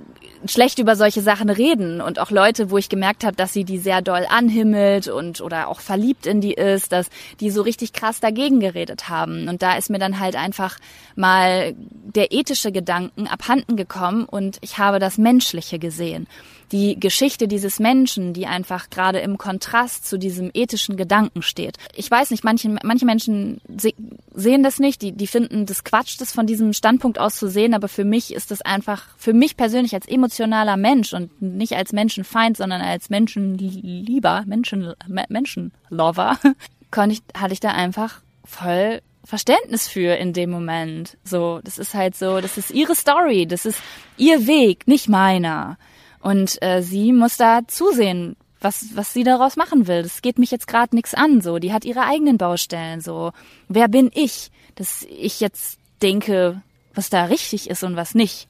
schlecht 0.46 0.78
über 0.78 0.96
solche 0.96 1.20
Sachen 1.20 1.50
reden 1.50 2.00
und 2.00 2.18
auch 2.20 2.30
Leute, 2.30 2.70
wo 2.70 2.78
ich 2.78 2.88
gemerkt 2.88 3.22
habe, 3.22 3.36
dass 3.36 3.52
sie 3.52 3.64
die 3.64 3.78
sehr 3.78 4.00
doll 4.00 4.24
anhimmelt 4.26 5.08
und 5.08 5.42
oder 5.42 5.68
auch 5.68 5.80
verliebt 5.80 6.24
in 6.24 6.40
die 6.40 6.54
ist, 6.54 6.92
dass 6.92 7.10
die 7.40 7.50
so 7.50 7.60
richtig 7.60 7.92
krass 7.92 8.20
dagegen 8.20 8.60
geredet 8.60 9.10
haben. 9.10 9.46
Und 9.48 9.60
da 9.60 9.76
ist 9.76 9.90
mir 9.90 9.98
dann 9.98 10.20
halt 10.20 10.36
einfach 10.36 10.78
mal 11.16 11.49
mal 11.50 11.74
der 11.76 12.32
ethische 12.32 12.72
Gedanken 12.72 13.26
abhanden 13.26 13.76
gekommen 13.76 14.24
und 14.24 14.58
ich 14.62 14.78
habe 14.78 14.98
das 14.98 15.18
Menschliche 15.18 15.78
gesehen. 15.78 16.26
Die 16.72 16.98
Geschichte 16.98 17.48
dieses 17.48 17.80
Menschen, 17.80 18.32
die 18.32 18.46
einfach 18.46 18.90
gerade 18.90 19.18
im 19.18 19.38
Kontrast 19.38 20.06
zu 20.06 20.18
diesem 20.18 20.50
ethischen 20.54 20.96
Gedanken 20.96 21.42
steht. 21.42 21.76
Ich 21.94 22.08
weiß 22.10 22.30
nicht, 22.30 22.44
manche, 22.44 22.76
manche 22.84 23.06
Menschen 23.06 23.60
se 23.76 23.92
sehen 24.32 24.62
das 24.62 24.78
nicht, 24.78 25.02
die, 25.02 25.12
die 25.12 25.26
finden 25.26 25.66
das 25.66 25.82
Quatsch, 25.82 26.20
das 26.20 26.32
von 26.32 26.46
diesem 26.46 26.72
Standpunkt 26.72 27.18
aus 27.18 27.36
zu 27.36 27.48
sehen, 27.48 27.74
aber 27.74 27.88
für 27.88 28.04
mich 28.04 28.32
ist 28.32 28.52
das 28.52 28.62
einfach, 28.62 29.08
für 29.16 29.32
mich 29.32 29.56
persönlich 29.56 29.94
als 29.94 30.06
emotionaler 30.06 30.76
Mensch 30.76 31.12
und 31.12 31.42
nicht 31.42 31.74
als 31.76 31.92
Menschenfeind, 31.92 32.56
sondern 32.56 32.80
als 32.80 33.10
Menschenlieber, 33.10 34.44
Menschen, 34.46 34.92
Menschenlover, 35.28 36.38
konnte 36.92 37.14
ich, 37.16 37.22
hatte 37.40 37.52
ich 37.52 37.60
da 37.60 37.70
einfach 37.70 38.20
voll 38.44 39.00
Verständnis 39.24 39.88
für 39.88 40.16
in 40.16 40.32
dem 40.32 40.50
Moment. 40.50 41.16
So, 41.24 41.60
das 41.62 41.78
ist 41.78 41.94
halt 41.94 42.16
so, 42.16 42.40
das 42.40 42.56
ist 42.56 42.70
ihre 42.70 42.94
Story, 42.94 43.46
das 43.46 43.66
ist 43.66 43.80
ihr 44.16 44.46
Weg, 44.46 44.86
nicht 44.86 45.08
meiner. 45.08 45.78
Und 46.20 46.60
äh, 46.62 46.82
sie 46.82 47.12
muss 47.12 47.36
da 47.36 47.60
zusehen, 47.66 48.36
was 48.60 48.94
was 48.94 49.12
sie 49.12 49.24
daraus 49.24 49.56
machen 49.56 49.86
will. 49.86 50.02
Das 50.02 50.22
geht 50.22 50.38
mich 50.38 50.50
jetzt 50.50 50.66
gerade 50.66 50.94
nichts 50.94 51.14
an. 51.14 51.40
So, 51.40 51.58
die 51.58 51.72
hat 51.72 51.84
ihre 51.84 52.04
eigenen 52.04 52.38
Baustellen. 52.38 53.00
So, 53.00 53.32
wer 53.68 53.88
bin 53.88 54.10
ich, 54.14 54.50
dass 54.74 55.06
ich 55.08 55.40
jetzt 55.40 55.78
denke, 56.02 56.62
was 56.94 57.10
da 57.10 57.24
richtig 57.24 57.70
ist 57.70 57.82
und 57.82 57.96
was 57.96 58.14
nicht. 58.14 58.48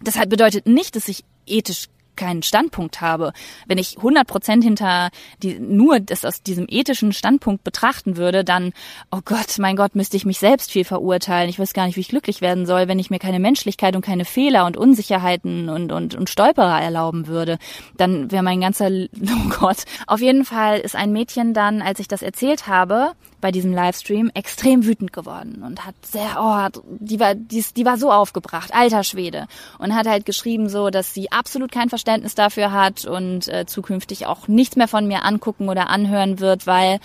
Deshalb 0.00 0.30
bedeutet 0.30 0.66
nicht, 0.66 0.96
dass 0.96 1.08
ich 1.08 1.24
ethisch 1.46 1.86
keinen 2.16 2.42
Standpunkt 2.42 3.00
habe, 3.00 3.32
wenn 3.66 3.78
ich 3.78 3.96
100 3.98 4.26
Prozent 4.26 4.64
hinter 4.64 5.10
die, 5.42 5.58
nur 5.58 6.00
das 6.00 6.24
aus 6.24 6.42
diesem 6.42 6.66
ethischen 6.68 7.12
Standpunkt 7.12 7.64
betrachten 7.64 8.16
würde, 8.16 8.44
dann, 8.44 8.72
oh 9.10 9.20
Gott, 9.24 9.58
mein 9.58 9.76
Gott, 9.76 9.94
müsste 9.94 10.16
ich 10.16 10.24
mich 10.24 10.38
selbst 10.38 10.70
viel 10.70 10.84
verurteilen. 10.84 11.48
Ich 11.48 11.58
weiß 11.58 11.72
gar 11.72 11.86
nicht, 11.86 11.96
wie 11.96 12.00
ich 12.00 12.08
glücklich 12.08 12.40
werden 12.40 12.66
soll, 12.66 12.88
wenn 12.88 12.98
ich 12.98 13.10
mir 13.10 13.18
keine 13.18 13.40
Menschlichkeit 13.40 13.96
und 13.96 14.04
keine 14.04 14.24
Fehler 14.24 14.66
und 14.66 14.76
Unsicherheiten 14.76 15.68
und, 15.68 15.92
und, 15.92 16.14
und 16.14 16.30
Stolperer 16.30 16.80
erlauben 16.80 17.26
würde. 17.26 17.58
Dann 17.96 18.30
wäre 18.30 18.42
mein 18.42 18.60
ganzer, 18.60 18.88
oh 18.90 19.48
Gott. 19.58 19.84
Auf 20.06 20.20
jeden 20.20 20.44
Fall 20.44 20.80
ist 20.80 20.96
ein 20.96 21.12
Mädchen 21.12 21.54
dann, 21.54 21.82
als 21.82 22.00
ich 22.00 22.08
das 22.08 22.22
erzählt 22.22 22.66
habe, 22.66 23.12
bei 23.44 23.52
diesem 23.52 23.74
Livestream 23.74 24.30
extrem 24.32 24.86
wütend 24.86 25.12
geworden 25.12 25.62
und 25.66 25.84
hat 25.84 25.94
sehr, 26.02 26.38
oh, 26.40 26.80
die 26.98 27.20
war, 27.20 27.34
die, 27.34 27.62
die 27.76 27.84
war 27.84 27.98
so 27.98 28.10
aufgebracht, 28.10 28.72
alter 28.72 29.04
Schwede. 29.04 29.48
Und 29.78 29.94
hat 29.94 30.06
halt 30.06 30.24
geschrieben 30.24 30.70
so, 30.70 30.88
dass 30.88 31.12
sie 31.12 31.30
absolut 31.30 31.70
kein 31.70 31.90
Verständnis 31.90 32.34
dafür 32.34 32.72
hat 32.72 33.04
und 33.04 33.48
äh, 33.48 33.66
zukünftig 33.66 34.24
auch 34.24 34.48
nichts 34.48 34.76
mehr 34.76 34.88
von 34.88 35.06
mir 35.06 35.24
angucken 35.24 35.68
oder 35.68 35.90
anhören 35.90 36.40
wird, 36.40 36.66
weil 36.66 37.00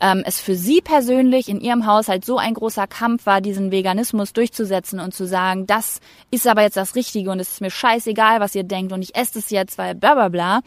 ähm, 0.00 0.22
es 0.24 0.38
für 0.40 0.54
sie 0.54 0.80
persönlich 0.80 1.48
in 1.48 1.60
ihrem 1.60 1.86
Haushalt 1.86 2.24
so 2.24 2.38
ein 2.38 2.54
großer 2.54 2.86
Kampf 2.86 3.26
war, 3.26 3.40
diesen 3.40 3.72
Veganismus 3.72 4.32
durchzusetzen 4.32 5.00
und 5.00 5.12
zu 5.12 5.26
sagen, 5.26 5.66
das 5.66 5.98
ist 6.30 6.46
aber 6.46 6.62
jetzt 6.62 6.76
das 6.76 6.94
Richtige 6.94 7.32
und 7.32 7.40
es 7.40 7.50
ist 7.50 7.60
mir 7.60 7.72
scheißegal, 7.72 8.38
was 8.38 8.54
ihr 8.54 8.62
denkt 8.62 8.92
und 8.92 9.02
ich 9.02 9.16
esse 9.16 9.40
es 9.40 9.50
jetzt, 9.50 9.76
weil 9.76 9.96
bla 9.96 10.14
bla 10.14 10.28
bla, 10.28 10.60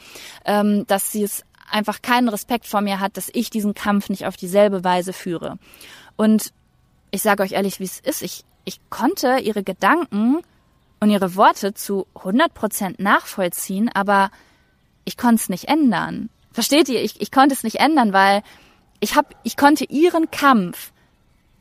ähm, 0.44 0.86
dass 0.88 1.14
sie 1.14 1.24
es 1.24 1.46
einfach 1.74 2.02
keinen 2.02 2.30
Respekt 2.30 2.68
vor 2.68 2.82
mir 2.82 3.00
hat, 3.00 3.18
dass 3.18 3.30
ich 3.34 3.50
diesen 3.50 3.74
Kampf 3.74 4.10
nicht 4.10 4.26
auf 4.26 4.38
dieselbe 4.38 4.84
Weise 4.84 5.14
führe. 5.14 5.58
Und 6.16 6.54
ich 7.12 7.22
sage 7.22 7.44
euch 7.44 7.54
ehrlich, 7.54 7.80
wie 7.80 7.86
es 7.86 8.00
ist. 8.00 8.22
Ich, 8.22 8.44
ich 8.66 8.80
konnte 8.90 9.40
ihre 9.40 9.64
Gedanken 9.64 10.42
und 11.00 11.10
ihre 11.10 11.36
Worte 11.36 11.74
zu 11.74 12.08
100 12.16 12.54
Prozent 12.54 13.00
nachvollziehen, 13.00 13.90
aber 13.94 14.32
ich 15.06 15.18
konnte 15.18 15.42
es 15.42 15.50
nicht 15.50 15.66
ändern. 15.66 16.30
Versteht 16.52 16.88
ihr? 16.90 17.04
Ich, 17.04 17.20
ich 17.20 17.32
konnte 17.32 17.54
es 17.54 17.64
nicht 17.64 17.80
ändern, 17.80 18.14
weil 18.14 18.44
ich 19.00 19.16
hab, 19.16 19.36
ich 19.44 19.58
konnte 19.58 19.86
ihren 19.86 20.32
Kampf, 20.32 20.94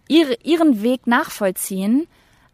ihre, 0.07 0.35
ihren 0.45 0.83
Weg 0.83 1.07
nachvollziehen, 1.07 2.07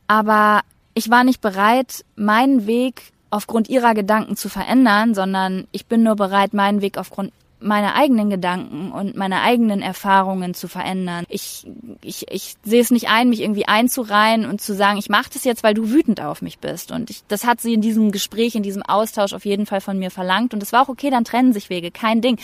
aber 0.06 0.62
ich 0.94 1.10
war 1.10 1.24
nicht 1.24 1.40
bereit, 1.40 2.04
meinen 2.16 2.66
Weg 2.66 3.12
aufgrund 3.30 3.68
ihrer 3.68 3.94
Gedanken 3.94 4.36
zu 4.36 4.48
verändern, 4.48 5.14
sondern 5.14 5.68
ich 5.72 5.86
bin 5.86 6.02
nur 6.02 6.16
bereit, 6.16 6.54
meinen 6.54 6.80
Weg 6.80 6.96
aufgrund 6.96 7.32
meine 7.60 7.94
eigenen 7.94 8.30
Gedanken 8.30 8.92
und 8.92 9.16
meine 9.16 9.42
eigenen 9.42 9.82
Erfahrungen 9.82 10.54
zu 10.54 10.68
verändern. 10.68 11.24
Ich, 11.28 11.66
ich, 12.02 12.26
ich 12.30 12.54
sehe 12.62 12.80
es 12.80 12.90
nicht 12.90 13.08
ein, 13.08 13.28
mich 13.28 13.40
irgendwie 13.40 13.66
einzureihen 13.66 14.46
und 14.46 14.60
zu 14.60 14.74
sagen, 14.74 14.98
ich 14.98 15.08
mache 15.08 15.30
das 15.32 15.44
jetzt, 15.44 15.62
weil 15.62 15.74
du 15.74 15.90
wütend 15.90 16.20
auf 16.20 16.40
mich 16.40 16.58
bist. 16.58 16.92
Und 16.92 17.10
ich, 17.10 17.22
das 17.26 17.44
hat 17.44 17.60
sie 17.60 17.74
in 17.74 17.80
diesem 17.80 18.12
Gespräch, 18.12 18.54
in 18.54 18.62
diesem 18.62 18.82
Austausch 18.82 19.32
auf 19.32 19.44
jeden 19.44 19.66
Fall 19.66 19.80
von 19.80 19.98
mir 19.98 20.10
verlangt. 20.10 20.54
Und 20.54 20.62
es 20.62 20.72
war 20.72 20.82
auch 20.82 20.88
okay, 20.88 21.10
dann 21.10 21.24
trennen 21.24 21.52
sich 21.52 21.70
Wege, 21.70 21.90
kein 21.90 22.20
Ding. 22.20 22.38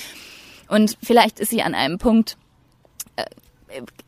Und 0.68 0.96
vielleicht 1.02 1.38
ist 1.40 1.50
sie 1.50 1.62
an 1.62 1.74
einem 1.74 1.98
Punkt, 1.98 2.36
äh, 3.16 3.24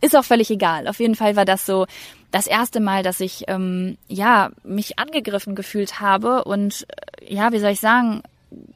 ist 0.00 0.16
auch 0.16 0.24
völlig 0.24 0.50
egal. 0.50 0.88
Auf 0.88 0.98
jeden 0.98 1.14
Fall 1.14 1.36
war 1.36 1.44
das 1.44 1.66
so 1.66 1.86
das 2.30 2.46
erste 2.46 2.80
Mal, 2.80 3.02
dass 3.02 3.20
ich 3.20 3.44
ähm, 3.48 3.96
ja 4.08 4.50
mich 4.64 4.98
angegriffen 4.98 5.54
gefühlt 5.54 6.00
habe 6.00 6.44
und 6.44 6.86
äh, 7.20 7.34
ja, 7.34 7.52
wie 7.52 7.58
soll 7.58 7.70
ich 7.70 7.80
sagen, 7.80 8.22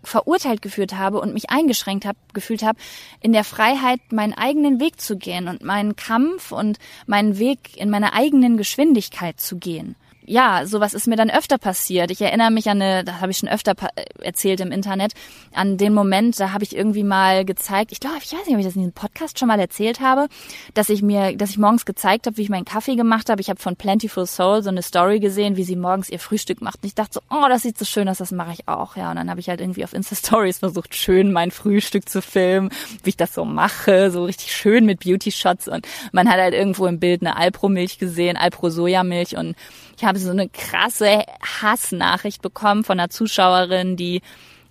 verurteilt 0.03 0.63
gefühlt 0.63 0.97
habe 0.97 1.21
und 1.21 1.35
mich 1.35 1.51
eingeschränkt 1.51 2.05
hab, 2.05 2.17
gefühlt 2.35 2.63
habe, 2.63 2.79
in 3.21 3.33
der 3.33 3.45
Freiheit 3.45 4.01
meinen 4.11 4.35
eigenen 4.35 4.81
Weg 4.81 5.01
zu 5.01 5.17
gehen 5.17 5.49
und 5.49 5.63
meinen 5.63 5.97
Kampf 5.97 6.53
und 6.53 6.79
meinen 7.07 7.39
Weg 7.39 7.77
in 7.77 7.91
meiner 7.91 8.13
eigenen 8.13 8.57
Geschwindigkeit 8.57 9.41
zu 9.41 9.59
gehen 9.59 9.95
ja, 10.31 10.65
sowas 10.65 10.95
ist 10.95 11.09
mir 11.09 11.17
dann 11.17 11.29
öfter 11.29 11.59
passiert. 11.59 12.13
Ich 12.13 12.21
erinnere 12.21 12.53
mich 12.53 12.71
an 12.71 12.81
eine, 12.81 13.03
das 13.03 13.21
habe 13.21 13.33
ich 13.33 13.39
schon 13.39 13.49
öfter 13.49 13.75
erzählt 14.21 14.61
im 14.61 14.71
Internet, 14.71 15.13
an 15.53 15.77
den 15.77 15.93
Moment, 15.93 16.39
da 16.39 16.53
habe 16.53 16.63
ich 16.63 16.77
irgendwie 16.77 17.03
mal 17.03 17.45
gezeigt, 17.45 17.91
ich 17.91 17.99
glaube, 17.99 18.19
ich 18.23 18.33
weiß 18.33 18.47
nicht, 18.47 18.55
ob 18.55 18.61
ich 18.61 18.65
das 18.65 18.77
in 18.77 18.83
diesem 18.83 18.93
Podcast 18.93 19.41
schon 19.41 19.49
mal 19.49 19.59
erzählt 19.59 19.99
habe, 19.99 20.29
dass 20.75 20.89
ich 20.89 21.03
mir, 21.03 21.37
dass 21.37 21.51
ich 21.51 21.59
morgens 21.59 21.85
gezeigt 21.85 22.27
habe, 22.27 22.37
wie 22.37 22.43
ich 22.43 22.49
meinen 22.49 22.65
Kaffee 22.65 22.95
gemacht 22.95 23.29
habe. 23.29 23.41
Ich 23.41 23.51
habe 23.51 23.61
von 23.61 23.75
Plentiful 23.75 24.25
Soul 24.25 24.63
so 24.63 24.71
eine 24.71 24.83
Story 24.83 25.19
gesehen, 25.19 25.57
wie 25.57 25.65
sie 25.65 25.75
morgens 25.75 26.09
ihr 26.09 26.21
Frühstück 26.21 26.63
macht. 26.63 26.77
Und 26.81 26.87
ich 26.87 26.95
dachte 26.95 27.15
so, 27.15 27.21
oh, 27.29 27.47
das 27.49 27.63
sieht 27.63 27.77
so 27.77 27.85
schön 27.85 28.09
aus, 28.09 28.19
das 28.19 28.31
mache 28.31 28.53
ich 28.53 28.69
auch. 28.69 28.97
Ja, 28.97 29.11
und 29.11 29.17
dann 29.17 29.31
habe 29.31 29.41
ich 29.41 29.49
halt 29.49 29.61
irgendwie 29.61 29.83
auf 29.83 29.93
Insta 29.95 30.15
Stories 30.15 30.59
versucht, 30.59 30.95
schön 30.95 31.33
mein 31.33 31.51
Frühstück 31.51 32.09
zu 32.09 32.23
filmen, 32.23 32.71
wie 33.03 33.11
ich 33.11 33.17
das 33.17 33.35
so 33.35 33.45
mache, 33.45 34.13
so 34.13 34.25
richtig 34.25 34.55
schön 34.55 34.87
mit 34.87 35.01
Beauty 35.01 35.33
Shots. 35.33 35.67
Und 35.67 35.89
man 36.13 36.31
hat 36.31 36.39
halt 36.39 36.55
irgendwo 36.55 36.87
im 36.87 37.01
Bild 37.01 37.23
eine 37.23 37.37
Alpro 37.37 37.69
Milch 37.69 37.99
gesehen, 37.99 38.37
Alpro 38.37 38.71
Sojamilch 38.71 39.37
und 39.37 39.57
ich 40.01 40.07
habe 40.07 40.19
so 40.19 40.31
eine 40.31 40.49
krasse 40.49 41.25
Hassnachricht 41.61 42.41
bekommen 42.41 42.85
von 42.85 42.99
einer 42.99 43.11
Zuschauerin, 43.11 43.97
die 43.97 44.23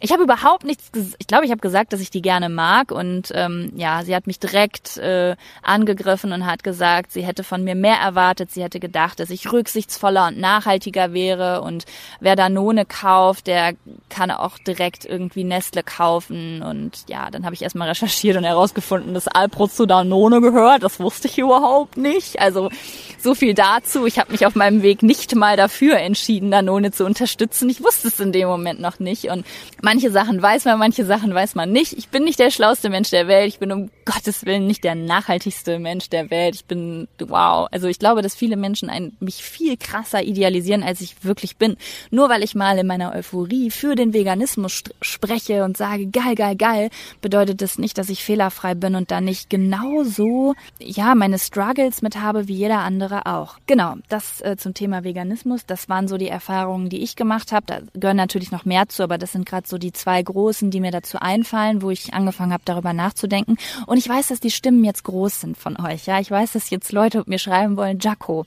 Ich 0.01 0.13
habe 0.13 0.23
überhaupt 0.23 0.63
nichts, 0.63 0.91
ich 1.17 1.27
glaube, 1.27 1.43
ich 1.43 1.51
habe 1.51 1.59
gesagt, 1.59 1.91
dass 1.91 1.99
ich 1.99 2.09
die 2.09 2.21
gerne 2.21 2.47
mag 2.47 2.91
und 2.91 3.33
ähm, 3.35 3.73
ja, 3.75 4.03
sie 4.03 4.15
hat 4.15 4.27
mich 4.27 4.39
direkt 4.39 4.95
äh, 4.97 5.35
angegriffen 5.62 6.31
und 6.31 6.45
hat 6.45 6.63
gesagt, 6.63 7.12
sie 7.12 7.21
hätte 7.21 7.43
von 7.43 7.65
mir 7.65 7.75
mehr 7.75 7.97
erwartet, 7.97 8.49
sie 8.49 8.63
hätte 8.63 8.79
gedacht, 8.79 9.19
dass 9.19 9.29
ich 9.29 9.51
rücksichtsvoller 9.51 10.27
und 10.27 10.39
nachhaltiger 10.39 11.12
wäre 11.12 11.62
und 11.62 11.85
wer 12.21 12.38
Danone 12.38 12.85
kauft, 12.85 13.47
der 13.47 13.73
kann 14.07 14.31
auch 14.31 14.57
direkt 14.57 15.03
irgendwie 15.03 15.43
Nestle 15.43 15.83
kaufen. 15.83 16.62
Und 16.62 17.03
ja, 17.09 17.29
dann 17.29 17.43
habe 17.43 17.55
ich 17.55 17.62
erstmal 17.62 17.89
recherchiert 17.89 18.38
und 18.38 18.45
herausgefunden, 18.45 19.13
dass 19.13 19.27
Alpro 19.27 19.67
zu 19.67 19.85
Danone 19.85 20.39
gehört, 20.39 20.83
das 20.83 21.01
wusste 21.01 21.27
ich 21.27 21.38
überhaupt 21.38 21.97
nicht, 21.97 22.39
also 22.39 22.69
so 23.19 23.35
viel 23.35 23.53
dazu, 23.53 24.05
ich 24.05 24.17
habe 24.17 24.31
mich 24.31 24.45
auf 24.45 24.55
meinem 24.55 24.81
Weg 24.81 25.03
nicht 25.03 25.35
mal 25.35 25.57
dafür 25.57 25.97
entschieden, 25.97 26.51
Danone 26.51 26.91
zu 26.91 27.05
unterstützen, 27.05 27.69
ich 27.69 27.83
wusste 27.83 28.07
es 28.07 28.19
in 28.21 28.31
dem 28.31 28.47
Moment 28.47 28.79
noch 28.79 28.99
nicht. 28.99 29.25
Und 29.25 29.45
Manche 29.91 30.12
Sachen 30.12 30.39
weiß 30.39 30.65
man, 30.65 30.78
manche 30.78 31.04
Sachen 31.04 31.34
weiß 31.34 31.56
man 31.56 31.71
nicht. 31.71 31.93
Ich 31.93 32.10
bin 32.10 32.23
nicht 32.23 32.38
der 32.38 32.52
schlauste 32.52 32.91
Mensch 32.91 33.10
der 33.10 33.28
Welt. 33.28 33.47
Ich 33.47 33.58
bin 33.58 33.71
um 33.71 33.89
Gottes 34.06 34.45
Willen 34.45 34.67
nicht 34.67 34.84
der 34.84 34.93
nachhaltigste 34.93 35.80
Mensch 35.80 36.12
der 36.12 36.30
Welt. 36.30 36.54
Ich 36.54 36.65
bin, 36.65 37.08
wow. 37.17 37.67
Also 37.71 37.88
ich 37.88 37.97
glaube, 37.97 38.21
dass 38.21 38.36
viele 38.36 38.56
Menschen 38.56 38.91
ein, 38.91 39.13
mich 39.19 39.43
viel 39.43 39.78
krasser 39.78 40.21
idealisieren, 40.21 40.84
als 40.84 41.02
ich 41.02 41.23
wirklich 41.23 41.58
bin. 41.58 41.75
Nur 42.12 42.30
weil 42.30 42.43
ich 42.43 42.54
mal 42.54 42.78
in 42.78 42.86
meiner 42.86 43.15
Euphorie 43.15 43.71
für 43.71 43.95
den 43.95 44.13
Veganismus 44.13 44.84
spreche 45.02 45.63
und 45.63 45.75
sage, 45.75 46.06
geil, 46.06 46.36
geil, 46.36 46.56
geil, 46.56 46.91
bedeutet 47.21 47.63
das 47.63 47.80
nicht, 47.80 47.97
dass 47.97 48.10
ich 48.10 48.23
fehlerfrei 48.23 48.75
bin 48.75 48.93
und 48.93 49.10
da 49.10 49.21
nicht 49.21 49.49
genauso, 49.49 50.54
ja, 50.78 51.15
meine 51.15 51.39
Struggles 51.39 52.04
mit 52.04 52.15
habe 52.15 52.47
wie 52.47 52.54
jeder 52.54 52.82
andere 52.82 53.25
auch. 53.25 53.58
Genau, 53.65 53.95
das 54.08 54.39
äh, 54.41 54.56
zum 54.56 54.75
Thema 54.75 55.04
Veganismus. 55.04 55.65
Das 55.65 55.89
waren 55.89 56.08
so 56.08 56.17
die 56.17 56.30
Erfahrungen, 56.30 56.89
die 56.89 57.02
ich 57.02 57.15
gemacht 57.15 57.52
habe. 57.52 57.65
Da 57.65 57.80
gehören 57.95 58.17
natürlich 58.17 58.52
noch 58.52 58.65
mehr 58.65 58.88
zu, 58.88 59.02
aber 59.02 59.17
das 59.17 59.32
sind 59.32 59.47
gerade 59.47 59.67
so 59.67 59.78
die 59.79 59.91
zwei 59.91 60.21
großen, 60.21 60.71
die 60.71 60.79
mir 60.79 60.91
dazu 60.91 61.17
einfallen, 61.19 61.81
wo 61.81 61.89
ich 61.89 62.13
angefangen 62.13 62.53
habe, 62.53 62.63
darüber 62.65 62.93
nachzudenken. 62.93 63.57
Und 63.85 63.97
ich 63.97 64.07
weiß, 64.07 64.27
dass 64.27 64.39
die 64.39 64.51
Stimmen 64.51 64.83
jetzt 64.83 65.03
groß 65.03 65.41
sind 65.41 65.57
von 65.57 65.79
euch. 65.79 66.05
Ja, 66.05 66.19
ich 66.19 66.29
weiß, 66.29 66.53
dass 66.53 66.69
jetzt 66.69 66.91
Leute 66.91 67.23
mir 67.25 67.39
schreiben 67.39 67.77
wollen, 67.77 67.99
Jaco, 67.99 68.45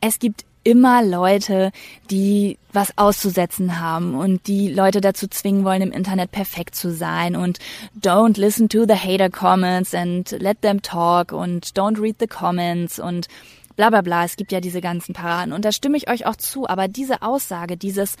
es 0.00 0.18
gibt 0.18 0.44
immer 0.66 1.04
Leute, 1.04 1.70
die 2.10 2.58
was 2.72 2.98
auszusetzen 2.98 3.78
haben 3.78 4.16
und 4.16 4.48
die 4.48 4.68
Leute 4.68 5.00
dazu 5.00 5.28
zwingen 5.28 5.64
wollen, 5.64 5.80
im 5.80 5.92
Internet 5.92 6.32
perfekt 6.32 6.74
zu 6.74 6.92
sein 6.92 7.36
und 7.36 7.60
don't 8.00 8.38
listen 8.38 8.68
to 8.68 8.84
the 8.84 8.96
hater 8.96 9.30
comments 9.30 9.94
and 9.94 10.32
let 10.40 10.62
them 10.62 10.82
talk 10.82 11.30
und 11.30 11.66
don't 11.78 12.02
read 12.02 12.16
the 12.18 12.26
comments 12.26 12.98
und 12.98 13.28
bla 13.76 13.90
bla 13.90 14.02
bla. 14.02 14.24
Es 14.24 14.34
gibt 14.34 14.50
ja 14.50 14.60
diese 14.60 14.80
ganzen 14.80 15.12
Paraden 15.12 15.52
und 15.52 15.64
da 15.64 15.70
stimme 15.70 15.96
ich 15.96 16.10
euch 16.10 16.26
auch 16.26 16.36
zu, 16.36 16.68
aber 16.68 16.88
diese 16.88 17.22
Aussage, 17.22 17.76
dieses 17.76 18.16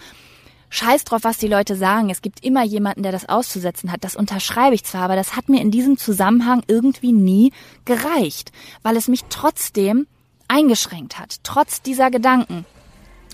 Scheiß 0.68 1.04
drauf, 1.04 1.24
was 1.24 1.38
die 1.38 1.48
Leute 1.48 1.76
sagen. 1.76 2.10
Es 2.10 2.22
gibt 2.22 2.44
immer 2.44 2.64
jemanden, 2.64 3.02
der 3.02 3.12
das 3.12 3.28
auszusetzen 3.28 3.92
hat. 3.92 4.04
Das 4.04 4.16
unterschreibe 4.16 4.74
ich 4.74 4.84
zwar, 4.84 5.02
aber 5.02 5.16
das 5.16 5.36
hat 5.36 5.48
mir 5.48 5.60
in 5.60 5.70
diesem 5.70 5.96
Zusammenhang 5.96 6.62
irgendwie 6.66 7.12
nie 7.12 7.52
gereicht, 7.84 8.52
weil 8.82 8.96
es 8.96 9.08
mich 9.08 9.24
trotzdem 9.28 10.06
eingeschränkt 10.48 11.18
hat, 11.18 11.36
trotz 11.42 11.82
dieser 11.82 12.10
Gedanken. 12.10 12.64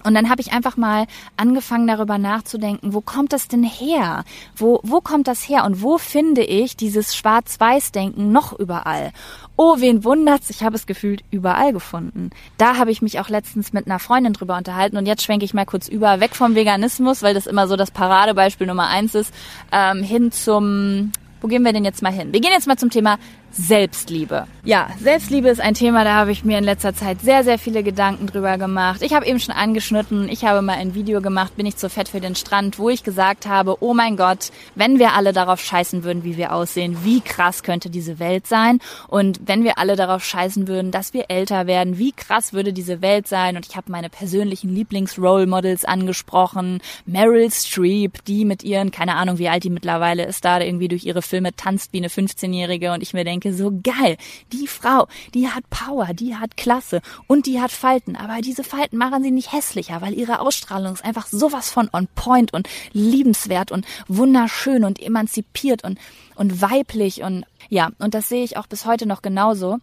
Und 0.05 0.15
dann 0.15 0.29
habe 0.29 0.41
ich 0.41 0.53
einfach 0.53 0.77
mal 0.77 1.07
angefangen 1.37 1.87
darüber 1.87 2.19
nachzudenken, 2.19 2.95
wo 2.95 3.01
kommt 3.01 3.33
das 3.33 3.49
denn 3.49 3.65
her? 3.65 4.25
Wo, 4.57 4.81
wo 4.83 5.01
kommt 5.01 5.29
das 5.29 5.49
her? 5.49 5.65
Und 5.65 5.83
wo 5.83 5.99
finde 5.99 6.43
ich 6.43 6.77
dieses 6.77 7.15
Schwarz-Weiß-Denken 7.15 8.33
noch 8.33 8.59
überall? 8.59 9.12
Oh, 9.57 9.77
wen 9.79 10.05
wundert's? 10.05 10.51
Ich 10.51 10.62
habe 10.62 10.77
es 10.77 10.87
gefühlt 10.87 11.23
überall 11.31 11.73
gefunden. 11.73 12.31
Da 12.59 12.79
habe 12.79 12.91
ich 12.91 13.03
mich 13.03 13.21
auch 13.21 13.29
letztens 13.29 13.73
mit 13.73 13.87
einer 13.87 13.99
Freundin 13.99 14.33
drüber 14.33 14.57
unterhalten 14.57 14.97
und 14.97 15.07
jetzt 15.07 15.23
schwenke 15.23 15.45
ich 15.45 15.55
mal 15.55 15.67
kurz 15.67 15.88
über, 15.88 16.21
weg 16.21 16.35
vom 16.35 16.55
Veganismus, 16.55 17.23
weil 17.23 17.35
das 17.35 17.47
immer 17.47 17.69
so 17.69 17.77
das 17.77 17.91
Paradebeispiel 17.91 18.67
Nummer 18.67 18.88
eins 18.88 19.15
ist, 19.15 19.33
ähm, 19.71 20.03
hin 20.03 20.33
zum, 20.33 21.12
wo 21.41 21.49
gehen 21.49 21.65
wir 21.65 21.73
denn 21.73 21.85
jetzt 21.85 22.03
mal 22.03 22.12
hin? 22.12 22.33
Wir 22.33 22.41
gehen 22.41 22.53
jetzt 22.53 22.67
mal 22.67 22.77
zum 22.77 22.91
Thema 22.91 23.19
Selbstliebe. 23.53 24.47
Ja, 24.65 24.88
Selbstliebe 25.01 25.49
ist 25.49 25.61
ein 25.61 25.75
Thema, 25.75 26.05
da 26.05 26.15
habe 26.15 26.33
ich 26.33 26.45
mir 26.45 26.57
in 26.57 26.65
letzter 26.65 26.95
Zeit 26.95 27.21
sehr, 27.21 27.45
sehr 27.45 27.59
viele 27.59 27.83
Gedanken 27.83 28.27
drüber 28.27 28.57
gemacht. 28.59 29.03
Ich 29.03 29.12
habe 29.12 29.27
eben 29.27 29.41
schon 29.41 29.55
angeschnitten, 29.55 30.29
ich 30.29 30.45
habe 30.45 30.62
mal 30.62 30.77
ein 30.77 30.95
Video 30.95 31.21
gemacht, 31.21 31.57
bin 31.57 31.67
ich 31.67 31.77
zu 31.77 31.91
fett 31.91 32.09
für 32.09 32.21
den 32.21 32.35
Strand, 32.35 32.79
wo 32.79 32.88
ich 32.88 33.03
gesagt 33.03 33.47
habe, 33.47 33.77
oh 33.81 33.93
mein 33.93 34.17
Gott, 34.17 34.51
wenn 34.75 34.99
wir 34.99 35.15
alle 35.15 35.33
darauf 35.33 35.61
scheißen 35.61 36.05
würden, 36.05 36.25
wie 36.25 36.37
wir 36.37 36.55
aussehen, 36.55 36.99
wie 37.03 37.21
krass 37.21 37.62
könnte 37.62 37.91
diese 37.91 38.19
Welt 38.19 38.47
sein? 38.47 38.79
Und 39.09 39.41
wenn 39.45 39.65
wir 39.65 39.79
alle 39.79 39.97
darauf 39.97 40.25
scheißen 40.25 40.69
würden, 40.69 40.91
dass 40.91 41.12
wir 41.12 41.27
älter 41.29 41.67
werden, 41.67 41.99
wie 41.99 42.12
krass 42.12 42.53
würde 42.53 42.73
diese 42.73 43.03
Welt 43.03 43.29
sein? 43.29 43.57
Und 43.57 43.67
ich 43.69 43.77
habe 43.77 43.91
meine 43.91 44.09
persönlichen 44.09 44.75
Lieblings-Role 44.75 45.47
Models 45.47 45.85
angesprochen. 45.85 46.81
Meryl 47.05 47.51
Streep, 47.51 48.25
die 48.25 48.45
mit 48.45 48.62
ihren, 48.62 48.93
keine 48.93 49.17
Ahnung, 49.17 49.38
wie 49.38 49.49
alt 49.49 49.65
die 49.65 49.71
mittlerweile 49.71 50.25
ist, 50.25 50.45
da 50.45 50.61
irgendwie 50.61 50.88
durch 50.88 51.05
ihre 51.05 51.21
Filme 51.23 51.55
tanzt 51.55 51.93
wie 51.93 51.99
eine 51.99 52.09
15-Jährige 52.09 52.93
und 52.93 53.03
ich 53.03 53.12
mir 53.12 53.25
denke, 53.25 53.41
denke, 53.42 53.57
so 53.57 53.72
geil, 53.83 54.16
die 54.52 54.66
Frau, 54.66 55.07
die 55.35 55.48
hat 55.48 55.68
Power, 55.70 56.09
die 56.14 56.37
hat 56.37 56.57
Klasse 56.57 57.00
und 57.26 57.46
die 57.46 57.61
hat 57.61 57.70
Falten, 57.70 58.16
aber 58.16 58.40
diese 58.40 58.64
Falten 58.64 58.96
machen 58.96 59.22
sie 59.22 59.31
nicht 59.31 59.52
hässlicher, 59.52 60.00
weil 60.00 60.14
ihre 60.14 60.40
Ausstrahlung 60.40 60.94
ist 60.94 61.05
einfach 61.05 61.26
sowas 61.26 61.70
von 61.70 61.88
on 61.92 62.09
point 62.14 62.52
und 62.52 62.68
liebenswert 62.92 63.72
und 63.72 63.87
wunderschön 64.09 64.85
und 64.85 65.00
emanzipiert 65.00 65.85
und, 65.85 65.98
und 66.35 66.62
weiblich 66.62 67.22
und 67.22 67.44
ja, 67.68 67.90
und 67.98 68.14
das 68.14 68.28
sehe 68.28 68.44
ich 68.44 68.57
auch 68.57 68.66
bis 68.66 68.87
heute 68.87 69.07
noch 69.07 69.22
genauso. 69.22 69.78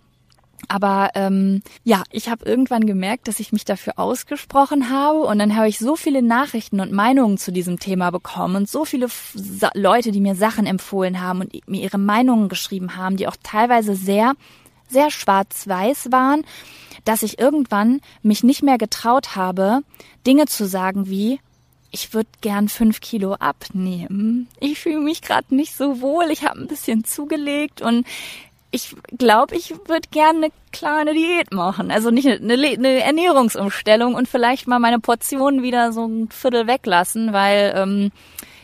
Aber 0.67 1.09
ähm, 1.15 1.61
ja, 1.83 2.03
ich 2.11 2.29
habe 2.29 2.45
irgendwann 2.45 2.85
gemerkt, 2.85 3.27
dass 3.27 3.39
ich 3.39 3.51
mich 3.51 3.65
dafür 3.65 3.93
ausgesprochen 3.97 4.89
habe 4.89 5.19
und 5.21 5.39
dann 5.39 5.55
habe 5.55 5.67
ich 5.67 5.79
so 5.79 5.95
viele 5.95 6.21
Nachrichten 6.21 6.79
und 6.79 6.91
Meinungen 6.91 7.37
zu 7.37 7.51
diesem 7.51 7.79
Thema 7.79 8.11
bekommen 8.11 8.55
und 8.55 8.69
so 8.69 8.85
viele 8.85 9.07
Sa 9.07 9.71
Leute, 9.73 10.11
die 10.11 10.21
mir 10.21 10.35
Sachen 10.35 10.65
empfohlen 10.65 11.21
haben 11.21 11.41
und 11.41 11.67
mir 11.67 11.81
ihre 11.81 11.97
Meinungen 11.97 12.49
geschrieben 12.49 12.95
haben, 12.95 13.17
die 13.17 13.27
auch 13.27 13.37
teilweise 13.41 13.95
sehr, 13.95 14.33
sehr 14.87 15.09
schwarz-weiß 15.11 16.11
waren, 16.11 16.43
dass 17.05 17.23
ich 17.23 17.39
irgendwann 17.39 18.01
mich 18.21 18.43
nicht 18.43 18.61
mehr 18.61 18.77
getraut 18.77 19.35
habe, 19.35 19.81
Dinge 20.27 20.45
zu 20.45 20.67
sagen 20.67 21.07
wie, 21.09 21.39
ich 21.91 22.13
würde 22.13 22.29
gern 22.41 22.69
fünf 22.69 23.01
Kilo 23.01 23.33
abnehmen. 23.33 24.47
Ich 24.59 24.79
fühle 24.79 24.99
mich 24.99 25.21
gerade 25.21 25.55
nicht 25.55 25.75
so 25.75 26.01
wohl. 26.01 26.25
Ich 26.29 26.43
habe 26.43 26.59
ein 26.59 26.67
bisschen 26.67 27.03
zugelegt 27.03 27.81
und 27.81 28.05
ich 28.71 28.95
glaube, 29.17 29.55
ich 29.55 29.71
würde 29.87 30.07
gerne 30.11 30.45
eine 30.45 30.51
kleine 30.71 31.13
Diät 31.13 31.53
machen. 31.53 31.91
Also 31.91 32.11
nicht 32.11 32.27
eine, 32.27 32.53
eine, 32.53 33.01
Ernährungsumstellung 33.01 34.13
und 34.13 34.27
vielleicht 34.27 34.67
mal 34.67 34.79
meine 34.79 34.99
Portionen 34.99 35.63
wieder 35.63 35.91
so 35.91 36.05
ein 36.05 36.29
Viertel 36.29 36.67
weglassen, 36.67 37.33
weil 37.33 37.73
ähm, 37.75 38.11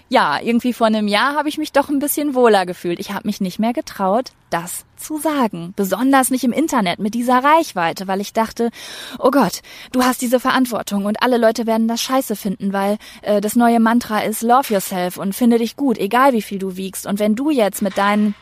ja, 0.08 0.40
irgendwie 0.40 0.74
vor 0.74 0.86
einem 0.86 1.08
Jahr 1.08 1.36
habe 1.36 1.50
ich 1.50 1.58
mich 1.58 1.72
doch 1.72 1.90
ein 1.90 1.98
bisschen 1.98 2.36
wohler 2.36 2.68
gefühlt. 2.68 3.00
Ich 3.00 3.12
habe 3.12 3.28
mich 3.28 3.42
nicht 3.42 3.58
mehr 3.58 3.74
getraut, 3.74 4.32
das 4.52 4.86
zu 4.96 5.18
sagen. 5.18 5.74
Besonders 5.76 6.30
nicht 6.30 6.44
im 6.44 6.54
Internet 6.54 7.00
mit 7.00 7.16
dieser 7.16 7.44
Reichweite, 7.44 8.08
weil 8.08 8.22
ich 8.22 8.32
dachte, 8.32 8.70
oh 9.18 9.32
Gott, 9.32 9.62
du 9.92 10.04
hast 10.04 10.22
diese 10.22 10.40
Verantwortung 10.40 11.06
und 11.06 11.24
alle 11.24 11.38
Leute 11.38 11.66
werden 11.66 11.88
das 11.88 12.04
scheiße 12.04 12.36
finden, 12.36 12.72
weil 12.72 13.00
äh, 13.24 13.42
das 13.42 13.56
neue 13.56 13.80
Mantra 13.80 14.20
ist 14.20 14.44
Love 14.44 14.76
yourself 14.76 15.18
und 15.18 15.34
finde 15.34 15.58
dich 15.58 15.76
gut, 15.76 15.98
egal 15.98 16.34
wie 16.34 16.44
viel 16.44 16.60
du 16.60 16.78
wiegst. 16.78 17.08
Und 17.08 17.18
wenn 17.18 17.36
du 17.36 17.50
jetzt 17.50 17.82
mit 17.82 17.98
deinen 17.98 18.36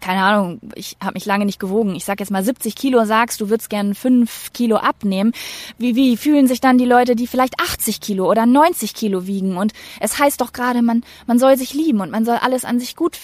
keine 0.00 0.22
Ahnung, 0.22 0.60
ich 0.74 0.96
habe 1.02 1.14
mich 1.14 1.26
lange 1.26 1.44
nicht 1.44 1.58
gewogen. 1.58 1.94
Ich 1.94 2.04
sag 2.04 2.20
jetzt 2.20 2.30
mal 2.30 2.44
70 2.44 2.74
Kilo 2.74 3.04
sagst, 3.04 3.40
du 3.40 3.48
würdest 3.48 3.70
gern 3.70 3.94
5 3.94 4.52
Kilo 4.52 4.76
abnehmen. 4.76 5.32
Wie, 5.78 5.94
wie 5.94 6.16
fühlen 6.16 6.46
sich 6.46 6.60
dann 6.60 6.78
die 6.78 6.84
Leute, 6.84 7.16
die 7.16 7.26
vielleicht 7.26 7.60
80 7.60 8.00
Kilo 8.00 8.30
oder 8.30 8.46
90 8.46 8.94
Kilo 8.94 9.26
wiegen? 9.26 9.56
Und 9.56 9.72
es 10.00 10.18
heißt 10.18 10.40
doch 10.40 10.52
gerade, 10.52 10.82
man, 10.82 11.04
man 11.26 11.38
soll 11.38 11.56
sich 11.56 11.74
lieben 11.74 12.00
und 12.00 12.10
man 12.10 12.24
soll 12.24 12.36
alles 12.36 12.64
an 12.64 12.78
sich 12.78 12.96
gut 12.96 13.16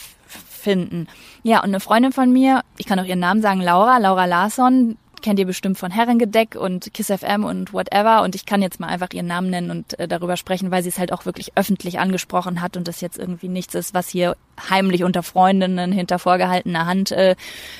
finden. 0.62 1.08
Ja, 1.42 1.58
und 1.58 1.70
eine 1.70 1.80
Freundin 1.80 2.12
von 2.12 2.32
mir, 2.32 2.62
ich 2.78 2.86
kann 2.86 2.98
auch 3.00 3.04
ihren 3.04 3.18
Namen 3.18 3.42
sagen, 3.42 3.60
Laura, 3.60 3.98
Laura 3.98 4.26
Larsson, 4.26 4.96
kennt 5.22 5.38
ihr 5.38 5.46
bestimmt 5.46 5.78
von 5.78 5.90
Herrengedeck 5.90 6.56
und 6.56 6.92
Kiss 6.92 7.06
FM 7.06 7.44
und 7.44 7.72
whatever. 7.72 8.22
Und 8.22 8.34
ich 8.34 8.46
kann 8.46 8.62
jetzt 8.62 8.80
mal 8.80 8.88
einfach 8.88 9.08
ihren 9.12 9.26
Namen 9.26 9.50
nennen 9.50 9.70
und 9.70 9.98
äh, 9.98 10.06
darüber 10.06 10.36
sprechen, 10.36 10.70
weil 10.70 10.82
sie 10.82 10.88
es 10.88 10.98
halt 10.98 11.12
auch 11.12 11.24
wirklich 11.24 11.52
öffentlich 11.56 11.98
angesprochen 11.98 12.60
hat 12.60 12.76
und 12.76 12.88
das 12.88 13.00
jetzt 13.00 13.18
irgendwie 13.18 13.48
nichts 13.48 13.74
ist, 13.74 13.94
was 13.94 14.08
hier 14.08 14.36
heimlich 14.68 15.04
unter 15.04 15.22
Freundinnen 15.22 15.92
hinter 15.92 16.18
vorgehaltener 16.18 16.86
Hand 16.86 17.10
äh, 17.12 17.36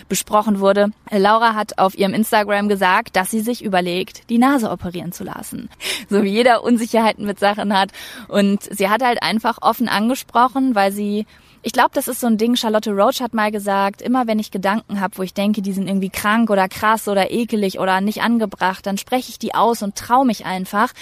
besprochen 0.08 0.60
wurde. 0.60 0.90
Laura 1.10 1.54
hat 1.54 1.78
auf 1.78 1.96
ihrem 1.96 2.14
Instagram 2.14 2.68
gesagt, 2.68 3.16
dass 3.16 3.30
sie 3.30 3.40
sich 3.40 3.62
überlegt, 3.62 4.30
die 4.30 4.38
Nase 4.38 4.70
operieren 4.70 5.12
zu 5.12 5.24
lassen. 5.24 5.68
So 6.08 6.22
wie 6.22 6.28
jeder 6.28 6.62
Unsicherheiten 6.62 7.24
mit 7.24 7.38
Sachen 7.38 7.76
hat. 7.76 7.90
Und 8.28 8.62
sie 8.62 8.90
hat 8.90 9.02
halt 9.02 9.22
einfach 9.22 9.58
offen 9.62 9.88
angesprochen, 9.88 10.74
weil 10.74 10.92
sie 10.92 11.26
ich 11.62 11.72
glaube, 11.72 11.90
das 11.94 12.08
ist 12.08 12.20
so 12.20 12.26
ein 12.26 12.38
Ding, 12.38 12.56
Charlotte 12.56 12.90
Roach 12.90 13.20
hat 13.20 13.34
mal 13.34 13.52
gesagt, 13.52 14.02
immer 14.02 14.26
wenn 14.26 14.40
ich 14.40 14.50
Gedanken 14.50 15.00
habe, 15.00 15.16
wo 15.16 15.22
ich 15.22 15.32
denke, 15.32 15.62
die 15.62 15.72
sind 15.72 15.86
irgendwie 15.86 16.10
krank 16.10 16.50
oder 16.50 16.68
krass 16.68 17.06
oder 17.06 17.30
ekelig 17.30 17.78
oder 17.78 18.00
nicht 18.00 18.22
angebracht, 18.22 18.84
dann 18.86 18.98
spreche 18.98 19.30
ich 19.30 19.38
die 19.38 19.54
aus 19.54 19.82
und 19.82 19.94
traue 19.94 20.26
mich 20.26 20.44
einfach, 20.44 20.92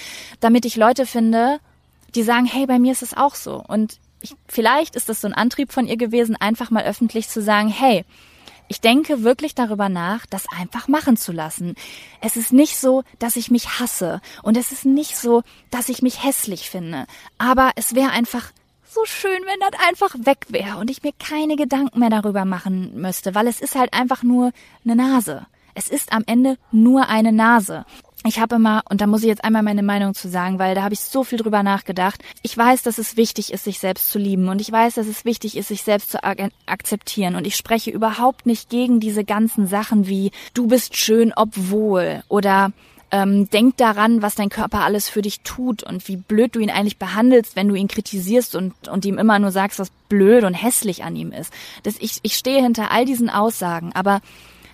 damit 0.40 0.66
ich 0.66 0.76
Leute 0.76 1.06
finde, 1.06 1.60
die 2.14 2.22
sagen, 2.22 2.44
hey, 2.44 2.66
bei 2.66 2.78
mir 2.78 2.92
ist 2.92 3.02
es 3.02 3.16
auch 3.16 3.34
so. 3.34 3.62
Und 3.66 3.98
ich, 4.20 4.34
vielleicht 4.48 4.96
ist 4.96 5.08
das 5.08 5.22
so 5.22 5.28
ein 5.28 5.34
Antrieb 5.34 5.72
von 5.72 5.86
ihr 5.86 5.96
gewesen, 5.96 6.36
einfach 6.36 6.70
mal 6.70 6.84
öffentlich 6.84 7.28
zu 7.28 7.40
sagen, 7.40 7.68
hey, 7.68 8.04
ich 8.68 8.80
denke 8.80 9.24
wirklich 9.24 9.54
darüber 9.54 9.88
nach, 9.88 10.26
das 10.26 10.44
einfach 10.56 10.86
machen 10.86 11.16
zu 11.16 11.32
lassen. 11.32 11.74
Es 12.20 12.36
ist 12.36 12.52
nicht 12.52 12.76
so, 12.76 13.02
dass 13.18 13.36
ich 13.36 13.50
mich 13.50 13.80
hasse 13.80 14.20
und 14.42 14.56
es 14.56 14.72
ist 14.72 14.84
nicht 14.84 15.16
so, 15.16 15.42
dass 15.70 15.88
ich 15.88 16.02
mich 16.02 16.22
hässlich 16.22 16.70
finde, 16.70 17.06
aber 17.38 17.72
es 17.76 17.94
wäre 17.94 18.10
einfach 18.10 18.52
so 18.92 19.04
schön, 19.04 19.40
wenn 19.46 19.60
das 19.60 19.80
einfach 19.88 20.14
weg 20.26 20.46
wäre 20.48 20.78
und 20.78 20.90
ich 20.90 21.02
mir 21.02 21.12
keine 21.18 21.56
Gedanken 21.56 22.00
mehr 22.00 22.10
darüber 22.10 22.44
machen 22.44 23.00
müsste, 23.00 23.34
weil 23.34 23.46
es 23.46 23.60
ist 23.60 23.76
halt 23.76 23.94
einfach 23.94 24.22
nur 24.22 24.52
eine 24.84 24.96
Nase. 24.96 25.46
Es 25.74 25.88
ist 25.88 26.12
am 26.12 26.24
Ende 26.26 26.58
nur 26.72 27.08
eine 27.08 27.32
Nase. 27.32 27.84
Ich 28.26 28.38
habe 28.38 28.56
immer, 28.56 28.82
und 28.90 29.00
da 29.00 29.06
muss 29.06 29.22
ich 29.22 29.28
jetzt 29.28 29.44
einmal 29.44 29.62
meine 29.62 29.82
Meinung 29.82 30.14
zu 30.14 30.28
sagen, 30.28 30.58
weil 30.58 30.74
da 30.74 30.82
habe 30.82 30.92
ich 30.92 31.00
so 31.00 31.24
viel 31.24 31.38
drüber 31.38 31.62
nachgedacht. 31.62 32.22
Ich 32.42 32.56
weiß, 32.56 32.82
dass 32.82 32.98
es 32.98 33.16
wichtig 33.16 33.52
ist, 33.52 33.64
sich 33.64 33.78
selbst 33.78 34.10
zu 34.10 34.18
lieben 34.18 34.48
und 34.48 34.60
ich 34.60 34.70
weiß, 34.70 34.96
dass 34.96 35.06
es 35.06 35.24
wichtig 35.24 35.56
ist, 35.56 35.68
sich 35.68 35.82
selbst 35.82 36.10
zu 36.10 36.22
akzeptieren 36.66 37.36
und 37.36 37.46
ich 37.46 37.56
spreche 37.56 37.90
überhaupt 37.90 38.44
nicht 38.44 38.68
gegen 38.68 39.00
diese 39.00 39.24
ganzen 39.24 39.66
Sachen 39.66 40.06
wie 40.06 40.32
du 40.52 40.66
bist 40.66 40.96
schön, 40.96 41.32
obwohl 41.34 42.22
oder 42.28 42.72
ähm, 43.10 43.50
denk 43.50 43.76
daran, 43.76 44.22
was 44.22 44.34
dein 44.34 44.48
Körper 44.48 44.80
alles 44.80 45.08
für 45.08 45.22
dich 45.22 45.40
tut 45.40 45.82
und 45.82 46.06
wie 46.08 46.16
blöd 46.16 46.54
du 46.54 46.60
ihn 46.60 46.70
eigentlich 46.70 46.98
behandelst, 46.98 47.56
wenn 47.56 47.68
du 47.68 47.74
ihn 47.74 47.88
kritisierst 47.88 48.54
und, 48.54 48.88
und 48.88 49.04
ihm 49.04 49.18
immer 49.18 49.38
nur 49.38 49.50
sagst, 49.50 49.78
was 49.78 49.90
blöd 50.08 50.44
und 50.44 50.54
hässlich 50.54 51.02
an 51.04 51.16
ihm 51.16 51.32
ist. 51.32 51.52
Das, 51.82 51.96
ich, 51.98 52.18
ich 52.22 52.36
stehe 52.36 52.62
hinter 52.62 52.90
all 52.90 53.04
diesen 53.04 53.30
Aussagen, 53.30 53.92
aber 53.94 54.20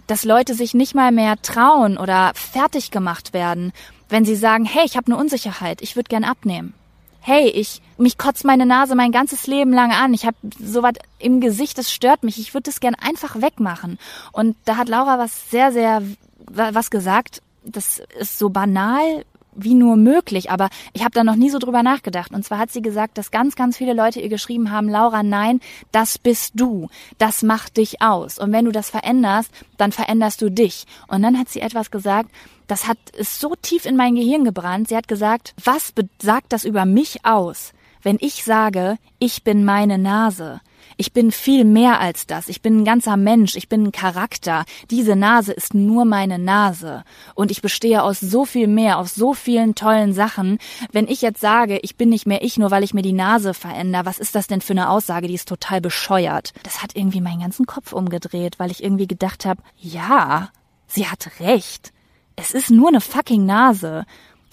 dass 0.07 0.25
Leute 0.25 0.55
sich 0.55 0.75
nicht 0.75 0.95
mal 0.95 1.13
mehr 1.13 1.41
trauen 1.43 1.99
oder 1.99 2.33
fertig 2.35 2.91
gemacht 2.91 3.33
werden, 3.33 3.73
wenn 4.09 4.25
sie 4.25 4.37
sagen, 4.37 4.65
hey, 4.65 4.85
ich 4.85 4.97
habe 4.97 5.07
eine 5.07 5.17
Unsicherheit, 5.17 5.83
ich 5.83 5.97
würde 5.97 6.09
gern 6.09 6.25
abnehmen. 6.25 6.75
Hey, 7.21 7.49
ich 7.49 7.83
mich 7.99 8.19
kotzt 8.19 8.45
meine 8.45 8.67
Nase 8.67 8.95
mein 8.95 9.11
ganzes 9.11 9.49
Leben 9.49 9.73
lang 9.73 9.91
an. 9.91 10.15
Ich 10.15 10.27
habe 10.27 10.37
sowas 10.61 10.93
im 11.19 11.41
Gesicht, 11.41 11.77
das 11.77 11.91
stört 11.91 12.23
mich. 12.23 12.39
Ich 12.39 12.55
würde 12.55 12.71
das 12.71 12.79
gern 12.79 12.95
einfach 12.95 13.41
wegmachen. 13.41 13.99
Und 14.31 14.55
da 14.65 14.77
hat 14.77 14.89
Laura 14.89 15.19
was 15.19 15.51
sehr 15.51 15.73
sehr 15.73 16.03
was 16.47 16.91
gesagt. 16.91 17.43
Das 17.67 18.03
ist 18.19 18.39
so 18.39 18.49
banal, 18.49 19.25
wie 19.57 19.75
nur 19.75 19.97
möglich, 19.97 20.51
aber 20.51 20.69
ich 20.93 21.03
habe 21.03 21.13
da 21.13 21.25
noch 21.25 21.35
nie 21.35 21.51
so 21.51 21.59
drüber 21.59 21.83
nachgedacht. 21.83 22.33
Und 22.33 22.45
zwar 22.45 22.59
hat 22.59 22.71
sie 22.71 22.83
gesagt, 22.83 23.19
dass 23.19 23.31
ganz, 23.31 23.57
ganz 23.57 23.77
viele 23.77 23.95
Leute 23.95 24.21
ihr 24.21 24.29
geschrieben 24.29 24.71
haben, 24.71 24.89
Laura, 24.89 25.23
nein, 25.23 25.61
das 25.93 26.19
bist 26.19 26.53
du, 26.55 26.89
das 27.19 27.43
macht 27.43 27.77
dich 27.77 28.03
aus. 28.03 28.39
Und 28.39 28.53
wenn 28.53 28.67
du 28.67 28.73
das 28.73 28.91
veränderst, 28.91 29.51
dann 29.77 29.93
veränderst 29.93 30.43
du 30.43 30.51
dich. 30.51 30.85
Und 31.09 31.23
dann 31.23 31.39
hat 31.39 31.49
sie 31.49 31.61
etwas 31.61 31.91
gesagt, 31.91 32.31
das 32.67 32.87
hat 32.87 32.99
ist 33.17 33.41
so 33.41 33.55
tief 33.61 33.87
in 33.87 33.97
mein 33.97 34.15
Gehirn 34.15 34.45
gebrannt. 34.45 34.89
Sie 34.89 34.97
hat 34.97 35.09
gesagt, 35.09 35.55
was 35.63 35.93
sagt 36.21 36.53
das 36.53 36.65
über 36.65 36.85
mich 36.85 37.25
aus, 37.25 37.73
wenn 38.03 38.19
ich 38.21 38.45
sage, 38.45 38.99
ich 39.19 39.45
bin 39.45 39.65
meine 39.65 39.99
Nase? 39.99 40.61
Ich 40.99 41.13
bin 41.13 41.31
viel 41.31 41.65
mehr 41.65 42.01
als 42.01 42.27
das. 42.27 42.49
Ich 42.49 42.63
bin 42.63 42.79
ein 42.79 42.85
ganzer 42.85 43.19
Mensch. 43.19 43.55
Ich 43.55 43.69
bin 43.69 43.85
ein 43.85 43.93
Charakter. 43.93 44.65
Diese 44.91 45.15
Nase 45.15 45.53
ist 45.53 45.75
nur 45.75 46.07
meine 46.07 46.39
Nase. 46.39 47.05
Und 47.35 47.51
ich 47.51 47.61
bestehe 47.61 48.03
aus 48.03 48.19
so 48.19 48.47
viel 48.47 48.67
mehr, 48.67 48.99
aus 48.99 49.15
so 49.15 49.35
vielen 49.35 49.75
tollen 49.75 50.15
Sachen. 50.15 50.59
Wenn 50.93 51.07
ich 51.07 51.21
jetzt 51.21 51.41
sage, 51.41 51.79
ich 51.83 51.97
bin 51.97 52.09
nicht 52.09 52.27
mehr 52.27 52.43
ich, 52.43 52.57
nur 52.57 52.71
weil 52.71 52.83
ich 52.83 52.95
mir 52.95 53.03
die 53.03 53.13
Nase 53.13 53.53
verändere, 53.53 54.07
was 54.07 54.19
ist 54.19 54.35
das 54.35 54.47
denn 54.47 54.63
für 54.63 54.73
eine 54.73 54.89
Aussage? 54.89 55.29
Die 55.29 55.35
ist 55.35 55.49
total 55.49 55.83
bescheuert. 55.83 56.55
Das 56.63 56.83
hat 56.83 56.97
irgendwie 56.97 57.21
meinen 57.21 57.41
ganzen 57.41 57.67
Kopf 57.67 57.93
umgedreht, 57.93 58.59
weil 58.59 58.71
ich 58.71 58.83
irgendwie 58.83 59.07
gedacht 59.07 59.45
habe, 59.45 59.63
ja, 59.77 60.49
sie 60.87 61.07
hat 61.09 61.29
recht. 61.41 61.93
Es 62.37 62.53
ist 62.53 62.71
nur 62.71 62.89
eine 62.89 63.03
fucking 63.03 63.45
Nase 63.45 64.07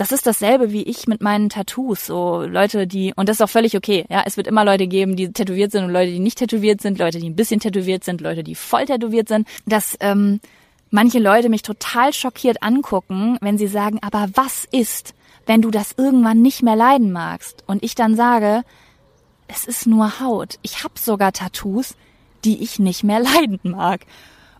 das 0.03 0.11
ist 0.11 0.27
dasselbe 0.27 0.73
wie 0.73 0.83
ich 0.83 1.07
mit 1.07 1.21
meinen 1.21 1.47
Tattoos. 1.47 2.07
So 2.07 2.41
Leute, 2.41 2.87
die, 2.87 3.13
und 3.15 3.29
das 3.29 3.37
ist 3.37 3.41
auch 3.41 3.49
völlig 3.49 3.77
okay. 3.77 4.03
Ja, 4.09 4.23
es 4.25 4.35
wird 4.35 4.47
immer 4.47 4.65
Leute 4.65 4.85
geben, 4.85 5.15
die 5.15 5.31
tätowiert 5.31 5.71
sind 5.71 5.85
und 5.85 5.91
Leute, 5.91 6.11
die 6.11 6.19
nicht 6.19 6.39
tätowiert 6.39 6.81
sind, 6.81 6.99
Leute, 6.99 7.19
die 7.19 7.29
ein 7.29 7.37
bisschen 7.37 7.61
tätowiert 7.61 8.03
sind, 8.03 8.19
Leute, 8.19 8.43
die 8.43 8.53
voll 8.53 8.83
tätowiert 8.83 9.29
sind. 9.29 9.47
Dass 9.65 9.95
ähm, 10.01 10.41
manche 10.91 11.19
Leute 11.19 11.47
mich 11.47 11.61
total 11.61 12.11
schockiert 12.11 12.61
angucken, 12.61 13.37
wenn 13.39 13.57
sie 13.57 13.67
sagen, 13.67 13.99
aber 14.01 14.27
was 14.33 14.67
ist, 14.69 15.13
wenn 15.45 15.61
du 15.61 15.71
das 15.71 15.93
irgendwann 15.95 16.41
nicht 16.41 16.63
mehr 16.63 16.75
leiden 16.75 17.13
magst? 17.13 17.63
Und 17.65 17.81
ich 17.81 17.95
dann 17.95 18.17
sage, 18.17 18.63
es 19.47 19.63
ist 19.63 19.87
nur 19.87 20.19
Haut. 20.19 20.59
Ich 20.63 20.83
habe 20.83 20.95
sogar 20.99 21.31
Tattoos, 21.31 21.95
die 22.43 22.61
ich 22.61 22.77
nicht 22.77 23.05
mehr 23.05 23.19
leiden 23.21 23.59
mag. 23.63 24.01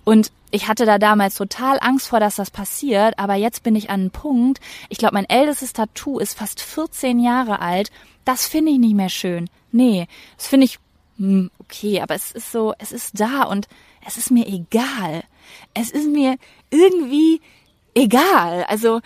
Und 0.06 0.32
ich 0.54 0.68
hatte 0.68 0.86
da 0.86 1.00
damals 1.00 1.36
total 1.36 1.80
Angst 1.82 2.08
vor, 2.08 2.20
dass 2.20 2.36
das 2.36 2.52
passiert, 2.52 3.18
aber 3.18 3.34
jetzt 3.34 3.64
bin 3.64 3.76
ich 3.76 3.90
an 3.90 4.02
einem 4.02 4.12
Punkt, 4.12 4.60
ich 4.88 5.00
glaube, 5.00 5.16
mein 5.16 5.28
ältestes 5.28 5.74
Tattoo 5.74 6.20
ist 6.20 6.38
fast 6.38 6.62
14 6.62 7.20
Jahre 7.20 7.60
alt. 7.60 7.92
Das 8.24 8.48
finde 8.48 8.72
ich 8.72 8.78
nicht 8.78 8.94
mehr 8.94 9.10
schön. 9.10 9.50
Nee, 9.72 10.08
das 10.38 10.48
finde 10.48 10.66
ich 10.66 10.80
hm, 11.18 11.50
okay, 11.60 12.02
aber 12.02 12.14
es 12.14 12.32
ist 12.32 12.52
so, 12.52 12.74
es 12.78 12.92
ist 12.92 13.20
da 13.20 13.44
und 13.44 13.68
es 14.06 14.18
ist 14.18 14.30
mir 14.30 14.48
egal. 14.48 15.24
Es 15.74 15.90
ist 15.90 16.08
mir 16.08 16.38
irgendwie 16.70 17.42
egal. 17.96 18.66
Also 18.68 19.02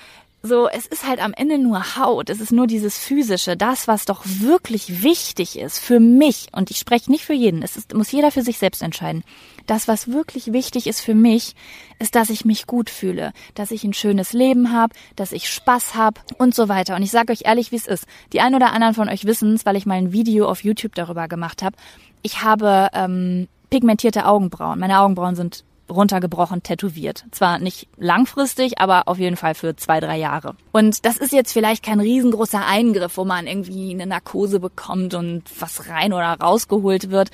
so, 0.48 0.68
es 0.68 0.88
ist 0.88 1.08
halt 1.08 1.22
am 1.22 1.34
Ende 1.34 1.58
nur 1.58 1.98
Haut, 1.98 2.30
es 2.30 2.40
ist 2.40 2.52
nur 2.52 2.66
dieses 2.66 2.98
physische, 2.98 3.56
das, 3.56 3.88
was 3.88 4.06
doch 4.06 4.24
wirklich 4.26 5.04
wichtig 5.04 5.60
ist 5.60 5.80
für 5.80 6.00
mich. 6.00 6.48
Und 6.52 6.72
ich 6.72 6.78
spreche 6.78 7.12
nicht 7.12 7.26
für 7.26 7.34
jeden, 7.34 7.62
es 7.62 7.78
ist, 7.78 7.94
muss 7.94 8.12
jeder 8.12 8.32
für 8.32 8.42
sich 8.42 8.58
selbst 8.58 8.82
entscheiden. 8.82 9.24
Das, 9.68 9.88
was 9.88 10.12
wirklich 10.12 10.54
wichtig 10.54 10.88
ist 10.88 11.02
für 11.02 11.14
mich, 11.14 11.54
ist, 12.00 12.16
dass 12.16 12.30
ich 12.30 12.46
mich 12.46 12.68
gut 12.68 12.90
fühle, 12.90 13.34
dass 13.54 13.72
ich 13.72 13.84
ein 13.84 13.94
schönes 13.94 14.34
Leben 14.34 14.72
habe, 14.72 14.96
dass 15.16 15.34
ich 15.34 15.50
Spaß 15.50 15.96
habe 15.96 16.22
und 16.38 16.56
so 16.56 16.70
weiter. 16.70 16.96
Und 16.96 17.04
ich 17.04 17.12
sage 17.12 17.34
euch 17.34 17.42
ehrlich, 17.46 17.72
wie 17.72 17.76
es 17.76 17.86
ist. 17.86 18.06
Die 18.32 18.40
ein 18.40 18.56
oder 18.56 18.72
anderen 18.72 18.94
von 18.94 19.10
euch 19.10 19.26
wissen 19.26 19.54
es, 19.54 19.66
weil 19.66 19.76
ich 19.76 19.86
mal 19.86 19.96
ein 19.96 20.14
Video 20.14 20.48
auf 20.48 20.64
YouTube 20.64 20.96
darüber 20.96 21.28
gemacht 21.28 21.62
habe. 21.64 21.76
Ich 22.22 22.44
habe 22.44 22.90
ähm, 22.94 23.48
pigmentierte 23.70 24.26
Augenbrauen. 24.26 24.80
Meine 24.80 25.00
Augenbrauen 25.00 25.36
sind 25.36 25.64
runtergebrochen 25.90 26.64
tätowiert. 26.64 27.26
Zwar 27.32 27.60
nicht 27.60 27.88
langfristig, 27.98 28.80
aber 28.80 29.08
auf 29.08 29.18
jeden 29.18 29.38
Fall 29.38 29.56
für 29.56 29.76
zwei, 29.76 30.00
drei 30.00 30.18
Jahre. 30.18 30.56
Und 30.72 31.06
das 31.06 31.18
ist 31.18 31.34
jetzt 31.34 31.54
vielleicht 31.54 31.84
kein 31.84 32.00
riesengroßer 32.00 32.66
Eingriff, 32.66 33.18
wo 33.18 33.26
man 33.26 33.48
irgendwie 33.48 33.92
eine 33.92 34.06
Narkose 34.06 34.60
bekommt 34.60 35.14
und 35.14 35.44
was 35.60 35.90
rein 35.90 36.14
oder 36.14 36.38
rausgeholt 36.40 37.10
wird. 37.10 37.30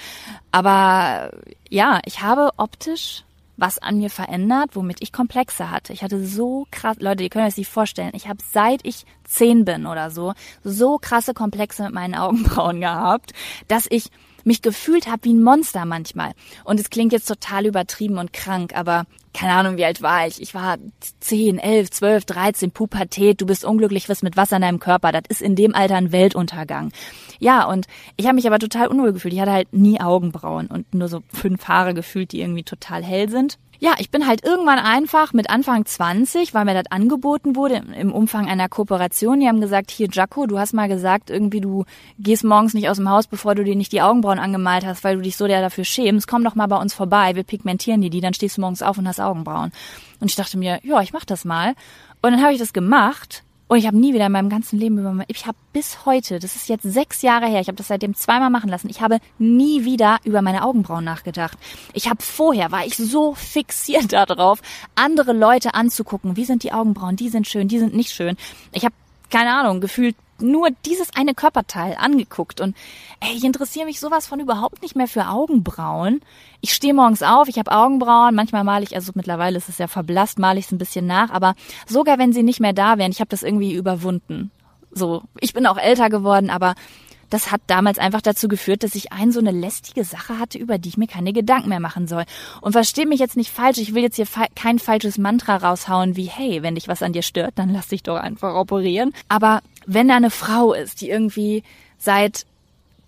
Aber 0.51 1.31
ja, 1.69 1.99
ich 2.05 2.21
habe 2.21 2.51
optisch 2.57 3.23
was 3.55 3.77
an 3.77 3.99
mir 3.99 4.09
verändert, 4.09 4.71
womit 4.73 4.97
ich 5.01 5.11
Komplexe 5.11 5.69
hatte. 5.69 5.93
Ich 5.93 6.03
hatte 6.03 6.25
so 6.25 6.65
krass, 6.71 6.97
Leute, 6.99 7.23
ihr 7.23 7.29
könnt 7.29 7.43
euch 7.43 7.51
das 7.51 7.57
nicht 7.57 7.69
vorstellen, 7.69 8.11
ich 8.13 8.27
habe 8.27 8.39
seit 8.51 8.81
ich 8.83 9.05
zehn 9.23 9.63
bin 9.63 9.85
oder 9.85 10.09
so, 10.09 10.33
so 10.63 10.97
krasse 10.97 11.33
Komplexe 11.33 11.83
mit 11.83 11.93
meinen 11.93 12.15
Augenbrauen 12.15 12.81
gehabt, 12.81 13.33
dass 13.67 13.85
ich 13.89 14.09
mich 14.43 14.61
gefühlt 14.61 15.07
habe 15.07 15.25
wie 15.25 15.33
ein 15.33 15.43
Monster 15.43 15.85
manchmal. 15.85 16.33
Und 16.63 16.79
es 16.79 16.89
klingt 16.89 17.13
jetzt 17.13 17.27
total 17.27 17.65
übertrieben 17.65 18.17
und 18.17 18.33
krank, 18.33 18.75
aber 18.75 19.05
keine 19.33 19.53
Ahnung, 19.53 19.77
wie 19.77 19.85
alt 19.85 20.01
war 20.01 20.27
ich. 20.27 20.41
Ich 20.41 20.53
war 20.53 20.77
10, 21.19 21.57
11, 21.57 21.89
12, 21.89 22.25
13, 22.25 22.71
Pubertät. 22.71 23.41
Du 23.41 23.45
bist 23.45 23.65
unglücklich, 23.65 24.07
was 24.07 24.21
mit 24.21 24.37
Wasser 24.37 24.57
in 24.57 24.61
deinem 24.61 24.79
Körper. 24.79 25.11
Das 25.11 25.23
ist 25.27 25.41
in 25.41 25.55
dem 25.55 25.73
Alter 25.73 25.95
ein 25.95 26.11
Weltuntergang. 26.11 26.91
Ja, 27.39 27.65
und 27.65 27.87
ich 28.15 28.25
habe 28.25 28.35
mich 28.35 28.45
aber 28.45 28.59
total 28.59 28.87
unwohl 28.87 29.13
gefühlt. 29.13 29.33
Ich 29.33 29.39
hatte 29.39 29.51
halt 29.51 29.73
nie 29.73 29.99
Augenbrauen 29.99 30.67
und 30.67 30.93
nur 30.93 31.07
so 31.07 31.23
fünf 31.33 31.67
Haare 31.67 31.93
gefühlt, 31.93 32.31
die 32.31 32.41
irgendwie 32.41 32.63
total 32.63 33.03
hell 33.03 33.29
sind 33.29 33.57
ja, 33.79 33.95
ich 33.97 34.09
bin 34.09 34.27
halt 34.27 34.45
irgendwann 34.45 34.79
einfach 34.79 35.33
mit 35.33 35.49
Anfang 35.49 35.85
20, 35.85 36.53
weil 36.53 36.65
mir 36.65 36.73
das 36.73 36.91
angeboten 36.91 37.55
wurde 37.55 37.83
im 37.97 38.13
Umfang 38.13 38.47
einer 38.47 38.69
Kooperation. 38.69 39.39
Die 39.39 39.47
haben 39.47 39.61
gesagt, 39.61 39.91
hier 39.91 40.07
Jaco, 40.11 40.45
du 40.45 40.57
hast 40.57 40.73
mal 40.73 40.87
gesagt, 40.87 41.29
irgendwie 41.29 41.61
du 41.61 41.85
gehst 42.17 42.43
morgens 42.43 42.73
nicht 42.73 42.89
aus 42.89 42.97
dem 42.97 43.09
Haus, 43.09 43.27
bevor 43.27 43.55
du 43.55 43.63
dir 43.63 43.75
nicht 43.75 43.91
die 43.91 44.01
Augenbrauen 44.01 44.39
angemalt 44.39 44.85
hast, 44.85 45.03
weil 45.03 45.17
du 45.17 45.21
dich 45.21 45.35
so 45.35 45.47
der 45.47 45.61
dafür 45.61 45.83
schämst. 45.83 46.27
Komm 46.27 46.43
doch 46.43 46.55
mal 46.55 46.67
bei 46.67 46.77
uns 46.77 46.93
vorbei, 46.93 47.35
wir 47.35 47.43
pigmentieren 47.43 48.01
dir 48.01 48.09
die, 48.09 48.21
dann 48.21 48.33
stehst 48.33 48.57
du 48.57 48.61
morgens 48.61 48.81
auf 48.81 48.97
und 48.97 49.07
hast 49.07 49.19
Augenbrauen. 49.19 49.71
Und 50.19 50.29
ich 50.29 50.35
dachte 50.35 50.57
mir, 50.57 50.79
ja, 50.83 51.01
ich 51.01 51.11
mach 51.11 51.25
das 51.25 51.43
mal. 51.43 51.69
Und 52.21 52.31
dann 52.31 52.41
habe 52.41 52.53
ich 52.53 52.59
das 52.59 52.71
gemacht 52.73 53.43
und 53.67 53.77
ich 53.77 53.87
habe 53.87 53.97
nie 53.97 54.13
wieder 54.13 54.27
in 54.27 54.31
meinem 54.31 54.49
ganzen 54.49 54.77
Leben 54.77 54.97
über 54.99 55.13
mein, 55.13 55.25
ich 55.29 55.45
habe 55.45 55.57
bis 55.71 56.05
heute, 56.05 56.39
das 56.39 56.55
ist 56.55 56.69
jetzt 56.69 56.83
sechs 56.83 57.21
Jahre 57.21 57.47
her, 57.47 57.61
ich 57.61 57.67
habe 57.67 57.77
das 57.77 57.87
seitdem 57.87 58.13
zweimal 58.15 58.49
machen 58.49 58.69
lassen, 58.69 58.89
ich 58.89 59.01
habe 59.01 59.19
nie 59.39 59.85
wieder 59.85 60.19
über 60.23 60.41
meine 60.41 60.63
Augenbrauen 60.63 61.03
nachgedacht. 61.03 61.57
Ich 61.93 62.09
habe 62.09 62.21
vorher, 62.21 62.71
war 62.71 62.85
ich 62.85 62.97
so 62.97 63.33
fixiert 63.33 64.13
darauf, 64.13 64.61
andere 64.95 65.33
Leute 65.33 65.73
anzugucken, 65.73 66.35
wie 66.35 66.45
sind 66.45 66.63
die 66.63 66.73
Augenbrauen, 66.73 67.15
die 67.15 67.29
sind 67.29 67.47
schön, 67.47 67.67
die 67.67 67.79
sind 67.79 67.95
nicht 67.95 68.11
schön. 68.11 68.37
Ich 68.71 68.85
habe 68.85 68.95
keine 69.29 69.55
Ahnung, 69.55 69.81
gefühlt 69.81 70.15
nur 70.43 70.69
dieses 70.85 71.09
eine 71.15 71.33
Körperteil 71.33 71.95
angeguckt 71.99 72.61
und 72.61 72.75
ey, 73.19 73.35
ich 73.35 73.43
interessiere 73.43 73.85
mich 73.85 73.99
sowas 73.99 74.27
von 74.27 74.39
überhaupt 74.39 74.81
nicht 74.81 74.95
mehr 74.95 75.07
für 75.07 75.27
Augenbrauen. 75.27 76.21
Ich 76.61 76.73
stehe 76.73 76.93
morgens 76.93 77.23
auf, 77.23 77.47
ich 77.47 77.57
habe 77.57 77.71
Augenbrauen, 77.71 78.35
manchmal 78.35 78.63
male 78.63 78.83
ich, 78.83 78.95
also 78.95 79.11
mittlerweile 79.15 79.57
ist 79.57 79.69
es 79.69 79.77
ja 79.77 79.87
verblasst, 79.87 80.39
male 80.39 80.59
ich 80.59 80.65
es 80.65 80.71
ein 80.71 80.77
bisschen 80.77 81.07
nach, 81.07 81.29
aber 81.31 81.55
sogar 81.87 82.19
wenn 82.19 82.33
sie 82.33 82.43
nicht 82.43 82.59
mehr 82.59 82.73
da 82.73 82.97
wären, 82.97 83.11
ich 83.11 83.19
habe 83.19 83.29
das 83.29 83.43
irgendwie 83.43 83.73
überwunden. 83.73 84.51
So, 84.91 85.23
ich 85.39 85.53
bin 85.53 85.65
auch 85.65 85.77
älter 85.77 86.09
geworden, 86.09 86.51
aber 86.51 86.75
das 87.33 87.51
hat 87.51 87.61
damals 87.65 87.97
einfach 87.97 88.21
dazu 88.21 88.47
geführt, 88.47 88.83
dass 88.83 88.93
ich 88.93 89.11
ein 89.11 89.31
so 89.31 89.39
eine 89.39 89.49
lästige 89.49 90.03
Sache 90.03 90.37
hatte, 90.37 90.59
über 90.59 90.77
die 90.77 90.89
ich 90.89 90.97
mir 90.97 91.07
keine 91.07 91.33
Gedanken 91.33 91.69
mehr 91.69 91.79
machen 91.79 92.07
soll. 92.07 92.25
Und 92.61 92.73
versteh 92.73 93.07
mich 93.07 93.19
jetzt 93.19 93.35
nicht 93.37 93.49
falsch, 93.49 93.79
ich 93.79 93.95
will 93.95 94.03
jetzt 94.03 94.17
hier 94.17 94.27
kein 94.53 94.77
falsches 94.77 95.17
Mantra 95.17 95.57
raushauen 95.57 96.15
wie, 96.15 96.25
hey, 96.25 96.61
wenn 96.61 96.75
dich 96.75 96.87
was 96.87 97.01
an 97.01 97.11
dir 97.11 97.23
stört, 97.23 97.53
dann 97.55 97.69
lass 97.69 97.87
dich 97.87 98.03
doch 98.03 98.17
einfach 98.17 98.53
operieren. 98.53 99.13
Aber 99.29 99.61
wenn 99.85 100.07
da 100.07 100.15
eine 100.15 100.29
Frau 100.29 100.73
ist, 100.73 101.01
die 101.01 101.09
irgendwie 101.09 101.63
seit 101.97 102.45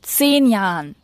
zehn 0.01 0.47
Jahren 0.47 0.95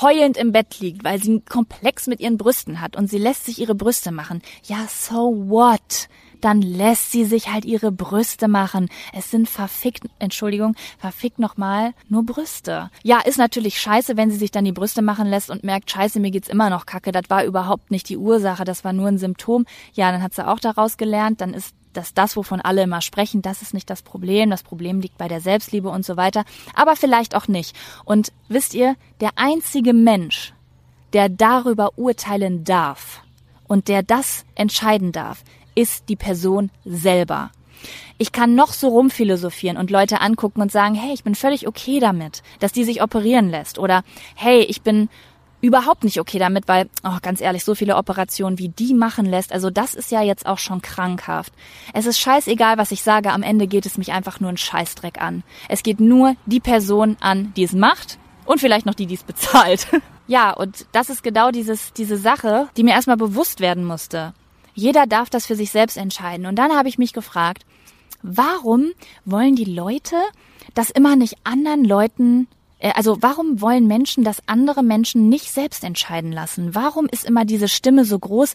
heulend 0.00 0.36
im 0.36 0.52
Bett 0.52 0.80
liegt, 0.80 1.04
weil 1.04 1.22
sie 1.22 1.30
einen 1.30 1.44
Komplex 1.44 2.06
mit 2.06 2.20
ihren 2.20 2.36
Brüsten 2.36 2.80
hat 2.80 2.96
und 2.96 3.08
sie 3.08 3.18
lässt 3.18 3.46
sich 3.46 3.58
ihre 3.58 3.74
Brüste 3.74 4.12
machen, 4.12 4.42
ja, 4.64 4.86
so 4.88 5.48
what? 5.48 6.08
dann 6.40 6.62
lässt 6.62 7.12
sie 7.12 7.24
sich 7.24 7.52
halt 7.52 7.64
ihre 7.64 7.92
Brüste 7.92 8.48
machen. 8.48 8.88
Es 9.12 9.30
sind 9.30 9.48
verfickt, 9.48 10.04
Entschuldigung, 10.18 10.74
verfickt 10.98 11.38
nochmal 11.38 11.92
nur 12.08 12.24
Brüste. 12.24 12.90
Ja, 13.02 13.20
ist 13.20 13.38
natürlich 13.38 13.80
scheiße, 13.80 14.16
wenn 14.16 14.30
sie 14.30 14.36
sich 14.36 14.50
dann 14.50 14.64
die 14.64 14.72
Brüste 14.72 15.02
machen 15.02 15.26
lässt 15.26 15.50
und 15.50 15.64
merkt, 15.64 15.90
scheiße, 15.90 16.20
mir 16.20 16.30
geht's 16.30 16.48
immer 16.48 16.70
noch 16.70 16.86
kacke. 16.86 17.12
Das 17.12 17.24
war 17.28 17.44
überhaupt 17.44 17.90
nicht 17.90 18.08
die 18.08 18.16
Ursache, 18.16 18.64
das 18.64 18.84
war 18.84 18.92
nur 18.92 19.08
ein 19.08 19.18
Symptom. 19.18 19.66
Ja, 19.92 20.12
dann 20.12 20.22
hat 20.22 20.34
sie 20.34 20.46
auch 20.46 20.60
daraus 20.60 20.96
gelernt, 20.96 21.40
dann 21.40 21.54
ist 21.54 21.74
dass 21.92 22.14
das, 22.14 22.36
wovon 22.36 22.60
alle 22.60 22.82
immer 22.82 23.00
sprechen, 23.00 23.42
das 23.42 23.62
ist 23.62 23.74
nicht 23.74 23.90
das 23.90 24.02
Problem. 24.02 24.50
Das 24.50 24.62
Problem 24.62 25.00
liegt 25.00 25.18
bei 25.18 25.28
der 25.28 25.40
Selbstliebe 25.40 25.88
und 25.88 26.04
so 26.04 26.16
weiter. 26.16 26.44
Aber 26.74 26.96
vielleicht 26.96 27.34
auch 27.34 27.48
nicht. 27.48 27.76
Und 28.04 28.32
wisst 28.48 28.74
ihr, 28.74 28.96
der 29.20 29.30
einzige 29.36 29.92
Mensch, 29.92 30.52
der 31.12 31.28
darüber 31.28 31.96
urteilen 31.96 32.64
darf 32.64 33.22
und 33.66 33.88
der 33.88 34.02
das 34.02 34.44
entscheiden 34.54 35.12
darf, 35.12 35.42
ist 35.74 36.08
die 36.08 36.16
Person 36.16 36.70
selber. 36.84 37.50
Ich 38.18 38.32
kann 38.32 38.56
noch 38.56 38.72
so 38.72 38.88
rumphilosophieren 38.88 39.76
und 39.76 39.90
Leute 39.90 40.20
angucken 40.20 40.60
und 40.60 40.72
sagen, 40.72 40.96
hey, 40.96 41.14
ich 41.14 41.22
bin 41.22 41.36
völlig 41.36 41.68
okay 41.68 42.00
damit, 42.00 42.42
dass 42.58 42.72
die 42.72 42.82
sich 42.82 43.00
operieren 43.00 43.48
lässt. 43.48 43.78
Oder 43.78 44.02
hey, 44.34 44.62
ich 44.62 44.82
bin 44.82 45.08
überhaupt 45.60 46.04
nicht 46.04 46.20
okay 46.20 46.38
damit, 46.38 46.68
weil, 46.68 46.88
oh, 47.04 47.18
ganz 47.22 47.40
ehrlich, 47.40 47.64
so 47.64 47.74
viele 47.74 47.96
Operationen 47.96 48.58
wie 48.58 48.68
die 48.68 48.94
machen 48.94 49.26
lässt, 49.26 49.52
also 49.52 49.70
das 49.70 49.94
ist 49.94 50.10
ja 50.10 50.22
jetzt 50.22 50.46
auch 50.46 50.58
schon 50.58 50.82
krankhaft. 50.82 51.52
Es 51.92 52.06
ist 52.06 52.18
scheißegal, 52.18 52.78
was 52.78 52.92
ich 52.92 53.02
sage, 53.02 53.32
am 53.32 53.42
Ende 53.42 53.66
geht 53.66 53.86
es 53.86 53.98
mich 53.98 54.12
einfach 54.12 54.40
nur 54.40 54.50
ein 54.50 54.56
Scheißdreck 54.56 55.20
an. 55.20 55.42
Es 55.68 55.82
geht 55.82 56.00
nur 56.00 56.36
die 56.46 56.60
Person 56.60 57.16
an, 57.20 57.52
die 57.56 57.64
es 57.64 57.72
macht 57.72 58.18
und 58.44 58.60
vielleicht 58.60 58.86
noch 58.86 58.94
die, 58.94 59.06
die 59.06 59.14
es 59.14 59.24
bezahlt. 59.24 59.88
ja, 60.26 60.52
und 60.52 60.86
das 60.92 61.10
ist 61.10 61.22
genau 61.22 61.50
dieses, 61.50 61.92
diese 61.92 62.16
Sache, 62.16 62.68
die 62.76 62.84
mir 62.84 62.92
erstmal 62.92 63.16
bewusst 63.16 63.60
werden 63.60 63.84
musste. 63.84 64.34
Jeder 64.74 65.06
darf 65.06 65.28
das 65.28 65.46
für 65.46 65.56
sich 65.56 65.70
selbst 65.72 65.96
entscheiden. 65.96 66.46
Und 66.46 66.56
dann 66.56 66.76
habe 66.76 66.88
ich 66.88 66.98
mich 66.98 67.12
gefragt, 67.12 67.66
warum 68.22 68.92
wollen 69.24 69.56
die 69.56 69.64
Leute 69.64 70.16
das 70.74 70.90
immer 70.90 71.16
nicht 71.16 71.34
anderen 71.44 71.84
Leuten 71.84 72.46
also 72.80 73.18
warum 73.20 73.60
wollen 73.60 73.86
Menschen, 73.86 74.24
dass 74.24 74.42
andere 74.46 74.82
Menschen 74.82 75.28
nicht 75.28 75.50
selbst 75.50 75.84
entscheiden 75.84 76.32
lassen? 76.32 76.74
Warum 76.74 77.06
ist 77.06 77.24
immer 77.24 77.44
diese 77.44 77.68
Stimme 77.68 78.04
so 78.04 78.18
groß? 78.18 78.54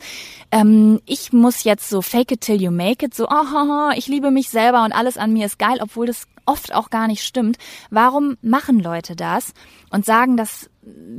Ähm, 0.51 1.01
ich 1.05 1.33
muss 1.33 1.63
jetzt 1.63 1.89
so 1.89 2.01
fake 2.01 2.31
it 2.31 2.41
till 2.41 2.61
you 2.61 2.71
make 2.71 3.05
it, 3.05 3.13
so 3.13 3.27
oh, 3.29 3.89
ich 3.95 4.07
liebe 4.07 4.31
mich 4.31 4.49
selber 4.49 4.83
und 4.83 4.93
alles 4.93 5.17
an 5.17 5.33
mir 5.33 5.45
ist 5.45 5.59
geil, 5.59 5.79
obwohl 5.81 6.05
das 6.05 6.27
oft 6.45 6.73
auch 6.73 6.89
gar 6.89 7.07
nicht 7.07 7.23
stimmt. 7.23 7.57
Warum 7.89 8.37
machen 8.41 8.79
Leute 8.79 9.15
das 9.15 9.53
und 9.89 10.05
sagen 10.05 10.37
das, 10.37 10.69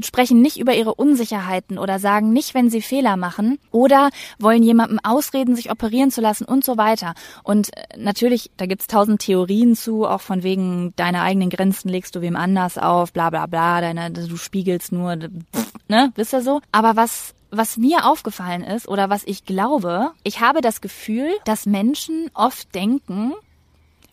sprechen 0.00 0.42
nicht 0.42 0.58
über 0.58 0.74
ihre 0.74 0.94
Unsicherheiten 0.94 1.78
oder 1.78 1.98
sagen 1.98 2.32
nicht, 2.32 2.54
wenn 2.54 2.70
sie 2.70 2.82
Fehler 2.82 3.16
machen 3.16 3.58
oder 3.70 4.10
wollen 4.38 4.62
jemandem 4.62 4.98
ausreden, 5.02 5.56
sich 5.56 5.70
operieren 5.70 6.10
zu 6.10 6.20
lassen 6.20 6.44
und 6.44 6.64
so 6.64 6.76
weiter. 6.76 7.14
Und 7.42 7.76
äh, 7.76 7.82
natürlich, 7.96 8.50
da 8.56 8.66
gibt's 8.66 8.86
tausend 8.86 9.20
Theorien 9.20 9.76
zu, 9.76 10.06
auch 10.06 10.20
von 10.20 10.42
wegen 10.42 10.92
deine 10.96 11.22
eigenen 11.22 11.50
Grenzen 11.50 11.88
legst 11.88 12.14
du 12.14 12.20
wem 12.20 12.36
anders 12.36 12.78
auf, 12.78 13.12
bla 13.12 13.30
bla 13.30 13.46
bla, 13.46 13.80
deine, 13.80 14.10
du 14.10 14.36
spiegelst 14.36 14.92
nur, 14.92 15.16
pff, 15.16 15.72
ne, 15.88 16.12
wisst 16.16 16.34
ihr 16.34 16.42
so? 16.42 16.60
Aber 16.72 16.96
was 16.96 17.34
was 17.56 17.76
mir 17.76 18.06
aufgefallen 18.06 18.64
ist 18.64 18.88
oder 18.88 19.10
was 19.10 19.22
ich 19.26 19.44
glaube, 19.44 20.10
ich 20.24 20.40
habe 20.40 20.60
das 20.60 20.80
Gefühl, 20.80 21.28
dass 21.44 21.66
Menschen 21.66 22.28
oft 22.34 22.74
denken, 22.74 23.32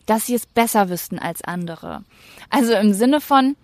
dass 0.06 0.26
sie 0.26 0.34
es 0.34 0.46
besser 0.46 0.88
wüssten 0.88 1.18
als 1.18 1.42
andere. 1.42 2.04
Also 2.50 2.74
im 2.74 2.92
Sinne 2.92 3.20
von, 3.20 3.56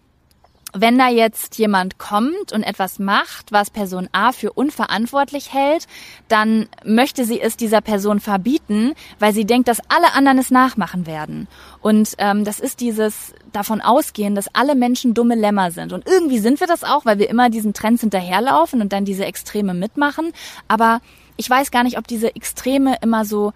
wenn 0.73 0.99
da 0.99 1.09
jetzt 1.09 1.57
jemand 1.59 1.99
kommt 1.99 2.53
und 2.53 2.63
etwas 2.63 2.99
macht, 2.99 3.53
was 3.53 3.71
Person 3.71 4.09
A 4.13 4.33
für 4.33 4.53
unverantwortlich 4.53 5.53
hält, 5.53 5.87
dann 6.29 6.69
möchte 6.85 7.25
sie 7.25 7.41
es 7.41 7.57
dieser 7.57 7.81
Person 7.81 8.21
verbieten, 8.21 8.93
weil 9.19 9.33
sie 9.33 9.47
denkt, 9.47 9.69
dass 9.69 9.81
alle 9.89 10.13
anderen 10.15 10.39
es 10.39 10.51
nachmachen 10.51 11.07
werden. 11.07 11.49
Und 11.81 12.15
ähm, 12.19 12.45
das 12.45 12.61
ist 12.61 12.81
dieses 12.81 13.33
davon 13.53 13.81
ausgehen, 13.81 14.35
dass 14.35 14.55
alle 14.55 14.75
Menschen 14.75 15.15
dumme 15.15 15.35
Lämmer 15.35 15.71
sind. 15.71 15.93
Und 15.93 16.07
irgendwie 16.07 16.39
sind 16.39 16.61
wir 16.61 16.67
das 16.67 16.85
auch, 16.85 17.07
weil 17.07 17.19
wir 17.19 17.31
immer 17.31 17.49
diesen 17.49 17.73
Trends 17.73 18.03
hinterherlaufen 18.03 18.83
und 18.83 18.93
dann 18.93 19.05
diese 19.05 19.25
Extreme 19.25 19.75
mitmachen. 19.75 20.33
Aber 20.67 21.01
ich 21.37 21.49
weiß 21.49 21.71
gar 21.71 21.85
nicht, 21.85 21.99
ob 21.99 22.07
diese 22.07 22.35
Extreme 22.35 22.97
immer 23.01 23.25
so 23.25 23.53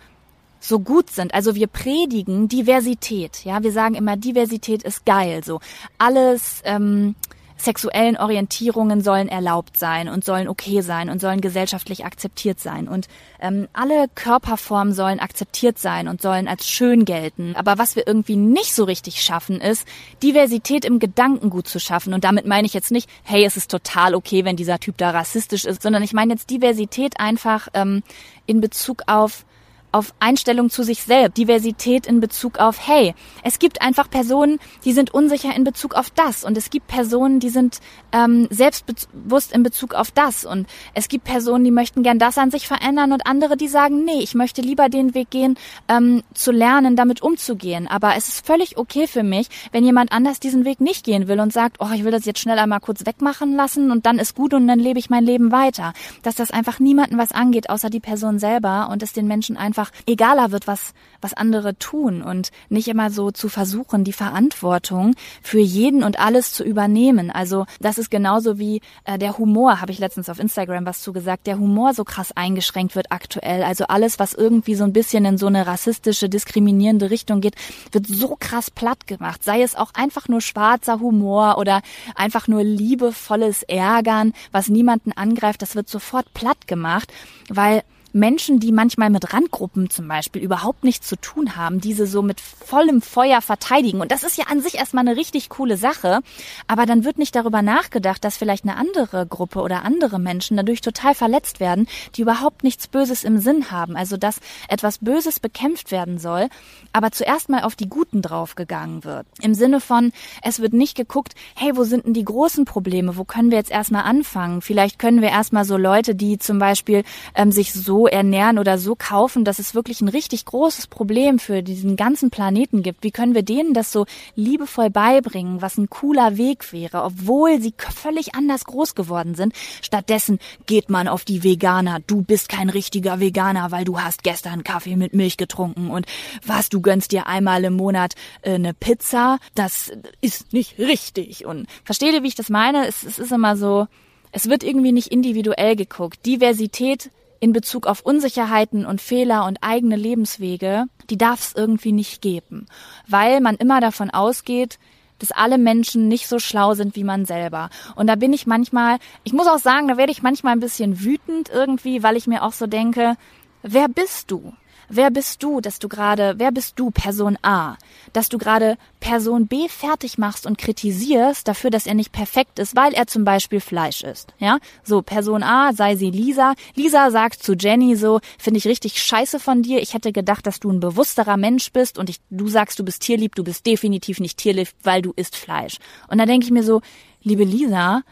so 0.62 0.78
gut 0.78 1.10
sind. 1.10 1.34
Also 1.34 1.54
wir 1.54 1.66
predigen 1.66 2.48
Diversität. 2.48 3.44
Ja, 3.44 3.62
wir 3.62 3.72
sagen 3.72 3.94
immer, 3.94 4.16
Diversität 4.16 4.82
ist 4.82 5.04
geil. 5.04 5.42
So 5.44 5.60
alles 5.98 6.62
ähm, 6.64 7.14
sexuellen 7.56 8.16
Orientierungen 8.16 9.02
sollen 9.02 9.28
erlaubt 9.28 9.76
sein 9.76 10.08
und 10.08 10.24
sollen 10.24 10.48
okay 10.48 10.80
sein 10.80 11.10
und 11.10 11.20
sollen 11.20 11.40
gesellschaftlich 11.40 12.04
akzeptiert 12.04 12.60
sein. 12.60 12.88
Und 12.88 13.08
ähm, 13.40 13.68
alle 13.72 14.06
Körperformen 14.14 14.92
sollen 14.92 15.20
akzeptiert 15.20 15.78
sein 15.78 16.08
und 16.08 16.20
sollen 16.20 16.48
als 16.48 16.68
schön 16.68 17.04
gelten. 17.04 17.54
Aber 17.56 17.78
was 17.78 17.96
wir 17.96 18.06
irgendwie 18.06 18.36
nicht 18.36 18.74
so 18.74 18.84
richtig 18.84 19.22
schaffen, 19.22 19.60
ist, 19.60 19.86
Diversität 20.22 20.84
im 20.84 20.98
Gedankengut 20.98 21.68
zu 21.68 21.78
schaffen. 21.78 22.14
Und 22.14 22.24
damit 22.24 22.46
meine 22.46 22.66
ich 22.66 22.74
jetzt 22.74 22.90
nicht, 22.90 23.08
hey, 23.22 23.44
es 23.44 23.56
ist 23.56 23.70
total 23.70 24.14
okay, 24.14 24.44
wenn 24.44 24.56
dieser 24.56 24.78
Typ 24.78 24.96
da 24.98 25.10
rassistisch 25.10 25.64
ist, 25.64 25.82
sondern 25.82 26.02
ich 26.02 26.12
meine 26.12 26.34
jetzt 26.34 26.50
Diversität 26.50 27.18
einfach 27.18 27.68
ähm, 27.74 28.02
in 28.46 28.60
Bezug 28.60 29.02
auf 29.06 29.44
auf 29.93 30.14
Einstellung 30.18 30.70
zu 30.70 30.82
sich 30.82 31.03
selbst, 31.03 31.36
Diversität 31.36 32.07
in 32.07 32.20
Bezug 32.20 32.59
auf, 32.59 32.86
hey, 32.86 33.14
es 33.43 33.59
gibt 33.59 33.82
einfach 33.82 34.11
Personen, 34.11 34.59
die 34.84 34.93
sind 34.93 35.12
unsicher 35.12 35.55
in 35.55 35.64
Bezug 35.64 35.95
auf 35.95 36.11
das 36.11 36.45
und 36.45 36.57
es 36.57 36.70
gibt 36.70 36.86
Personen, 36.88 37.40
die 37.40 37.51
sind 37.51 37.80
ähm, 38.12 38.49
selbstbewusst 38.51 39.53
in 39.53 39.62
Bezug 39.62 39.95
auf 39.95 40.11
das 40.11 40.45
und 40.45 40.66
es 40.95 41.09
gibt 41.09 41.24
Personen, 41.24 41.64
die 41.64 41.70
möchten 41.70 42.03
gern 42.03 42.18
das 42.18 42.38
an 42.38 42.51
sich 42.51 42.66
verändern 42.66 43.12
und 43.12 43.26
andere, 43.26 43.57
die 43.57 43.68
sagen, 43.68 44.05
nee, 44.05 44.20
ich 44.20 44.34
möchte 44.34 44.62
lieber 44.62 44.88
den 44.88 45.14
Weg 45.14 45.30
gehen, 45.30 45.57
ähm, 45.88 46.22
zu 46.34 46.53
lernen, 46.53 46.97
damit 46.97 47.22
umzugehen. 47.22 47.86
Aber 47.86 48.16
es 48.16 48.28
ist 48.28 48.47
völlig 48.47 48.76
okay 48.78 49.07
für 49.07 49.22
mich, 49.22 49.49
wenn 49.72 49.84
jemand 49.84 50.12
anders 50.12 50.40
diesen 50.40 50.64
Weg 50.64 50.80
nicht 50.80 51.05
gehen 51.05 51.28
will 51.28 51.40
und 51.40 51.53
sagt, 51.53 51.76
oh, 51.80 51.88
ich 51.95 52.05
will 52.05 52.12
das 52.12 52.24
jetzt 52.24 52.40
schnell 52.40 52.59
einmal 52.59 52.80
kurz 52.80 53.05
wegmachen 53.05 53.55
lassen 53.55 53.90
und 53.90 54.07
dann 54.07 54.18
ist 54.18 54.34
gut 54.34 54.55
und 54.55 54.66
dann 54.66 54.78
lebe 54.78 54.99
ich 54.99 55.11
mein 55.11 55.24
Leben 55.24 55.53
weiter. 55.53 55.93
Dass 56.22 56.34
das 56.34 56.51
einfach 56.51 56.78
niemanden 56.78 57.18
was 57.18 57.32
angeht, 57.32 57.68
außer 57.70 57.90
die 57.90 58.01
Person 58.01 58.38
selber 58.38 58.88
und 58.90 59.03
es 59.03 59.12
den 59.12 59.26
Menschen 59.26 59.57
einfach 59.57 59.82
einfach 59.83 59.91
egaler 60.07 60.53
wird, 60.53 60.66
was, 60.66 60.95
was 61.20 61.35
andere 61.35 61.76
tun 61.78 62.22
und 62.22 62.51
nicht 62.68 62.89
immer 62.89 63.11
so 63.11 63.30
zu 63.30 63.49
versuchen, 63.49 64.05
die 64.05 64.12
Verantwortung 64.12 65.14
für 65.43 65.59
jeden 65.59 66.03
und 66.03 66.20
alles 66.20 66.53
zu 66.53 66.64
übernehmen. 66.64 67.30
Also 67.30 67.66
das 67.80 67.99
ist 67.99 68.11
genauso 68.11 68.59
wie 68.59 68.80
äh, 69.05 69.18
der 69.18 69.39
Humor, 69.39 69.80
habe 69.80 69.93
ich 69.93 69.99
letztens 69.99 70.28
auf 70.28 70.39
Instagram 70.39 70.87
was 70.87 71.03
zu 71.03 71.12
gesagt, 71.12 71.47
der 71.47 71.59
Humor 71.59 71.95
so 71.95 72.05
krass 72.05 72.33
eingeschränkt 72.33 72.95
wird 72.95 73.11
aktuell. 73.11 73.62
Also 73.62 73.87
alles, 73.87 74.18
was 74.18 74.35
irgendwie 74.35 74.74
so 74.74 74.85
ein 74.85 74.93
bisschen 74.93 75.24
in 75.24 75.39
so 75.39 75.47
eine 75.47 75.66
rassistische, 75.66 76.28
diskriminierende 76.28 77.11
Richtung 77.11 77.41
geht, 77.41 77.57
wird 77.91 78.07
so 78.07 78.37
krass 78.39 78.70
platt 78.70 79.07
gemacht. 79.07 79.43
Sei 79.43 79.62
es 79.62 79.74
auch 79.74 79.93
einfach 79.95 80.28
nur 80.28 80.41
schwarzer 80.41 81.01
Humor 81.01 81.59
oder 81.59 81.83
einfach 82.14 82.49
nur 82.49 82.62
liebevolles 82.62 83.62
Ärgern, 83.64 84.33
was 84.53 84.68
niemanden 84.68 85.12
angreift, 85.12 85.62
das 85.62 85.74
wird 85.74 85.89
sofort 85.89 86.33
platt 86.35 86.66
gemacht, 86.66 87.12
weil 87.49 87.83
Menschen, 88.12 88.60
die 88.60 88.72
manchmal 88.72 89.10
mit 89.10 89.32
Randgruppen 89.32 89.90
zum 89.90 90.08
Beispiel 90.08 90.42
überhaupt 90.42 90.84
nichts 90.84 91.06
zu 91.06 91.16
tun 91.16 91.56
haben, 91.56 91.80
diese 91.80 92.06
so 92.06 92.22
mit 92.22 92.40
vollem 92.40 93.02
Feuer 93.02 93.40
verteidigen. 93.40 94.00
Und 94.00 94.12
das 94.12 94.22
ist 94.22 94.36
ja 94.36 94.46
an 94.46 94.60
sich 94.60 94.76
erstmal 94.76 95.06
eine 95.06 95.16
richtig 95.16 95.48
coole 95.48 95.76
Sache. 95.76 96.20
Aber 96.66 96.86
dann 96.86 97.04
wird 97.04 97.18
nicht 97.18 97.34
darüber 97.34 97.62
nachgedacht, 97.62 98.24
dass 98.24 98.36
vielleicht 98.36 98.64
eine 98.64 98.76
andere 98.76 99.26
Gruppe 99.26 99.60
oder 99.60 99.82
andere 99.82 100.18
Menschen 100.18 100.56
dadurch 100.56 100.80
total 100.80 101.14
verletzt 101.14 101.60
werden, 101.60 101.86
die 102.16 102.22
überhaupt 102.22 102.64
nichts 102.64 102.86
Böses 102.88 103.24
im 103.24 103.38
Sinn 103.38 103.70
haben. 103.70 103.96
Also 103.96 104.16
dass 104.16 104.40
etwas 104.68 104.98
Böses 104.98 105.40
bekämpft 105.40 105.90
werden 105.90 106.18
soll, 106.18 106.48
aber 106.92 107.10
zuerst 107.12 107.48
mal 107.48 107.62
auf 107.62 107.76
die 107.76 107.88
Guten 107.88 108.22
draufgegangen 108.22 109.04
wird. 109.04 109.26
Im 109.40 109.54
Sinne 109.54 109.80
von, 109.80 110.12
es 110.42 110.60
wird 110.60 110.72
nicht 110.72 110.96
geguckt, 110.96 111.34
hey, 111.54 111.76
wo 111.76 111.84
sind 111.84 112.06
denn 112.06 112.14
die 112.14 112.24
großen 112.24 112.64
Probleme? 112.64 113.16
Wo 113.16 113.24
können 113.24 113.50
wir 113.50 113.58
jetzt 113.58 113.70
erstmal 113.70 114.04
anfangen? 114.04 114.60
Vielleicht 114.60 114.98
können 114.98 115.22
wir 115.22 115.30
erstmal 115.30 115.64
so 115.64 115.76
Leute, 115.76 116.14
die 116.14 116.38
zum 116.38 116.58
Beispiel 116.58 117.04
ähm, 117.34 117.52
sich 117.52 117.72
so 117.72 118.01
ernähren 118.07 118.59
oder 118.59 118.78
so 118.78 118.94
kaufen, 118.96 119.44
dass 119.44 119.59
es 119.59 119.74
wirklich 119.74 120.00
ein 120.00 120.09
richtig 120.09 120.44
großes 120.44 120.86
Problem 120.86 121.38
für 121.38 121.62
diesen 121.62 121.96
ganzen 121.96 122.30
Planeten 122.30 122.82
gibt. 122.82 123.05
Wie 123.05 123.11
können 123.11 123.34
wir 123.34 123.42
denen 123.42 123.74
das 123.74 123.92
so 123.92 124.07
liebevoll 124.34 124.90
beibringen, 124.90 125.62
was 125.62 125.78
ein 125.78 125.90
cooler 125.90 126.36
Weg 126.36 126.72
wäre, 126.72 127.03
obwohl 127.03 127.61
sie 127.61 127.74
völlig 127.76 128.34
anders 128.34 128.64
groß 128.64 128.94
geworden 128.94 129.34
sind? 129.34 129.55
Stattdessen 129.82 130.38
geht 130.66 130.90
man 130.90 131.09
auf 131.09 131.24
die 131.24 131.42
Veganer. 131.42 132.00
Du 132.07 132.22
bist 132.22 132.48
kein 132.48 132.70
richtiger 132.70 133.20
Veganer, 133.20 133.70
weil 133.70 133.84
du 133.84 134.00
hast 134.00 134.22
gestern 134.22 134.64
Kaffee 134.64 134.96
mit 134.96 135.14
Milch 135.14 135.36
getrunken 135.36 135.90
und 135.90 136.07
was, 136.44 136.68
du 136.68 136.80
gönnst 136.80 137.12
dir 137.12 137.26
einmal 137.26 137.64
im 137.64 137.74
Monat 137.74 138.14
äh, 138.42 138.55
eine 138.55 138.74
Pizza. 138.74 139.38
Das 139.55 139.92
ist 140.20 140.53
nicht 140.53 140.78
richtig. 140.78 141.44
Und 141.46 141.66
versteht 141.84 142.14
ihr, 142.14 142.22
wie 142.22 142.28
ich 142.28 142.34
das 142.34 142.48
meine? 142.48 142.86
Es, 142.86 143.03
es 143.03 143.18
ist 143.18 143.32
immer 143.32 143.57
so, 143.57 143.86
es 144.32 144.48
wird 144.48 144.64
irgendwie 144.64 144.92
nicht 144.92 145.09
individuell 145.09 145.76
geguckt. 145.76 146.24
Diversität 146.26 147.11
in 147.43 147.53
Bezug 147.53 147.88
auf 147.88 148.03
Unsicherheiten 148.03 148.86
und 148.86 149.01
Fehler 149.01 149.47
und 149.47 149.59
eigene 149.62 149.97
Lebenswege, 149.97 150.84
die 151.11 151.18
darf 151.18 151.40
es 151.40 151.57
irgendwie 151.57 151.90
nicht 151.90 152.22
geben, 152.22 152.66
weil 153.09 153.40
man 153.40 153.57
immer 153.57 153.80
davon 153.80 154.11
ausgeht, 154.11 154.78
dass 155.18 155.32
alle 155.32 155.59
Menschen 155.59 156.07
nicht 156.07 156.28
so 156.28 156.38
schlau 156.38 156.74
sind 156.74 156.95
wie 156.95 157.03
man 157.03 157.24
selber. 157.24 157.68
Und 157.97 158.07
da 158.07 158.14
bin 158.14 158.32
ich 158.32 158.47
manchmal, 158.47 158.99
ich 159.24 159.32
muss 159.32 159.49
auch 159.49 159.59
sagen, 159.59 159.88
da 159.88 159.97
werde 159.97 160.12
ich 160.12 160.22
manchmal 160.22 160.53
ein 160.53 160.61
bisschen 160.61 161.03
wütend 161.03 161.49
irgendwie, 161.49 162.05
weil 162.05 162.16
ich 162.16 162.28
mir 162.28 162.45
auch 162.45 162.53
so 162.53 162.68
denke, 162.68 163.16
wer 163.62 163.88
bist 163.88 164.30
du? 164.30 164.53
Wer 164.93 165.11
bist 165.11 165.43
du, 165.43 165.61
dass 165.61 165.78
du 165.78 165.88
gerade, 165.88 166.34
wer 166.36 166.53
bist 166.53 166.78
du, 166.78 166.90
Person 166.90 167.38
A, 167.43 167.76
dass 168.12 168.28
du 168.28 168.38
gerade 168.38 168.76
Person 169.01 169.47
B 169.47 169.68
fertig 169.68 170.18
machst 170.18 170.47
und 170.47 170.59
kritisierst 170.59 171.49
dafür, 171.49 171.70
dass 171.70 171.86
er 171.86 171.95
nicht 171.95 172.12
perfekt 172.12 172.59
ist, 172.59 172.76
weil 172.76 172.93
er 172.93 173.07
zum 173.07 173.24
Beispiel 173.24 173.61
Fleisch 173.61 174.05
isst. 174.05 174.34
Ja, 174.38 174.59
so 174.84 175.03
Person 175.03 175.43
A, 175.43 175.72
sei 175.72 175.97
sie 175.97 176.11
Lisa. 176.11 176.55
Lisa 176.74 177.11
sagt 177.11 177.43
zu 177.43 177.55
Jenny 177.55 177.97
so, 177.97 178.20
finde 178.38 178.59
ich 178.59 178.66
richtig 178.66 179.03
scheiße 179.03 179.40
von 179.40 179.62
dir. 179.62 179.80
Ich 179.80 179.95
hätte 179.95 180.12
gedacht, 180.12 180.47
dass 180.47 180.61
du 180.61 180.70
ein 180.70 180.80
bewussterer 180.80 181.36
Mensch 181.36 181.72
bist 181.72 181.99
und 181.99 182.11
ich, 182.11 182.20
du 182.30 182.49
sagst, 182.49 182.78
du 182.78 182.84
bist 182.84 183.03
tierlieb, 183.03 183.34
du 183.34 183.45
bist 183.45 183.66
definitiv 183.66 184.20
nicht 184.20 184.38
tierlieb, 184.38 184.68
weil 184.82 185.03
du 185.03 185.12
isst 185.16 185.36
Fleisch. 185.36 185.78
Und 186.09 186.18
da 186.18 186.26
denke 186.26 186.45
ich 186.45 186.53
mir 186.53 186.62
so, 186.62 186.82
liebe 187.22 187.45
Lisa, 187.45 188.03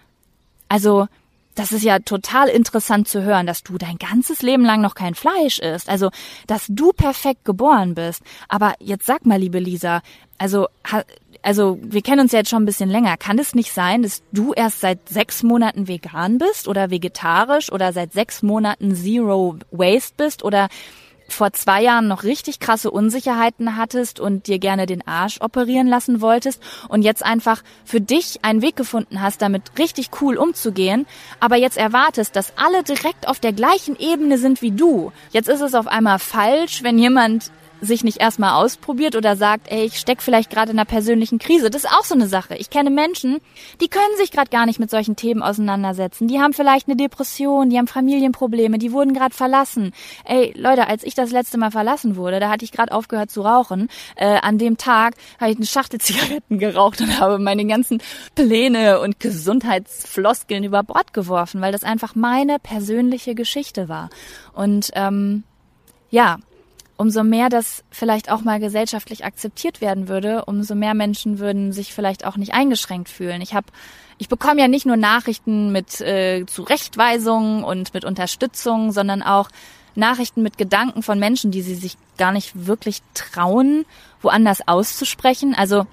also 0.69 1.09
das 1.55 1.73
ist 1.73 1.83
ja 1.83 1.99
total 1.99 2.49
interessant 2.49 3.09
zu 3.09 3.23
hören, 3.23 3.47
dass 3.47 3.63
du 3.63 3.77
dein 3.77 3.99
ganzes 3.99 4.43
Leben 4.43 4.65
lang 4.65 4.81
noch 4.81 4.95
kein 4.95 5.15
Fleisch 5.15 5.59
isst. 5.59 5.89
Also, 5.89 6.11
dass 6.47 6.67
du 6.69 6.93
perfekt 6.93 7.45
geboren 7.45 7.95
bist. 7.95 8.23
Aber 8.49 8.75
jetzt 8.79 9.07
sag 9.07 9.27
mal, 9.27 9.39
liebe 9.39 9.59
Lisa, 9.59 10.03
also, 10.39 10.69
also 11.43 11.79
wir 11.83 12.03
kennen 12.03 12.21
uns 12.21 12.33
ja 12.33 12.39
jetzt 12.39 12.51
schon 12.51 12.63
ein 12.63 12.67
bisschen 12.67 12.89
länger. 12.89 13.17
Kann 13.17 13.39
es 13.39 13.55
nicht 13.55 13.73
sein, 13.73 14.03
dass 14.03 14.23
du 14.33 14.53
erst 14.53 14.81
seit 14.81 15.09
sechs 15.09 15.43
Monaten 15.43 15.89
vegan 15.89 16.39
bist 16.39 16.69
oder 16.69 16.91
vegetarisch 16.91 17.71
oder 17.71 17.93
seit 17.93 18.13
sechs 18.13 18.43
Monaten 18.43 18.95
Zero 18.95 19.57
Waste 19.71 20.15
bist 20.17 20.45
oder 20.45 20.69
vor 21.33 21.53
zwei 21.53 21.83
Jahren 21.83 22.09
noch 22.09 22.23
richtig 22.23 22.61
krasse 22.61 22.91
Unsicherheiten 22.91 23.77
hattest 23.77 24.21
und 24.21 24.47
dir 24.47 24.59
gerne 24.59 24.87
den 24.87 25.07
Arsch 25.07 25.41
operieren 25.41 25.87
lassen 25.87 26.21
wolltest 26.21 26.63
und 26.89 27.03
jetzt 27.03 27.25
einfach 27.25 27.63
für 27.85 28.01
dich 28.01 28.45
einen 28.45 28.63
Weg 28.63 28.77
gefunden 28.77 29.21
hast, 29.21 29.43
damit 29.43 29.79
richtig 29.79 30.11
cool 30.21 30.37
umzugehen, 30.37 31.07
aber 31.41 31.57
jetzt 31.57 31.77
erwartest, 31.77 32.37
dass 32.37 32.53
alle 32.57 32.83
direkt 32.83 33.29
auf 33.29 33.41
der 33.41 33.53
gleichen 33.53 33.97
Ebene 33.97 34.39
sind 34.39 34.63
wie 34.63 34.73
du. 34.73 35.13
Jetzt 35.31 35.49
ist 35.49 35.61
es 35.61 35.75
auf 35.75 35.87
einmal 35.87 36.19
falsch, 36.19 36.83
wenn 36.83 36.99
jemand 36.99 37.51
sich 37.81 38.05
nicht 38.05 38.21
erstmal 38.21 38.63
ausprobiert 38.63 39.17
oder 39.17 39.37
sagt, 39.37 39.71
ey, 39.71 39.85
ich 39.85 39.99
steck 39.99 40.23
vielleicht 40.23 40.51
gerade 40.51 40.73
in 40.73 40.79
einer 40.79 40.87
persönlichen 40.87 41.39
Krise. 41.39 41.71
Das 41.71 41.85
ist 41.85 41.91
auch 41.91 42.05
so 42.05 42.15
eine 42.15 42.27
Sache. 42.27 42.57
Ich 42.57 42.71
kenne 42.71 42.91
Menschen, 42.91 43.39
die 43.81 43.89
können 43.89 44.17
sich 44.17 44.31
gerade 44.31 44.51
gar 44.51 44.67
nicht 44.67 44.79
mit 44.79 44.91
solchen 44.91 45.17
Themen 45.17 45.43
auseinandersetzen. 45.43 46.29
Die 46.29 46.41
haben 46.41 46.53
vielleicht 46.53 46.89
eine 46.89 46.97
Depression, 46.97 47.71
die 47.71 47.79
haben 47.79 47.87
Familienprobleme, 47.87 48.79
die 48.79 48.93
wurden 48.93 49.15
gerade 49.15 49.35
verlassen. 49.35 49.93
Ey, 50.25 50.53
Leute, 50.57 50.87
als 50.87 51.05
ich 51.05 51.15
das 51.15 51.31
letzte 51.31 51.59
Mal 51.59 51.71
verlassen 51.71 52.17
wurde, 52.17 52.41
da 52.41 52.51
hatte 52.51 52.65
ich 52.65 52.73
gerade 52.73 52.93
aufgehört 52.93 53.31
zu 53.31 53.43
rauchen. 53.43 53.89
Äh, 54.17 54.39
an 54.41 54.59
dem 54.59 54.77
Tag 54.77 55.15
habe 55.41 55.51
ich 55.51 55.57
eine 55.57 55.67
Schachtel 55.67 56.01
Zigaretten 56.01 56.59
geraucht 56.59 57.01
und 57.01 57.19
habe 57.19 57.39
meine 57.39 57.67
ganzen 57.67 58.03
Pläne 58.35 59.01
und 59.01 59.21
Gesundheitsfloskeln 59.21 60.65
über 60.65 60.83
Bord 60.83 61.13
geworfen, 61.13 61.61
weil 61.61 61.73
das 61.73 61.85
einfach 61.85 62.15
meine 62.15 62.59
persönliche 62.59 63.35
Geschichte 63.35 63.89
war. 63.89 64.11
Und 64.53 64.91
ähm, 64.95 65.45
ja, 66.11 66.39
umso 67.01 67.25
mehr 67.25 67.49
das 67.49 67.83
vielleicht 67.91 68.31
auch 68.31 68.43
mal 68.43 68.61
gesellschaftlich 68.61 69.25
akzeptiert 69.25 69.81
werden 69.81 70.07
würde, 70.07 70.45
umso 70.45 70.75
mehr 70.75 70.93
Menschen 70.93 71.39
würden 71.39 71.73
sich 71.73 71.95
vielleicht 71.95 72.27
auch 72.27 72.37
nicht 72.37 72.53
eingeschränkt 72.53 73.09
fühlen. 73.09 73.41
Ich 73.41 73.55
habe 73.55 73.69
ich 74.19 74.29
bekomme 74.29 74.61
ja 74.61 74.69
nicht 74.69 74.85
nur 74.85 74.99
Nachrichten 74.99 75.73
mit 75.73 76.03
äh, 76.03 76.45
Zurechtweisungen 76.45 77.65
und 77.65 77.95
mit 77.95 78.05
Unterstützung, 78.05 78.93
sondern 78.93 79.23
auch 79.23 79.49
Nachrichten 79.95 80.43
mit 80.43 80.59
Gedanken 80.59 81.03
von 81.03 81.19
Menschen, 81.19 81.51
die 81.51 81.63
sie 81.63 81.75
sich 81.75 81.97
gar 82.19 82.33
nicht 82.33 82.67
wirklich 82.67 83.01
trauen, 83.15 83.87
woanders 84.21 84.69
auszusprechen. 84.69 85.55
Also 85.57 85.87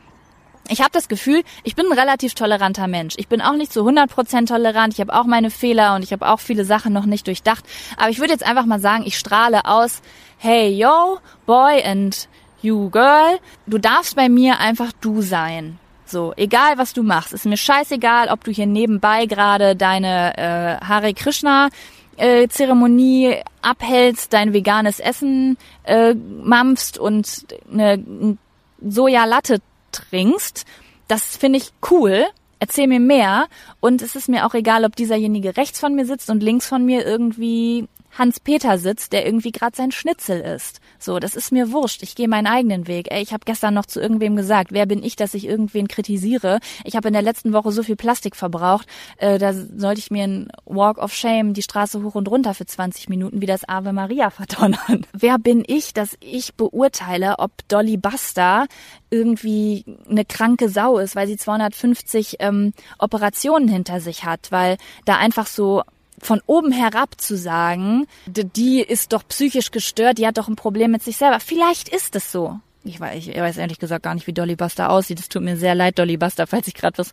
ich 0.69 0.81
habe 0.81 0.91
das 0.91 1.07
Gefühl, 1.07 1.43
ich 1.63 1.75
bin 1.75 1.85
ein 1.85 1.97
relativ 1.97 2.33
toleranter 2.33 2.87
Mensch. 2.87 3.15
Ich 3.17 3.27
bin 3.27 3.41
auch 3.41 3.53
nicht 3.53 3.71
zu 3.71 3.87
100% 3.87 4.47
tolerant. 4.47 4.93
Ich 4.93 4.99
habe 4.99 5.13
auch 5.13 5.23
meine 5.23 5.49
Fehler 5.49 5.95
und 5.95 6.03
ich 6.03 6.11
habe 6.11 6.27
auch 6.27 6.39
viele 6.39 6.65
Sachen 6.65 6.91
noch 6.91 7.05
nicht 7.05 7.27
durchdacht. 7.27 7.63
Aber 7.95 8.09
ich 8.09 8.19
würde 8.19 8.33
jetzt 8.33 8.45
einfach 8.45 8.65
mal 8.65 8.79
sagen, 8.79 9.03
ich 9.05 9.17
strahle 9.17 9.65
aus, 9.65 10.01
hey 10.37 10.69
yo, 10.69 11.19
boy 11.45 11.81
and 11.83 12.27
you 12.61 12.89
girl, 12.89 13.39
du 13.65 13.77
darfst 13.77 14.15
bei 14.15 14.29
mir 14.29 14.59
einfach 14.59 14.91
du 15.01 15.21
sein. 15.21 15.79
So, 16.05 16.33
egal 16.37 16.77
was 16.77 16.93
du 16.93 17.03
machst, 17.03 17.33
ist 17.33 17.45
mir 17.45 17.57
scheißegal, 17.57 18.29
ob 18.29 18.43
du 18.43 18.51
hier 18.51 18.65
nebenbei 18.65 19.25
gerade 19.25 19.75
deine 19.75 20.37
äh, 20.37 20.85
Hare 20.85 21.13
Krishna 21.13 21.69
äh, 22.15 22.47
Zeremonie 22.47 23.41
abhältst, 23.61 24.31
dein 24.31 24.53
veganes 24.53 24.99
Essen 24.99 25.57
äh, 25.83 26.13
mampfst 26.13 26.97
und 26.97 27.45
eine 27.71 28.37
Sojalatte 28.81 29.59
trinkst. 29.91 30.65
Das 31.07 31.37
finde 31.37 31.57
ich 31.57 31.71
cool. 31.91 32.25
Erzähl 32.59 32.87
mir 32.87 32.99
mehr. 32.99 33.47
Und 33.79 34.01
es 34.01 34.15
ist 34.15 34.29
mir 34.29 34.45
auch 34.45 34.53
egal, 34.53 34.83
ob 34.83 34.95
dieserjenige 34.95 35.57
rechts 35.57 35.79
von 35.79 35.93
mir 35.93 36.05
sitzt 36.05 36.29
und 36.29 36.41
links 36.41 36.67
von 36.67 36.85
mir 36.85 37.05
irgendwie 37.05 37.87
Hans-Peter 38.17 38.77
sitzt, 38.77 39.13
der 39.13 39.25
irgendwie 39.25 39.51
gerade 39.51 39.75
sein 39.75 39.91
Schnitzel 39.91 40.41
isst. 40.41 40.79
So, 40.99 41.19
das 41.19 41.35
ist 41.35 41.51
mir 41.51 41.71
wurscht. 41.71 42.03
Ich 42.03 42.15
gehe 42.15 42.27
meinen 42.27 42.47
eigenen 42.47 42.87
Weg. 42.87 43.11
Ey, 43.11 43.21
ich 43.21 43.33
habe 43.33 43.45
gestern 43.45 43.73
noch 43.73 43.85
zu 43.85 43.99
irgendwem 43.99 44.35
gesagt, 44.35 44.71
wer 44.71 44.85
bin 44.85 45.03
ich, 45.03 45.15
dass 45.15 45.33
ich 45.33 45.45
irgendwen 45.45 45.87
kritisiere? 45.87 46.59
Ich 46.83 46.95
habe 46.95 47.07
in 47.07 47.13
der 47.13 47.21
letzten 47.21 47.53
Woche 47.53 47.71
so 47.71 47.83
viel 47.83 47.95
Plastik 47.95 48.35
verbraucht, 48.35 48.87
äh, 49.17 49.37
da 49.37 49.53
sollte 49.53 49.99
ich 49.99 50.11
mir 50.11 50.23
ein 50.23 50.47
Walk 50.65 50.97
of 50.97 51.13
Shame 51.13 51.53
die 51.53 51.61
Straße 51.61 52.03
hoch 52.03 52.15
und 52.15 52.27
runter 52.29 52.53
für 52.53 52.65
20 52.65 53.09
Minuten 53.09 53.41
wie 53.41 53.45
das 53.45 53.67
Ave 53.67 53.93
Maria 53.93 54.29
verdonnern. 54.29 55.05
Wer 55.13 55.37
bin 55.39 55.63
ich, 55.65 55.93
dass 55.93 56.17
ich 56.19 56.55
beurteile, 56.55 57.39
ob 57.39 57.51
Dolly 57.67 57.97
Buster 57.97 58.67
irgendwie 59.09 59.85
eine 60.09 60.25
kranke 60.25 60.69
Sau 60.69 60.97
ist, 60.97 61.15
weil 61.15 61.27
sie 61.27 61.37
250 61.37 62.37
ähm, 62.39 62.73
Operationen 62.99 63.67
hinter 63.67 64.01
sich 64.01 64.25
hat, 64.25 64.51
weil 64.51 64.77
da 65.05 65.17
einfach 65.17 65.47
so 65.47 65.83
von 66.21 66.41
oben 66.45 66.71
herab 66.71 67.19
zu 67.19 67.37
sagen, 67.37 68.07
die 68.25 68.81
ist 68.81 69.13
doch 69.13 69.27
psychisch 69.27 69.71
gestört, 69.71 70.17
die 70.17 70.27
hat 70.27 70.37
doch 70.37 70.47
ein 70.47 70.55
Problem 70.55 70.91
mit 70.91 71.03
sich 71.03 71.17
selber. 71.17 71.39
Vielleicht 71.39 71.89
ist 71.89 72.15
es 72.15 72.31
so. 72.31 72.59
Ich 72.87 72.99
weiß, 72.99 73.27
ich 73.27 73.35
weiß 73.35 73.57
ehrlich 73.57 73.79
gesagt 73.79 74.03
gar 74.03 74.15
nicht, 74.15 74.27
wie 74.27 74.33
Dolly 74.33 74.55
Buster 74.55 74.89
aussieht. 74.89 75.19
Es 75.19 75.29
tut 75.29 75.41
mir 75.41 75.57
sehr 75.57 75.75
leid, 75.75 75.99
Dolly 75.99 76.17
Buster, 76.17 76.47
falls 76.47 76.67
ich 76.67 76.73
gerade 76.73 76.97
was 76.97 77.11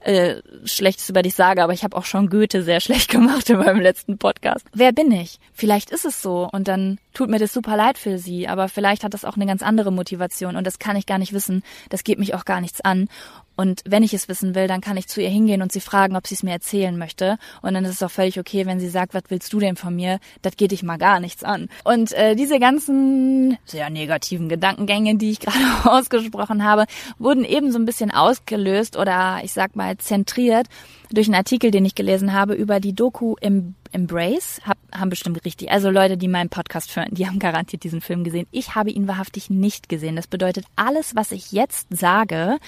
äh, 0.00 0.36
Schlechtes 0.64 1.08
über 1.08 1.22
dich 1.22 1.34
sage, 1.34 1.62
aber 1.62 1.72
ich 1.72 1.82
habe 1.82 1.96
auch 1.96 2.04
schon 2.04 2.28
Goethe 2.28 2.62
sehr 2.62 2.80
schlecht 2.80 3.10
gemacht 3.10 3.48
in 3.48 3.58
meinem 3.58 3.80
letzten 3.80 4.18
Podcast. 4.18 4.66
Wer 4.74 4.92
bin 4.92 5.10
ich? 5.10 5.38
Vielleicht 5.52 5.90
ist 5.90 6.04
es 6.04 6.20
so 6.20 6.48
und 6.52 6.68
dann 6.68 6.98
tut 7.14 7.30
mir 7.30 7.38
das 7.38 7.52
super 7.52 7.76
leid 7.76 7.96
für 7.96 8.18
sie, 8.18 8.48
aber 8.48 8.68
vielleicht 8.68 9.02
hat 9.04 9.14
das 9.14 9.24
auch 9.24 9.36
eine 9.36 9.46
ganz 9.46 9.62
andere 9.62 9.92
Motivation 9.92 10.56
und 10.56 10.66
das 10.66 10.78
kann 10.78 10.96
ich 10.96 11.06
gar 11.06 11.18
nicht 11.18 11.32
wissen. 11.32 11.62
Das 11.88 12.04
geht 12.04 12.18
mich 12.18 12.34
auch 12.34 12.44
gar 12.44 12.60
nichts 12.60 12.82
an. 12.82 13.08
Und 13.56 13.82
wenn 13.86 14.02
ich 14.02 14.14
es 14.14 14.28
wissen 14.28 14.54
will, 14.54 14.66
dann 14.66 14.80
kann 14.80 14.96
ich 14.96 15.06
zu 15.06 15.20
ihr 15.20 15.28
hingehen 15.28 15.62
und 15.62 15.72
sie 15.72 15.80
fragen, 15.80 16.16
ob 16.16 16.26
sie 16.26 16.34
es 16.34 16.42
mir 16.42 16.52
erzählen 16.52 16.96
möchte. 16.96 17.38
Und 17.62 17.74
dann 17.74 17.84
ist 17.84 17.92
es 17.92 18.02
auch 18.02 18.10
völlig 18.10 18.38
okay, 18.38 18.66
wenn 18.66 18.80
sie 18.80 18.88
sagt, 18.88 19.14
was 19.14 19.24
willst 19.28 19.52
du 19.52 19.60
denn 19.60 19.76
von 19.76 19.94
mir? 19.94 20.18
Das 20.42 20.56
geht 20.56 20.72
dich 20.72 20.82
mal 20.82 20.98
gar 20.98 21.20
nichts 21.20 21.44
an. 21.44 21.68
Und 21.84 22.12
äh, 22.12 22.34
diese 22.34 22.58
ganzen 22.58 23.58
sehr 23.64 23.90
negativen 23.90 24.48
Gedankengänge, 24.48 25.16
die 25.16 25.30
ich 25.30 25.40
gerade 25.40 25.58
ausgesprochen 25.84 26.64
habe, 26.64 26.86
wurden 27.18 27.44
eben 27.44 27.72
so 27.72 27.78
ein 27.78 27.84
bisschen 27.84 28.10
ausgelöst 28.10 28.96
oder 28.96 29.40
ich 29.42 29.52
sag 29.52 29.76
mal 29.76 29.96
zentriert 29.98 30.68
durch 31.10 31.28
einen 31.28 31.36
Artikel, 31.36 31.70
den 31.70 31.84
ich 31.84 31.94
gelesen 31.94 32.32
habe 32.32 32.54
über 32.54 32.80
die 32.80 32.94
Doku 32.94 33.36
im 33.40 33.74
Embrace, 33.92 34.60
hab, 34.64 34.76
haben 34.92 35.10
bestimmt 35.10 35.44
richtig, 35.44 35.70
also 35.70 35.88
Leute, 35.88 36.16
die 36.16 36.26
meinen 36.26 36.48
Podcast 36.48 36.94
hören, 36.96 37.08
die 37.12 37.26
haben 37.26 37.38
garantiert 37.38 37.84
diesen 37.84 38.00
Film 38.00 38.24
gesehen. 38.24 38.48
Ich 38.50 38.74
habe 38.74 38.90
ihn 38.90 39.06
wahrhaftig 39.06 39.50
nicht 39.50 39.88
gesehen. 39.88 40.16
Das 40.16 40.26
bedeutet, 40.26 40.66
alles, 40.74 41.14
was 41.14 41.30
ich 41.30 41.52
jetzt 41.52 41.86
sage, 41.90 42.58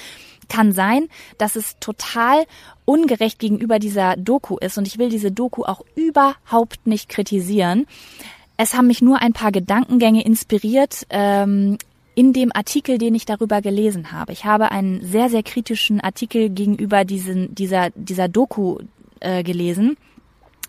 kann 0.49 0.73
sein, 0.73 1.09
dass 1.39 1.57
es 1.57 1.77
total 1.81 2.45
ungerecht 2.85 3.39
gegenüber 3.39 3.79
dieser 3.79 4.17
Doku 4.17 4.57
ist 4.59 4.79
und 4.79 4.87
ich 4.87 4.99
will 4.99 5.09
diese 5.09 5.33
Doku 5.33 5.65
auch 5.65 5.83
überhaupt 5.95 6.87
nicht 6.87 7.09
kritisieren. 7.09 7.87
Es 8.57 8.75
haben 8.75 8.87
mich 8.87 9.03
nur 9.03 9.21
ein 9.21 9.33
paar 9.33 9.53
Gedankengänge 9.53 10.25
inspiriert 10.25 11.07
ähm, 11.11 11.79
in 12.15 12.33
dem 12.33 12.51
Artikel, 12.55 12.97
den 12.97 13.15
ich 13.15 13.27
darüber 13.27 13.61
gelesen 13.61 14.13
habe. 14.13 14.33
Ich 14.33 14.47
habe 14.47 14.71
einen 14.71 15.05
sehr, 15.05 15.29
sehr 15.29 15.43
kritischen 15.43 16.01
Artikel 16.01 16.49
gegenüber 16.49 17.05
diesen, 17.05 17.55
dieser, 17.55 17.91
dieser 17.91 18.29
Doku 18.29 18.79
äh, 19.21 19.43
gelesen, 19.43 19.99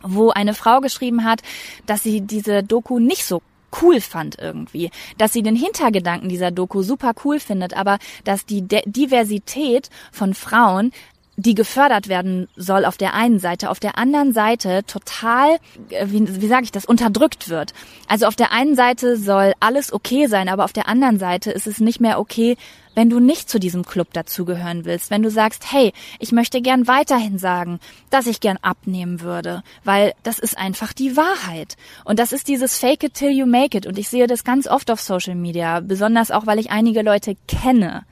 wo 0.04 0.30
eine 0.30 0.54
Frau 0.54 0.82
geschrieben 0.82 1.24
hat, 1.24 1.42
dass 1.86 2.04
sie 2.04 2.22
diese 2.22 2.64
Doku 2.64 3.00
nicht 3.00 3.24
so 3.24 3.42
cool 3.82 4.02
fand 4.02 4.38
irgendwie, 4.40 4.92
dass 5.18 5.34
sie 5.34 5.44
den 5.44 5.56
Hintergedanken 5.56 6.30
dieser 6.30 6.52
Doku 6.52 6.82
super 6.82 7.14
cool 7.24 7.40
findet, 7.40 7.76
aber 7.76 7.98
dass 8.24 8.46
die 8.46 8.62
De 8.68 8.82
Diversität 8.86 9.90
von 10.12 10.34
Frauen 10.34 10.92
die 11.40 11.54
gefördert 11.54 12.08
werden 12.08 12.50
soll 12.56 12.84
auf 12.84 12.98
der 12.98 13.14
einen 13.14 13.40
Seite, 13.40 13.70
auf 13.70 13.80
der 13.80 13.98
anderen 13.98 14.34
Seite 14.34 14.84
total, 14.86 15.58
äh, 15.90 16.08
wie, 16.08 16.42
wie 16.42 16.48
sage 16.48 16.64
ich 16.64 16.72
das, 16.72 16.84
unterdrückt 16.84 17.48
wird. 17.48 17.74
Also 18.08 18.26
auf 18.26 18.36
der 18.36 18.52
einen 18.52 18.76
Seite 18.76 19.18
soll 19.18 19.54
alles 19.60 19.94
okay 19.94 20.26
sein, 20.26 20.50
aber 20.50 20.66
auf 20.66 20.74
der 20.74 20.88
anderen 20.88 21.20
Seite 21.20 21.52
ist 21.52 21.68
es 21.68 21.80
nicht 21.80 22.02
mehr 22.02 22.20
okay, 22.20 22.58
wenn 22.96 23.12
du 23.12 23.20
nicht 23.20 23.48
zu 23.48 23.60
diesem 23.60 23.86
Club 23.86 24.12
dazugehören 24.14 24.84
willst, 24.84 25.12
wenn 25.12 25.22
du 25.22 25.30
sagst, 25.30 25.72
hey, 25.72 25.94
ich 26.18 26.32
möchte 26.32 26.64
gern 26.64 26.88
weiterhin 26.88 27.38
sagen, 27.38 27.80
dass 28.10 28.26
ich 28.26 28.40
gern 28.40 28.58
abnehmen 28.64 29.22
würde, 29.22 29.62
weil 29.84 30.14
das 30.24 30.40
ist 30.40 30.58
einfach 30.58 30.94
die 30.94 31.16
Wahrheit. 31.16 31.78
Und 32.04 32.18
das 32.18 32.34
ist 32.34 32.48
dieses 32.48 32.80
Fake 32.80 33.04
it 33.04 33.14
till 33.14 33.30
you 33.30 33.46
make 33.46 33.78
it. 33.78 33.86
Und 33.86 34.00
ich 34.00 34.10
sehe 34.10 34.26
das 34.26 34.44
ganz 34.44 34.66
oft 34.66 34.90
auf 34.90 35.00
Social 35.00 35.36
Media, 35.36 35.82
besonders 35.82 36.32
auch, 36.32 36.48
weil 36.48 36.58
ich 36.58 36.72
einige 36.72 37.04
Leute 37.04 37.36
kenne, 37.48 38.04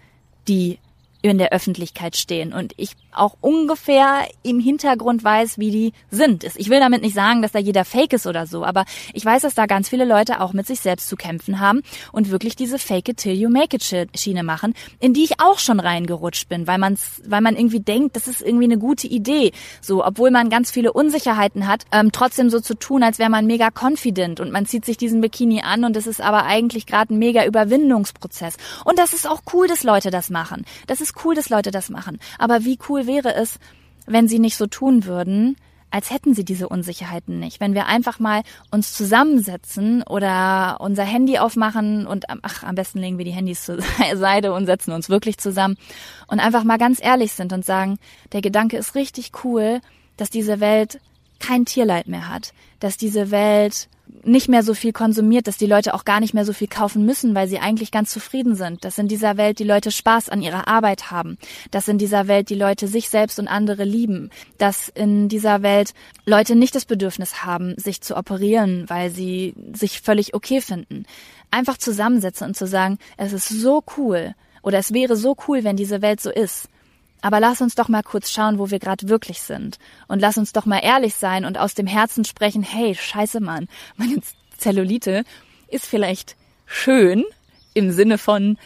die 0.47 0.78
in 1.23 1.39
der 1.39 1.51
Öffentlichkeit 1.51 2.15
stehen. 2.15 2.53
Und 2.53 2.73
ich 2.78 2.95
auch 3.18 3.38
ungefähr 3.41 4.28
im 4.43 4.59
Hintergrund 4.59 5.24
weiß, 5.24 5.57
wie 5.57 5.72
die 5.72 5.93
sind. 6.11 6.43
Ich 6.55 6.70
will 6.70 6.80
damit 6.80 7.01
nicht 7.01 7.16
sagen, 7.16 7.41
dass 7.41 7.51
da 7.51 7.59
jeder 7.59 7.86
fake 7.86 8.13
ist 8.13 8.28
oder 8.28 8.47
so, 8.47 8.63
aber 8.66 8.86
ich 9.13 9.26
weiß, 9.26 9.43
dass 9.43 9.55
da 9.55 9.66
ganz 9.66 9.89
viele 9.89 10.05
Leute 10.05 10.41
auch 10.41 10.53
mit 10.53 10.68
sich 10.68 10.80
selbst 10.80 11.07
zu 11.07 11.16
kämpfen 11.16 11.59
haben 11.59 11.82
und 12.11 12.32
wirklich 12.32 12.55
diese 12.55 12.80
Fake 12.80 13.09
it 13.09 13.18
till 13.18 13.34
you 13.34 13.49
make 13.49 13.76
it 13.76 13.84
Schiene 13.84 14.43
machen, 14.43 14.74
in 14.99 15.13
die 15.13 15.24
ich 15.24 15.39
auch 15.39 15.59
schon 15.59 15.80
reingerutscht 15.80 16.49
bin, 16.49 16.68
weil 16.68 16.78
man's, 16.78 17.22
weil 17.28 17.41
man 17.41 17.55
irgendwie 17.55 17.80
denkt, 17.80 18.16
das 18.16 18.28
ist 18.28 18.41
irgendwie 18.41 18.66
eine 18.66 18.78
gute 18.78 19.07
Idee. 19.07 19.51
So, 19.82 20.05
obwohl 20.05 20.32
man 20.32 20.49
ganz 20.49 20.72
viele 20.72 20.93
Unsicherheiten 20.93 21.68
hat, 21.68 21.86
ähm, 21.91 22.11
trotzdem 22.11 22.49
so 22.49 22.59
zu 22.59 22.76
tun, 22.76 23.03
als 23.03 23.20
wäre 23.20 23.30
man 23.30 23.45
mega 23.45 23.70
confident 23.70 24.39
und 24.39 24.51
man 24.51 24.66
zieht 24.66 24.86
sich 24.86 24.97
diesen 24.97 25.22
Bikini 25.22 25.61
an 25.61 25.84
und 25.84 25.95
es 25.97 26.07
ist 26.07 26.22
aber 26.22 26.45
eigentlich 26.45 26.86
gerade 26.86 27.13
ein 27.13 27.20
mega 27.20 27.45
Überwindungsprozess. 27.45 28.57
Und 28.84 28.99
das 28.99 29.13
ist 29.13 29.28
auch 29.28 29.41
cool, 29.53 29.68
dass 29.68 29.84
Leute 29.84 30.11
das 30.11 30.30
machen. 30.30 30.66
Das 30.88 31.01
ist 31.01 31.13
cool, 31.24 31.36
dass 31.36 31.49
Leute 31.49 31.72
das 31.72 31.89
machen. 31.89 32.20
Aber 32.38 32.66
wie 32.66 32.78
cool 32.89 33.04
wäre 33.07 33.33
es, 33.35 33.59
wenn 34.05 34.27
sie 34.27 34.39
nicht 34.39 34.57
so 34.57 34.67
tun 34.67 35.05
würden, 35.05 35.55
als 35.95 36.11
hätten 36.11 36.33
sie 36.33 36.43
diese 36.43 36.67
Unsicherheiten 36.67 37.39
nicht. 37.39 37.61
Wenn 37.61 37.73
wir 37.73 37.85
einfach 37.85 38.19
mal 38.19 38.41
uns 38.69 38.91
zusammensetzen 38.93 40.03
oder 40.03 40.77
unser 40.81 41.03
Handy 41.03 41.37
aufmachen 41.37 42.05
und 42.05 42.25
ach, 42.41 42.63
am 42.63 42.75
besten 42.75 42.99
legen 42.99 43.17
wir 43.17 43.23
die 43.23 43.31
Handys 43.31 43.63
zur 43.63 43.79
Seite 44.15 44.51
und 44.53 44.65
setzen 44.65 44.91
uns 44.91 45.09
wirklich 45.09 45.37
zusammen 45.37 45.77
und 46.27 46.41
einfach 46.41 46.65
mal 46.65 46.77
ganz 46.77 47.01
ehrlich 47.01 47.31
sind 47.31 47.53
und 47.53 47.63
sagen, 47.63 47.97
der 48.33 48.41
Gedanke 48.41 48.75
ist 48.75 48.95
richtig 48.95 49.31
cool, 49.45 49.79
dass 50.17 50.29
diese 50.29 50.59
Welt 50.59 50.99
kein 51.39 51.65
Tierleid 51.65 52.07
mehr 52.07 52.27
hat, 52.29 52.53
dass 52.86 52.97
diese 52.97 53.31
Welt 53.31 53.89
nicht 54.23 54.47
mehr 54.47 54.61
so 54.61 54.75
viel 54.75 54.93
konsumiert, 54.93 55.47
dass 55.47 55.57
die 55.57 55.65
Leute 55.65 55.95
auch 55.95 56.05
gar 56.05 56.19
nicht 56.19 56.36
mehr 56.36 56.45
so 56.45 56.53
viel 56.53 56.67
kaufen 56.67 57.03
müssen, 57.03 57.33
weil 57.33 57.47
sie 57.47 57.57
eigentlich 57.57 57.89
ganz 57.89 58.11
zufrieden 58.11 58.53
sind, 58.53 58.86
dass 58.86 58.99
in 58.99 59.07
dieser 59.07 59.38
Welt 59.38 59.57
die 59.57 59.63
Leute 59.63 59.89
Spaß 59.89 60.29
an 60.29 60.43
ihrer 60.43 60.67
Arbeit 60.67 61.09
haben, 61.09 61.39
dass 61.71 61.88
in 61.88 61.97
dieser 61.97 62.27
Welt 62.27 62.51
die 62.51 62.55
Leute 62.55 62.88
sich 62.88 63.09
selbst 63.09 63.39
und 63.39 63.47
andere 63.47 63.86
lieben, 63.86 64.29
dass 64.59 64.88
in 64.89 65.29
dieser 65.29 65.63
Welt 65.63 65.95
Leute 66.27 66.55
nicht 66.55 66.75
das 66.75 66.86
Bedürfnis 66.86 67.43
haben, 67.43 67.73
sich 67.77 68.01
zu 68.01 68.15
operieren, 68.15 68.86
weil 68.88 69.09
sie 69.09 69.55
sich 69.73 70.01
völlig 70.01 70.36
okay 70.36 70.61
finden. 70.61 71.07
Einfach 71.49 71.79
zusammensetzen 71.79 72.49
und 72.49 72.55
zu 72.55 72.67
sagen, 72.67 72.99
es 73.17 73.33
ist 73.33 73.49
so 73.49 73.83
cool 73.97 74.36
oder 74.61 74.77
es 74.77 74.93
wäre 74.93 75.15
so 75.15 75.36
cool, 75.47 75.63
wenn 75.63 75.75
diese 75.75 76.03
Welt 76.03 76.21
so 76.21 76.29
ist. 76.29 76.69
Aber 77.26 77.39
lass 77.39 77.59
uns 77.59 77.73
doch 77.73 77.88
mal 77.88 78.03
kurz 78.03 78.30
schauen, 78.30 78.59
wo 78.59 78.69
wir 78.69 78.78
gerade 78.78 79.09
wirklich 79.09 79.41
sind. 79.41 79.80
Und 80.07 80.19
lass 80.19 80.38
uns 80.38 80.53
doch 80.53 80.67
mal 80.67 80.78
ehrlich 80.78 81.15
sein 81.15 81.43
und 81.43 81.57
aus 81.57 81.73
dem 81.73 81.88
Herzen 81.88 82.23
sprechen, 82.23 82.61
hey, 82.61 82.93
scheiße 82.93 83.39
Mann, 83.39 83.67
meine 83.97 84.17
Zellulite 84.59 85.23
ist 85.67 85.88
vielleicht 85.88 86.36
schön 86.67 87.26
im 87.73 87.89
Sinne 87.91 88.19
von, 88.19 88.59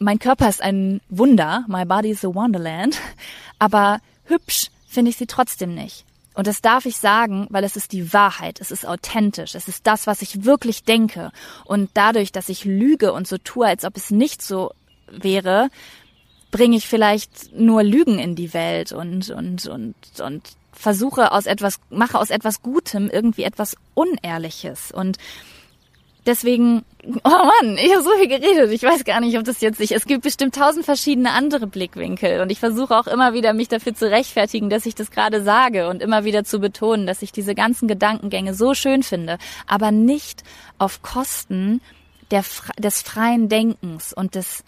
mein 0.00 0.18
Körper 0.18 0.48
ist 0.48 0.60
ein 0.60 1.02
Wunder, 1.08 1.64
my 1.68 1.84
body 1.84 2.10
is 2.10 2.24
a 2.24 2.34
wonderland, 2.34 2.98
aber 3.60 4.00
hübsch 4.24 4.72
finde 4.88 5.12
ich 5.12 5.16
sie 5.16 5.28
trotzdem 5.28 5.72
nicht. 5.72 6.04
Und 6.34 6.48
das 6.48 6.62
darf 6.62 6.86
ich 6.86 6.96
sagen, 6.96 7.46
weil 7.50 7.62
es 7.62 7.76
ist 7.76 7.92
die 7.92 8.12
Wahrheit, 8.12 8.60
es 8.60 8.72
ist 8.72 8.88
authentisch, 8.88 9.54
es 9.54 9.68
ist 9.68 9.86
das, 9.86 10.08
was 10.08 10.20
ich 10.20 10.44
wirklich 10.44 10.82
denke. 10.82 11.30
Und 11.64 11.90
dadurch, 11.94 12.32
dass 12.32 12.48
ich 12.48 12.64
lüge 12.64 13.12
und 13.12 13.28
so 13.28 13.38
tue, 13.38 13.68
als 13.68 13.84
ob 13.84 13.96
es 13.96 14.10
nicht 14.10 14.42
so 14.42 14.72
wäre, 15.06 15.70
bringe 16.54 16.76
ich 16.76 16.86
vielleicht 16.86 17.52
nur 17.52 17.82
Lügen 17.82 18.20
in 18.20 18.36
die 18.36 18.54
Welt 18.54 18.92
und, 18.92 19.28
und, 19.30 19.66
und, 19.66 19.96
und 20.22 20.42
versuche 20.72 21.32
aus 21.32 21.46
etwas, 21.46 21.80
mache 21.90 22.16
aus 22.16 22.30
etwas 22.30 22.62
Gutem 22.62 23.10
irgendwie 23.10 23.42
etwas 23.42 23.76
Unehrliches 23.94 24.92
und 24.92 25.18
Deswegen, 26.26 26.86
oh 27.24 27.28
Mann, 27.28 27.76
ich 27.76 27.92
habe 27.92 28.02
so 28.02 28.10
viel 28.18 28.28
geredet. 28.28 28.70
Ich 28.70 28.82
weiß 28.82 29.04
gar 29.04 29.20
nicht, 29.20 29.36
ob 29.36 29.44
das 29.44 29.60
jetzt 29.60 29.78
nicht. 29.78 29.92
Es 29.92 30.06
gibt 30.06 30.22
bestimmt 30.22 30.54
tausend 30.54 30.86
verschiedene 30.86 31.32
andere 31.32 31.66
Blickwinkel 31.66 32.40
und 32.40 32.50
ich 32.50 32.60
versuche 32.60 32.96
auch 32.96 33.06
immer 33.06 33.34
wieder, 33.34 33.52
mich 33.52 33.68
dafür 33.68 33.94
zu 33.94 34.10
rechtfertigen, 34.10 34.70
dass 34.70 34.86
ich 34.86 34.94
das 34.94 35.10
gerade 35.10 35.42
sage 35.42 35.88
und 35.88 36.00
immer 36.00 36.24
wieder 36.24 36.44
zu 36.44 36.60
betonen, 36.60 37.06
dass 37.06 37.20
ich 37.20 37.30
diese 37.30 37.54
ganzen 37.54 37.88
Gedankengänge 37.88 38.54
so 38.54 38.72
schön 38.72 39.02
finde, 39.02 39.36
aber 39.66 39.90
nicht 39.90 40.44
auf 40.78 41.02
Kosten 41.02 41.82
der, 42.30 42.44
des 42.78 43.02
freien 43.02 43.50
Denkens 43.50 44.14
und 44.14 44.34
des 44.34 44.64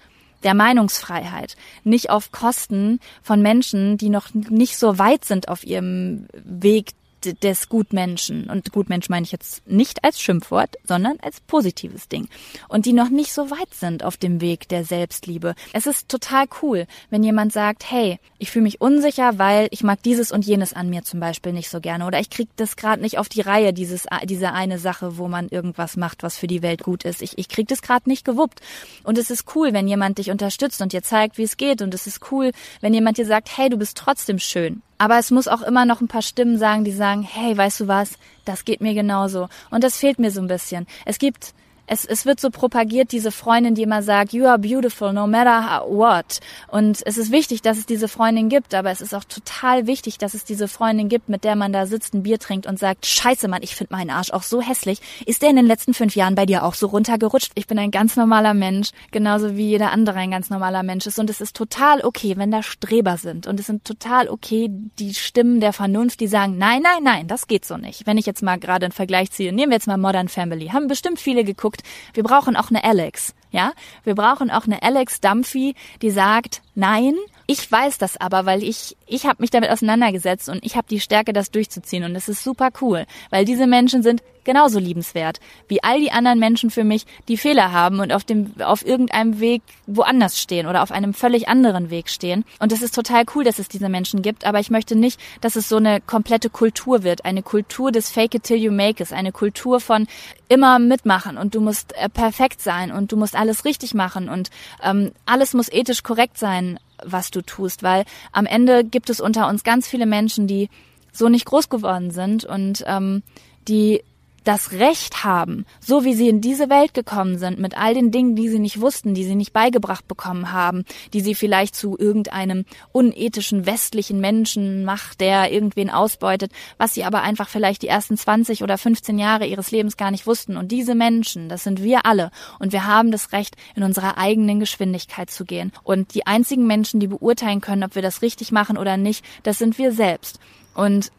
der 0.46 0.54
Meinungsfreiheit, 0.54 1.56
nicht 1.84 2.08
auf 2.08 2.32
Kosten 2.32 3.00
von 3.20 3.42
Menschen, 3.42 3.98
die 3.98 4.08
noch 4.08 4.32
nicht 4.32 4.78
so 4.78 4.98
weit 4.98 5.24
sind 5.24 5.48
auf 5.48 5.64
ihrem 5.64 6.28
Weg 6.32 6.92
des 7.34 7.68
Gutmenschen. 7.68 8.48
Und 8.48 8.72
Gutmensch 8.72 9.08
meine 9.08 9.24
ich 9.24 9.32
jetzt 9.32 9.66
nicht 9.66 10.04
als 10.04 10.20
Schimpfwort, 10.20 10.76
sondern 10.84 11.18
als 11.20 11.40
positives 11.40 12.08
Ding. 12.08 12.28
Und 12.68 12.86
die 12.86 12.92
noch 12.92 13.10
nicht 13.10 13.32
so 13.32 13.50
weit 13.50 13.72
sind 13.72 14.04
auf 14.04 14.16
dem 14.16 14.40
Weg 14.40 14.68
der 14.68 14.84
Selbstliebe. 14.84 15.54
Es 15.72 15.86
ist 15.86 16.08
total 16.08 16.46
cool, 16.62 16.86
wenn 17.10 17.22
jemand 17.22 17.52
sagt, 17.52 17.90
hey, 17.90 18.18
ich 18.38 18.50
fühle 18.50 18.64
mich 18.64 18.80
unsicher, 18.80 19.38
weil 19.38 19.68
ich 19.70 19.82
mag 19.82 20.02
dieses 20.02 20.32
und 20.32 20.44
jenes 20.44 20.72
an 20.72 20.90
mir 20.90 21.02
zum 21.02 21.20
Beispiel 21.20 21.52
nicht 21.52 21.70
so 21.70 21.80
gerne. 21.80 22.06
Oder 22.06 22.20
ich 22.20 22.30
krieg 22.30 22.48
das 22.56 22.76
gerade 22.76 23.02
nicht 23.02 23.18
auf 23.18 23.28
die 23.28 23.40
Reihe, 23.40 23.72
dieses, 23.72 24.06
diese 24.24 24.52
eine 24.52 24.78
Sache, 24.78 25.18
wo 25.18 25.28
man 25.28 25.48
irgendwas 25.48 25.96
macht, 25.96 26.22
was 26.22 26.36
für 26.36 26.46
die 26.46 26.62
Welt 26.62 26.82
gut 26.82 27.04
ist. 27.04 27.22
Ich, 27.22 27.38
ich 27.38 27.48
krieg 27.48 27.68
das 27.68 27.82
gerade 27.82 28.08
nicht 28.08 28.24
gewuppt. 28.24 28.60
Und 29.02 29.18
es 29.18 29.30
ist 29.30 29.54
cool, 29.54 29.72
wenn 29.72 29.88
jemand 29.88 30.18
dich 30.18 30.30
unterstützt 30.30 30.80
und 30.82 30.92
dir 30.92 31.02
zeigt, 31.02 31.38
wie 31.38 31.44
es 31.44 31.56
geht. 31.56 31.82
Und 31.82 31.94
es 31.94 32.06
ist 32.06 32.30
cool, 32.30 32.52
wenn 32.80 32.94
jemand 32.94 33.18
dir 33.18 33.26
sagt, 33.26 33.56
hey, 33.56 33.68
du 33.68 33.76
bist 33.76 33.96
trotzdem 33.96 34.38
schön. 34.38 34.82
Aber 34.98 35.18
es 35.18 35.30
muss 35.30 35.48
auch 35.48 35.62
immer 35.62 35.84
noch 35.84 36.00
ein 36.00 36.08
paar 36.08 36.22
Stimmen 36.22 36.58
sagen, 36.58 36.84
die 36.84 36.92
sagen, 36.92 37.22
hey, 37.22 37.56
weißt 37.56 37.80
du 37.80 37.88
was, 37.88 38.12
das 38.44 38.64
geht 38.64 38.80
mir 38.80 38.94
genauso. 38.94 39.48
Und 39.70 39.84
das 39.84 39.98
fehlt 39.98 40.18
mir 40.18 40.30
so 40.30 40.40
ein 40.40 40.46
bisschen. 40.46 40.86
Es 41.04 41.18
gibt 41.18 41.54
es, 41.86 42.04
es 42.04 42.26
wird 42.26 42.40
so 42.40 42.50
propagiert, 42.50 43.12
diese 43.12 43.30
Freundin, 43.30 43.74
die 43.74 43.82
immer 43.82 44.02
sagt, 44.02 44.32
you 44.32 44.46
are 44.46 44.58
beautiful, 44.58 45.12
no 45.12 45.26
matter 45.26 45.84
what. 45.88 46.40
Und 46.68 47.00
es 47.04 47.18
ist 47.18 47.30
wichtig, 47.30 47.62
dass 47.62 47.78
es 47.78 47.86
diese 47.86 48.08
Freundin 48.08 48.48
gibt, 48.48 48.74
aber 48.74 48.90
es 48.90 49.00
ist 49.00 49.14
auch 49.14 49.24
total 49.24 49.86
wichtig, 49.86 50.18
dass 50.18 50.34
es 50.34 50.44
diese 50.44 50.68
Freundin 50.68 51.08
gibt, 51.08 51.28
mit 51.28 51.44
der 51.44 51.56
man 51.56 51.72
da 51.72 51.86
sitzt, 51.86 52.14
ein 52.14 52.22
Bier 52.22 52.38
trinkt 52.38 52.66
und 52.66 52.78
sagt, 52.78 53.06
scheiße 53.06 53.48
Mann, 53.48 53.62
ich 53.62 53.76
finde 53.76 53.94
meinen 53.94 54.10
Arsch 54.10 54.30
auch 54.30 54.42
so 54.42 54.60
hässlich. 54.60 55.00
Ist 55.26 55.42
der 55.42 55.50
in 55.50 55.56
den 55.56 55.66
letzten 55.66 55.94
fünf 55.94 56.16
Jahren 56.16 56.34
bei 56.34 56.46
dir 56.46 56.64
auch 56.64 56.74
so 56.74 56.86
runtergerutscht? 56.86 57.52
Ich 57.54 57.66
bin 57.66 57.78
ein 57.78 57.90
ganz 57.90 58.16
normaler 58.16 58.54
Mensch, 58.54 58.90
genauso 59.10 59.56
wie 59.56 59.68
jeder 59.68 59.92
andere 59.92 60.18
ein 60.18 60.30
ganz 60.30 60.50
normaler 60.50 60.82
Mensch 60.82 61.06
ist. 61.06 61.18
Und 61.18 61.30
es 61.30 61.40
ist 61.40 61.56
total 61.56 62.02
okay, 62.02 62.36
wenn 62.36 62.50
da 62.50 62.62
Streber 62.62 63.16
sind. 63.16 63.46
Und 63.46 63.60
es 63.60 63.66
sind 63.66 63.84
total 63.84 64.28
okay 64.28 64.68
die 64.70 65.14
Stimmen 65.14 65.60
der 65.60 65.72
Vernunft, 65.72 66.20
die 66.20 66.26
sagen, 66.26 66.58
nein, 66.58 66.82
nein, 66.82 67.02
nein, 67.02 67.28
das 67.28 67.46
geht 67.46 67.64
so 67.64 67.76
nicht. 67.76 68.06
Wenn 68.06 68.18
ich 68.18 68.26
jetzt 68.26 68.42
mal 68.42 68.58
gerade 68.58 68.86
einen 68.86 68.92
Vergleich 68.92 69.30
ziehe, 69.30 69.52
nehmen 69.52 69.70
wir 69.70 69.76
jetzt 69.76 69.86
mal 69.86 69.96
Modern 69.96 70.28
Family. 70.28 70.68
Haben 70.68 70.88
bestimmt 70.88 71.20
viele 71.20 71.44
geguckt, 71.44 71.75
geguckt, 71.76 71.82
wir 72.14 72.22
brauchen 72.22 72.56
auch 72.56 72.70
eine 72.70 72.84
Alex. 72.84 73.34
Ja, 73.52 73.72
wir 74.04 74.14
brauchen 74.14 74.50
auch 74.50 74.66
eine 74.66 74.82
Alex 74.82 75.20
Dumphy, 75.20 75.74
die 76.02 76.10
sagt, 76.10 76.62
nein, 76.74 77.14
ich 77.46 77.70
weiß 77.70 77.96
das 77.96 78.20
aber, 78.20 78.44
weil 78.44 78.62
ich 78.62 78.96
ich 79.06 79.24
habe 79.24 79.40
mich 79.40 79.50
damit 79.50 79.70
auseinandergesetzt 79.70 80.48
und 80.48 80.64
ich 80.64 80.76
habe 80.76 80.88
die 80.90 81.00
Stärke, 81.00 81.32
das 81.32 81.50
durchzuziehen 81.50 82.04
und 82.04 82.12
das 82.12 82.28
ist 82.28 82.42
super 82.42 82.70
cool, 82.80 83.06
weil 83.30 83.44
diese 83.44 83.66
Menschen 83.66 84.02
sind 84.02 84.22
genauso 84.46 84.78
liebenswert 84.78 85.40
wie 85.68 85.82
all 85.84 86.00
die 86.00 86.10
anderen 86.10 86.38
Menschen 86.38 86.70
für 86.70 86.84
mich, 86.84 87.04
die 87.28 87.36
Fehler 87.36 87.72
haben 87.72 88.00
und 88.00 88.12
auf 88.12 88.24
dem 88.24 88.54
auf 88.60 88.86
irgendeinem 88.86 89.40
Weg 89.40 89.60
woanders 89.86 90.40
stehen 90.40 90.66
oder 90.66 90.82
auf 90.82 90.90
einem 90.90 91.12
völlig 91.12 91.48
anderen 91.48 91.90
Weg 91.90 92.08
stehen. 92.08 92.44
Und 92.58 92.72
es 92.72 92.80
ist 92.80 92.94
total 92.94 93.24
cool, 93.34 93.44
dass 93.44 93.58
es 93.58 93.68
diese 93.68 93.90
Menschen 93.90 94.22
gibt, 94.22 94.46
aber 94.46 94.60
ich 94.60 94.70
möchte 94.70 94.96
nicht, 94.96 95.20
dass 95.42 95.56
es 95.56 95.68
so 95.68 95.76
eine 95.76 96.00
komplette 96.00 96.48
Kultur 96.48 97.02
wird, 97.02 97.26
eine 97.26 97.42
Kultur 97.42 97.92
des 97.92 98.10
Fake 98.10 98.34
it 98.34 98.44
till 98.44 98.56
you 98.56 98.72
make 98.72 99.02
it, 99.02 99.12
eine 99.12 99.32
Kultur 99.32 99.80
von 99.80 100.06
immer 100.48 100.78
mitmachen 100.78 101.36
und 101.36 101.54
du 101.54 101.60
musst 101.60 101.92
äh, 101.96 102.08
perfekt 102.08 102.62
sein 102.62 102.92
und 102.92 103.12
du 103.12 103.16
musst 103.16 103.36
alles 103.36 103.64
richtig 103.64 103.92
machen 103.92 104.28
und 104.28 104.50
ähm, 104.82 105.12
alles 105.26 105.52
muss 105.52 105.70
ethisch 105.70 106.02
korrekt 106.02 106.38
sein 106.38 106.78
was 107.04 107.30
du 107.30 107.42
tust, 107.42 107.82
weil 107.82 108.04
am 108.32 108.46
Ende 108.46 108.82
gibt 108.82 109.10
es 109.10 109.20
unter 109.20 109.48
uns 109.48 109.64
ganz 109.64 109.86
viele 109.86 110.06
Menschen, 110.06 110.46
die 110.46 110.70
so 111.12 111.28
nicht 111.28 111.46
groß 111.46 111.68
geworden 111.68 112.10
sind 112.10 112.44
und 112.44 112.84
ähm, 112.86 113.22
die 113.68 114.02
das 114.46 114.70
Recht 114.70 115.24
haben, 115.24 115.66
so 115.80 116.04
wie 116.04 116.14
sie 116.14 116.28
in 116.28 116.40
diese 116.40 116.70
Welt 116.70 116.94
gekommen 116.94 117.36
sind, 117.36 117.58
mit 117.58 117.76
all 117.76 117.94
den 117.94 118.12
Dingen, 118.12 118.36
die 118.36 118.48
sie 118.48 118.60
nicht 118.60 118.80
wussten, 118.80 119.12
die 119.12 119.24
sie 119.24 119.34
nicht 119.34 119.52
beigebracht 119.52 120.06
bekommen 120.06 120.52
haben, 120.52 120.84
die 121.12 121.20
sie 121.20 121.34
vielleicht 121.34 121.74
zu 121.74 121.98
irgendeinem 121.98 122.64
unethischen 122.92 123.66
westlichen 123.66 124.20
Menschen 124.20 124.84
macht, 124.84 125.20
der 125.20 125.52
irgendwen 125.52 125.90
ausbeutet, 125.90 126.52
was 126.78 126.94
sie 126.94 127.02
aber 127.02 127.22
einfach 127.22 127.48
vielleicht 127.48 127.82
die 127.82 127.88
ersten 127.88 128.16
20 128.16 128.62
oder 128.62 128.78
15 128.78 129.18
Jahre 129.18 129.46
ihres 129.46 129.72
Lebens 129.72 129.96
gar 129.96 130.12
nicht 130.12 130.28
wussten. 130.28 130.56
Und 130.56 130.70
diese 130.70 130.94
Menschen, 130.94 131.48
das 131.48 131.64
sind 131.64 131.82
wir 131.82 132.06
alle. 132.06 132.30
Und 132.60 132.72
wir 132.72 132.86
haben 132.86 133.10
das 133.10 133.32
Recht, 133.32 133.56
in 133.74 133.82
unserer 133.82 134.16
eigenen 134.16 134.60
Geschwindigkeit 134.60 135.28
zu 135.28 135.44
gehen. 135.44 135.72
Und 135.82 136.14
die 136.14 136.26
einzigen 136.26 136.68
Menschen, 136.68 137.00
die 137.00 137.08
beurteilen 137.08 137.60
können, 137.60 137.82
ob 137.82 137.96
wir 137.96 138.02
das 138.02 138.22
richtig 138.22 138.52
machen 138.52 138.78
oder 138.78 138.96
nicht, 138.96 139.24
das 139.42 139.58
sind 139.58 139.76
wir 139.76 139.90
selbst. 139.90 140.38
Und 140.72 141.10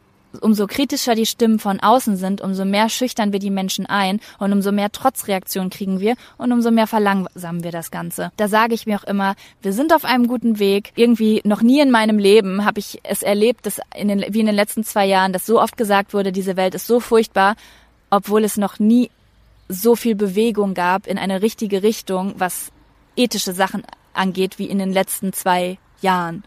umso 0.41 0.67
kritischer 0.67 1.15
die 1.15 1.25
Stimmen 1.25 1.59
von 1.59 1.79
außen 1.79 2.17
sind, 2.17 2.41
umso 2.41 2.65
mehr 2.65 2.89
schüchtern 2.89 3.31
wir 3.31 3.39
die 3.39 3.49
Menschen 3.49 3.85
ein 3.85 4.19
und 4.39 4.51
umso 4.51 4.71
mehr 4.71 4.91
Trotzreaktionen 4.91 5.69
kriegen 5.69 5.99
wir 5.99 6.15
und 6.37 6.51
umso 6.51 6.71
mehr 6.71 6.87
verlangsamen 6.87 7.63
wir 7.63 7.71
das 7.71 7.91
Ganze. 7.91 8.31
Da 8.37 8.47
sage 8.47 8.73
ich 8.73 8.85
mir 8.85 8.99
auch 8.99 9.03
immer, 9.03 9.35
wir 9.61 9.73
sind 9.73 9.93
auf 9.93 10.05
einem 10.05 10.27
guten 10.27 10.59
Weg. 10.59 10.91
Irgendwie 10.95 11.41
noch 11.43 11.61
nie 11.61 11.81
in 11.81 11.91
meinem 11.91 12.19
Leben 12.19 12.65
habe 12.65 12.79
ich 12.79 12.99
es 13.03 13.23
erlebt, 13.23 13.65
dass 13.65 13.79
in 13.95 14.07
den, 14.07 14.25
wie 14.29 14.39
in 14.39 14.45
den 14.45 14.55
letzten 14.55 14.83
zwei 14.83 15.05
Jahren, 15.05 15.33
dass 15.33 15.45
so 15.45 15.61
oft 15.61 15.77
gesagt 15.77 16.13
wurde, 16.13 16.31
diese 16.31 16.57
Welt 16.57 16.75
ist 16.75 16.87
so 16.87 16.99
furchtbar, 16.99 17.55
obwohl 18.09 18.43
es 18.43 18.57
noch 18.57 18.79
nie 18.79 19.09
so 19.69 19.95
viel 19.95 20.15
Bewegung 20.15 20.73
gab 20.73 21.07
in 21.07 21.17
eine 21.17 21.41
richtige 21.41 21.83
Richtung, 21.83 22.35
was 22.37 22.71
ethische 23.15 23.53
Sachen 23.53 23.83
angeht, 24.13 24.59
wie 24.59 24.65
in 24.65 24.79
den 24.79 24.93
letzten 24.93 25.33
zwei 25.33 25.77
Jahren. 26.01 26.43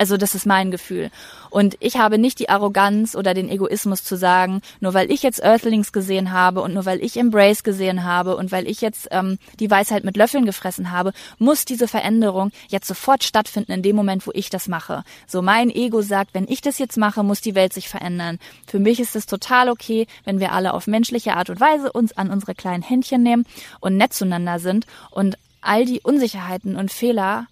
Also 0.00 0.16
das 0.16 0.34
ist 0.34 0.46
mein 0.46 0.70
Gefühl. 0.70 1.10
Und 1.50 1.76
ich 1.78 1.98
habe 1.98 2.16
nicht 2.16 2.38
die 2.38 2.48
Arroganz 2.48 3.14
oder 3.14 3.34
den 3.34 3.50
Egoismus 3.50 4.02
zu 4.02 4.16
sagen, 4.16 4.62
nur 4.80 4.94
weil 4.94 5.12
ich 5.12 5.22
jetzt 5.22 5.44
Earthlings 5.44 5.92
gesehen 5.92 6.32
habe 6.32 6.62
und 6.62 6.72
nur 6.72 6.86
weil 6.86 7.04
ich 7.04 7.18
Embrace 7.18 7.64
gesehen 7.64 8.02
habe 8.02 8.34
und 8.38 8.50
weil 8.50 8.66
ich 8.66 8.80
jetzt 8.80 9.08
ähm, 9.10 9.38
die 9.58 9.70
Weisheit 9.70 10.02
mit 10.04 10.16
Löffeln 10.16 10.46
gefressen 10.46 10.90
habe, 10.90 11.12
muss 11.36 11.66
diese 11.66 11.86
Veränderung 11.86 12.50
jetzt 12.68 12.88
sofort 12.88 13.24
stattfinden 13.24 13.72
in 13.72 13.82
dem 13.82 13.94
Moment, 13.94 14.26
wo 14.26 14.30
ich 14.32 14.48
das 14.48 14.68
mache. 14.68 15.04
So 15.26 15.42
mein 15.42 15.68
Ego 15.68 16.00
sagt, 16.00 16.32
wenn 16.32 16.48
ich 16.48 16.62
das 16.62 16.78
jetzt 16.78 16.96
mache, 16.96 17.22
muss 17.22 17.42
die 17.42 17.54
Welt 17.54 17.74
sich 17.74 17.90
verändern. 17.90 18.38
Für 18.66 18.78
mich 18.78 19.00
ist 19.00 19.16
es 19.16 19.26
total 19.26 19.68
okay, 19.68 20.06
wenn 20.24 20.40
wir 20.40 20.52
alle 20.52 20.72
auf 20.72 20.86
menschliche 20.86 21.36
Art 21.36 21.50
und 21.50 21.60
Weise 21.60 21.92
uns 21.92 22.16
an 22.16 22.30
unsere 22.30 22.54
kleinen 22.54 22.82
Händchen 22.82 23.22
nehmen 23.22 23.44
und 23.80 23.98
nett 23.98 24.14
zueinander 24.14 24.60
sind 24.60 24.86
und 25.10 25.36
all 25.60 25.84
die 25.84 26.00
Unsicherheiten 26.00 26.76
und 26.76 26.90
Fehler 26.90 27.48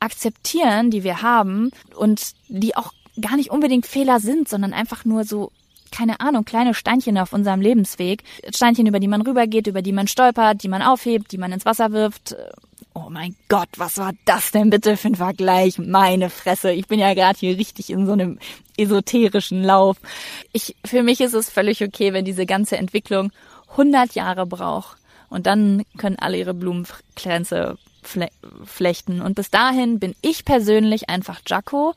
akzeptieren, 0.00 0.90
die 0.90 1.04
wir 1.04 1.22
haben 1.22 1.70
und 1.94 2.32
die 2.48 2.76
auch 2.76 2.92
gar 3.20 3.36
nicht 3.36 3.50
unbedingt 3.50 3.86
Fehler 3.86 4.20
sind, 4.20 4.48
sondern 4.48 4.72
einfach 4.72 5.04
nur 5.04 5.24
so 5.24 5.52
keine 5.90 6.20
Ahnung, 6.20 6.44
kleine 6.44 6.74
Steinchen 6.74 7.18
auf 7.18 7.32
unserem 7.32 7.60
Lebensweg. 7.60 8.22
Steinchen, 8.54 8.86
über 8.86 9.00
die 9.00 9.08
man 9.08 9.22
rübergeht, 9.22 9.66
über 9.66 9.82
die 9.82 9.92
man 9.92 10.06
stolpert, 10.06 10.62
die 10.62 10.68
man 10.68 10.82
aufhebt, 10.82 11.32
die 11.32 11.38
man 11.38 11.52
ins 11.52 11.64
Wasser 11.64 11.92
wirft. 11.92 12.36
Oh 12.94 13.08
mein 13.08 13.36
Gott, 13.48 13.68
was 13.76 13.98
war 13.98 14.12
das 14.24 14.50
denn 14.50 14.70
bitte 14.70 14.96
für 14.96 15.08
ein 15.08 15.14
Vergleich? 15.16 15.78
Meine 15.78 16.30
Fresse. 16.30 16.72
Ich 16.72 16.86
bin 16.86 16.98
ja 16.98 17.14
gerade 17.14 17.38
hier 17.38 17.56
richtig 17.56 17.90
in 17.90 18.06
so 18.06 18.12
einem 18.12 18.38
esoterischen 18.76 19.62
Lauf. 19.62 19.96
Ich, 20.52 20.76
für 20.84 21.02
mich 21.02 21.20
ist 21.20 21.34
es 21.34 21.50
völlig 21.50 21.84
okay, 21.84 22.12
wenn 22.12 22.24
diese 22.24 22.46
ganze 22.46 22.76
Entwicklung 22.76 23.32
100 23.72 24.14
Jahre 24.14 24.46
braucht. 24.46 24.96
Und 25.28 25.46
dann 25.46 25.84
können 25.96 26.18
alle 26.18 26.38
ihre 26.38 26.54
Blumenkränze 26.54 27.78
flechten. 28.64 29.20
Und 29.20 29.34
bis 29.34 29.50
dahin 29.50 29.98
bin 29.98 30.14
ich 30.22 30.44
persönlich 30.44 31.08
einfach 31.08 31.40
Jaco, 31.46 31.94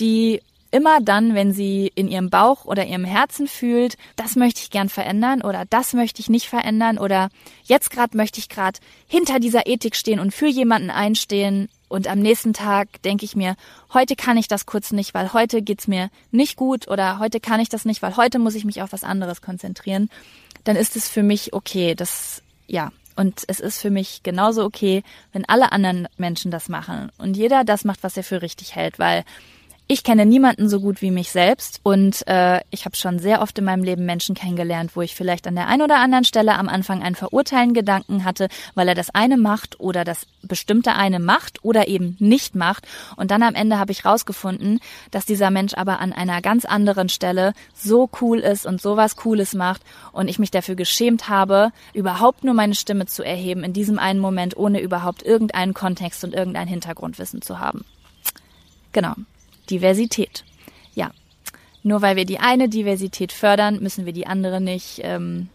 die 0.00 0.40
immer 0.70 1.00
dann, 1.00 1.34
wenn 1.34 1.52
sie 1.52 1.90
in 1.94 2.08
ihrem 2.08 2.30
Bauch 2.30 2.64
oder 2.66 2.84
ihrem 2.84 3.04
Herzen 3.04 3.48
fühlt, 3.48 3.96
das 4.16 4.36
möchte 4.36 4.60
ich 4.60 4.70
gern 4.70 4.88
verändern 4.88 5.40
oder 5.42 5.64
das 5.68 5.94
möchte 5.94 6.20
ich 6.20 6.28
nicht 6.28 6.46
verändern 6.46 6.98
oder 6.98 7.30
jetzt 7.64 7.90
gerade 7.90 8.16
möchte 8.16 8.38
ich 8.38 8.48
gerade 8.48 8.78
hinter 9.06 9.40
dieser 9.40 9.66
Ethik 9.66 9.96
stehen 9.96 10.20
und 10.20 10.34
für 10.34 10.46
jemanden 10.46 10.90
einstehen 10.90 11.68
und 11.88 12.06
am 12.06 12.18
nächsten 12.18 12.52
Tag 12.52 13.00
denke 13.02 13.24
ich 13.24 13.34
mir, 13.34 13.56
heute 13.94 14.14
kann 14.14 14.36
ich 14.36 14.46
das 14.46 14.66
kurz 14.66 14.92
nicht, 14.92 15.14
weil 15.14 15.32
heute 15.32 15.62
geht's 15.62 15.88
mir 15.88 16.10
nicht 16.30 16.56
gut 16.56 16.86
oder 16.86 17.18
heute 17.18 17.40
kann 17.40 17.60
ich 17.60 17.70
das 17.70 17.86
nicht, 17.86 18.02
weil 18.02 18.16
heute 18.16 18.38
muss 18.38 18.54
ich 18.54 18.66
mich 18.66 18.82
auf 18.82 18.92
was 18.92 19.04
anderes 19.04 19.40
konzentrieren, 19.40 20.10
dann 20.64 20.76
ist 20.76 20.96
es 20.96 21.08
für 21.08 21.22
mich 21.22 21.54
okay. 21.54 21.94
Das 21.94 22.42
ja, 22.66 22.92
und 23.18 23.42
es 23.48 23.58
ist 23.58 23.80
für 23.80 23.90
mich 23.90 24.22
genauso 24.22 24.64
okay, 24.64 25.02
wenn 25.32 25.44
alle 25.44 25.72
anderen 25.72 26.06
Menschen 26.18 26.52
das 26.52 26.68
machen. 26.68 27.10
Und 27.18 27.36
jeder 27.36 27.64
das 27.64 27.84
macht, 27.84 28.04
was 28.04 28.16
er 28.16 28.22
für 28.22 28.42
richtig 28.42 28.76
hält, 28.76 29.00
weil 29.00 29.24
ich 29.90 30.04
kenne 30.04 30.26
niemanden 30.26 30.68
so 30.68 30.80
gut 30.80 31.00
wie 31.00 31.10
mich 31.10 31.30
selbst 31.32 31.80
und 31.82 32.26
äh, 32.28 32.60
ich 32.70 32.84
habe 32.84 32.94
schon 32.94 33.18
sehr 33.18 33.40
oft 33.40 33.58
in 33.58 33.64
meinem 33.64 33.82
Leben 33.82 34.04
Menschen 34.04 34.34
kennengelernt, 34.34 34.94
wo 34.94 35.00
ich 35.00 35.14
vielleicht 35.14 35.46
an 35.46 35.54
der 35.54 35.66
einen 35.66 35.80
oder 35.80 35.96
anderen 35.96 36.24
Stelle 36.24 36.56
am 36.56 36.68
Anfang 36.68 37.02
einen 37.02 37.14
verurteilen 37.14 37.72
Gedanken 37.72 38.26
hatte, 38.26 38.48
weil 38.74 38.86
er 38.86 38.94
das 38.94 39.08
eine 39.14 39.38
macht 39.38 39.80
oder 39.80 40.04
das 40.04 40.26
bestimmte 40.42 40.94
eine 40.94 41.20
macht 41.20 41.64
oder 41.64 41.88
eben 41.88 42.16
nicht 42.18 42.54
macht. 42.54 42.86
Und 43.16 43.30
dann 43.30 43.42
am 43.42 43.54
Ende 43.54 43.78
habe 43.78 43.90
ich 43.90 44.04
rausgefunden, 44.04 44.80
dass 45.10 45.24
dieser 45.24 45.50
Mensch 45.50 45.72
aber 45.72 46.00
an 46.00 46.12
einer 46.12 46.42
ganz 46.42 46.66
anderen 46.66 47.08
Stelle 47.08 47.54
so 47.72 48.10
cool 48.20 48.40
ist 48.40 48.66
und 48.66 48.82
sowas 48.82 49.16
Cooles 49.16 49.54
macht 49.54 49.80
und 50.12 50.28
ich 50.28 50.38
mich 50.38 50.50
dafür 50.50 50.74
geschämt 50.74 51.30
habe, 51.30 51.72
überhaupt 51.94 52.44
nur 52.44 52.52
meine 52.52 52.74
Stimme 52.74 53.06
zu 53.06 53.22
erheben 53.22 53.64
in 53.64 53.72
diesem 53.72 53.98
einen 53.98 54.20
Moment, 54.20 54.54
ohne 54.54 54.80
überhaupt 54.82 55.22
irgendeinen 55.22 55.72
Kontext 55.72 56.24
und 56.24 56.34
irgendein 56.34 56.68
Hintergrundwissen 56.68 57.40
zu 57.40 57.58
haben. 57.58 57.86
Genau. 58.92 59.14
Diversität. 59.70 60.44
Ja, 60.94 61.10
nur 61.82 62.02
weil 62.02 62.16
wir 62.16 62.24
die 62.24 62.38
eine 62.38 62.68
Diversität 62.68 63.32
fördern, 63.32 63.80
müssen 63.80 64.06
wir 64.06 64.12
die 64.12 64.26
andere 64.26 64.60
nicht 64.60 65.00
ähm, 65.02 65.48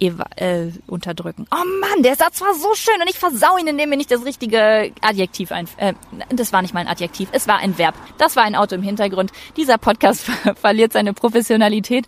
äh, 0.00 0.68
unterdrücken. 0.86 1.46
Oh 1.50 1.64
Mann, 1.80 2.02
der 2.02 2.16
Satz 2.16 2.40
war 2.40 2.54
so 2.54 2.74
schön 2.74 3.00
und 3.00 3.10
ich 3.10 3.18
versau 3.18 3.58
ihn, 3.58 3.66
indem 3.66 3.90
mir 3.90 3.96
nicht 3.96 4.10
das 4.10 4.24
richtige 4.24 4.92
Adjektiv 5.02 5.52
ein. 5.52 5.68
Äh, 5.76 5.94
das 6.30 6.52
war 6.52 6.62
nicht 6.62 6.74
mal 6.74 6.80
ein 6.80 6.88
Adjektiv, 6.88 7.28
es 7.32 7.46
war 7.46 7.58
ein 7.58 7.76
Verb. 7.78 7.94
Das 8.18 8.36
war 8.36 8.44
ein 8.44 8.54
Auto 8.54 8.74
im 8.74 8.82
Hintergrund. 8.82 9.30
Dieser 9.56 9.78
Podcast 9.78 10.22
ver 10.24 10.54
verliert 10.54 10.92
seine 10.92 11.12
Professionalität. 11.12 12.06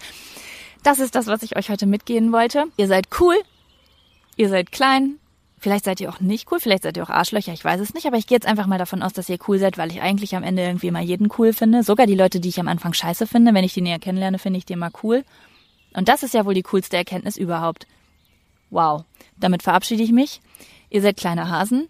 Das 0.82 0.98
ist 0.98 1.14
das, 1.14 1.26
was 1.26 1.42
ich 1.42 1.57
euch 1.57 1.70
heute 1.70 1.86
mitgehen 1.86 2.32
wollte. 2.32 2.64
Ihr 2.76 2.88
seid 2.88 3.09
cool, 3.20 3.36
ihr 4.36 4.48
seid 4.48 4.72
klein, 4.72 5.18
Vielleicht 5.62 5.84
seid 5.84 6.00
ihr 6.00 6.10
auch 6.10 6.18
nicht 6.18 6.50
cool, 6.50 6.58
vielleicht 6.58 6.82
seid 6.82 6.96
ihr 6.96 7.04
auch 7.04 7.08
Arschlöcher, 7.08 7.52
ich 7.52 7.64
weiß 7.64 7.80
es 7.80 7.94
nicht, 7.94 8.04
aber 8.08 8.16
ich 8.16 8.26
gehe 8.26 8.34
jetzt 8.34 8.48
einfach 8.48 8.66
mal 8.66 8.78
davon 8.78 9.00
aus, 9.00 9.12
dass 9.12 9.28
ihr 9.28 9.38
cool 9.46 9.60
seid, 9.60 9.78
weil 9.78 9.92
ich 9.92 10.02
eigentlich 10.02 10.34
am 10.34 10.42
Ende 10.42 10.64
irgendwie 10.64 10.90
mal 10.90 11.04
jeden 11.04 11.28
cool 11.38 11.52
finde. 11.52 11.84
Sogar 11.84 12.06
die 12.06 12.16
Leute, 12.16 12.40
die 12.40 12.48
ich 12.48 12.58
am 12.58 12.66
Anfang 12.66 12.92
scheiße 12.92 13.28
finde, 13.28 13.54
wenn 13.54 13.62
ich 13.62 13.72
die 13.72 13.80
näher 13.80 14.00
kennenlerne, 14.00 14.40
finde 14.40 14.58
ich 14.58 14.64
die 14.64 14.72
immer 14.72 14.90
cool. 15.04 15.22
Und 15.94 16.08
das 16.08 16.24
ist 16.24 16.34
ja 16.34 16.44
wohl 16.46 16.54
die 16.54 16.64
coolste 16.64 16.96
Erkenntnis 16.96 17.36
überhaupt. 17.36 17.86
Wow. 18.70 19.04
Damit 19.38 19.62
verabschiede 19.62 20.02
ich 20.02 20.10
mich. 20.10 20.40
Ihr 20.90 21.00
seid 21.00 21.16
kleine 21.16 21.48
Hasen. 21.48 21.88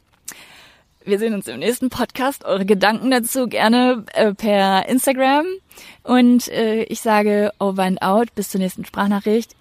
Wir 1.03 1.18
sehen 1.18 1.33
uns 1.33 1.49
im 1.49 1.61
nächsten 1.61 1.89
Podcast. 1.89 2.45
Eure 2.45 2.66
Gedanken 2.66 3.11
dazu 3.11 3.47
gerne 3.47 4.05
äh, 4.12 4.35
per 4.35 4.87
Instagram. 4.87 5.47
Und 6.03 6.49
äh, 6.49 6.83
ich 6.83 7.01
sage 7.01 7.53
over 7.59 7.85
and 7.85 8.03
out. 8.03 8.35
Bis 8.35 8.51
zur 8.51 8.61
nächsten 8.61 8.85
Sprachnachricht. 8.85 9.57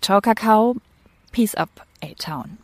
Ciao, 0.00 0.20
Kakao. 0.20 0.74
Peace 1.30 1.54
up, 1.54 1.70
A-Town. 2.02 2.63